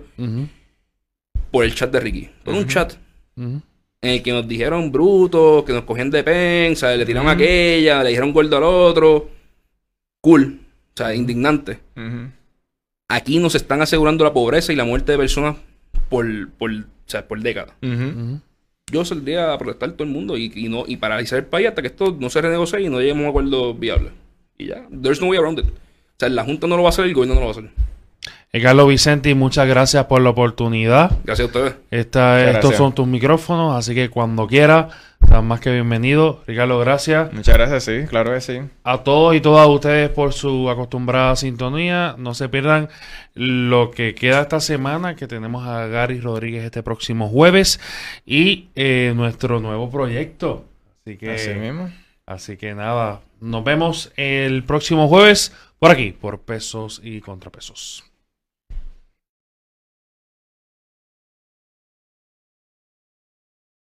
por 1.52 1.64
el 1.64 1.74
chat 1.74 1.92
de 1.92 2.00
Ricky. 2.00 2.30
Por 2.44 2.54
un 2.54 2.68
chat 2.68 2.94
en 3.38 3.62
el 4.02 4.22
que 4.24 4.32
nos 4.32 4.48
dijeron 4.48 4.92
brutos, 4.92 5.64
que 5.64 5.74
nos 5.74 5.84
cogían 5.84 6.10
de 6.12 6.24
pen, 6.24 6.74
o 6.74 6.76
sea, 6.76 6.96
le 6.96 7.06
tiraron 7.06 7.30
a 7.30 7.32
aquella, 7.32 8.04
le 8.04 8.10
dijeron 8.10 8.34
gordo 8.34 8.58
al 8.58 8.64
otro. 8.64 9.30
Cool, 10.22 10.60
o 10.94 10.98
sea, 10.98 11.14
indignante. 11.16 11.80
Aquí 13.08 13.40
nos 13.40 13.56
están 13.56 13.82
asegurando 13.82 14.24
la 14.24 14.34
pobreza 14.34 14.74
y 14.74 14.76
la 14.76 14.84
muerte 14.84 15.12
de 15.12 15.18
personas 15.18 15.56
por, 16.10 16.26
por, 16.58 16.72
o 16.72 16.84
sea, 17.06 17.28
por 17.28 17.40
décadas. 17.42 17.74
Yo 18.92 19.04
saldría 19.04 19.54
a 19.54 19.58
protestar 19.58 19.92
todo 19.94 20.04
el 20.04 20.14
mundo 20.14 20.38
y, 20.38 20.52
y 20.56 20.70
no, 20.70 20.84
y 20.88 20.98
paralizar 20.98 21.40
el 21.40 21.46
país 21.46 21.68
hasta 21.68 21.82
que 21.82 21.88
esto 21.88 22.16
no 22.20 22.30
se 22.30 22.42
renegocie 22.42 22.82
y 22.82 22.90
no 22.90 23.00
lleguemos 23.00 23.22
a 23.22 23.24
un 23.26 23.30
acuerdo 23.30 23.74
viable. 23.74 24.12
Y 24.58 24.68
ya, 24.68 24.86
there's 25.02 25.20
no 25.22 25.28
way 25.28 25.38
around 25.40 25.60
it. 25.60 25.66
O 25.66 25.72
sea, 26.20 26.30
la 26.30 26.44
Junta 26.44 26.68
no 26.68 26.78
lo 26.78 26.84
va 26.84 26.90
a 26.90 26.92
hacer, 26.92 27.06
el 27.06 27.14
gobierno 27.14 27.36
no 27.36 27.42
lo 27.42 27.48
va 27.48 27.52
a 27.54 27.58
hacer. 27.60 27.70
Carlos 28.62 28.88
Vicente, 28.88 29.36
muchas 29.36 29.68
gracias 29.68 30.06
por 30.06 30.22
la 30.22 30.30
oportunidad. 30.30 31.12
Gracias 31.26 31.46
a 31.46 31.48
ustedes. 31.48 31.76
Esta- 31.92 32.40
estos 32.42 32.54
gracias. 32.62 32.78
son 32.78 32.96
tus 32.96 33.06
micrófonos, 33.06 33.76
así 33.76 33.94
que 33.94 34.10
cuando 34.10 34.48
quiera, 34.48 34.88
estás 35.36 35.44
más 35.46 35.60
que 35.60 35.74
bienvenido. 35.74 36.42
Ricardo, 36.48 36.80
gracias. 36.80 37.34
Muchas 37.34 37.56
gracias, 37.56 37.84
sí, 37.84 38.06
claro 38.08 38.34
que 38.34 38.40
sí. 38.40 38.62
A 38.86 39.04
todos 39.04 39.36
y 39.36 39.42
todas 39.42 39.68
ustedes 39.68 40.10
por 40.10 40.32
su 40.32 40.70
acostumbrada 40.70 41.36
sintonía. 41.36 42.16
No 42.18 42.34
se 42.34 42.48
pierdan 42.48 42.88
lo 43.34 43.92
que 43.92 44.16
queda 44.16 44.44
esta 44.44 44.62
semana, 44.62 45.18
que 45.18 45.28
tenemos 45.28 45.68
a 45.68 45.88
Gary 45.88 46.22
Rodríguez 46.22 46.64
este 46.64 46.84
próximo 46.84 47.28
jueves 47.28 47.82
y 48.26 48.70
eh, 48.76 49.12
nuestro 49.14 49.60
nuevo 49.60 49.90
proyecto. 49.90 50.64
Así 51.06 51.18
que, 51.18 51.32
Así 51.32 51.54
mismo. 51.54 51.92
así 52.26 52.56
que 52.56 52.74
nada, 52.74 53.20
nos 53.42 53.66
vemos 53.66 54.14
el 54.16 54.64
próximo 54.64 55.10
jueves 55.10 55.54
por 55.80 55.92
aquí, 55.92 56.14
por 56.14 56.40
pesos 56.40 57.02
y 57.04 57.20
contrapesos. 57.20 58.06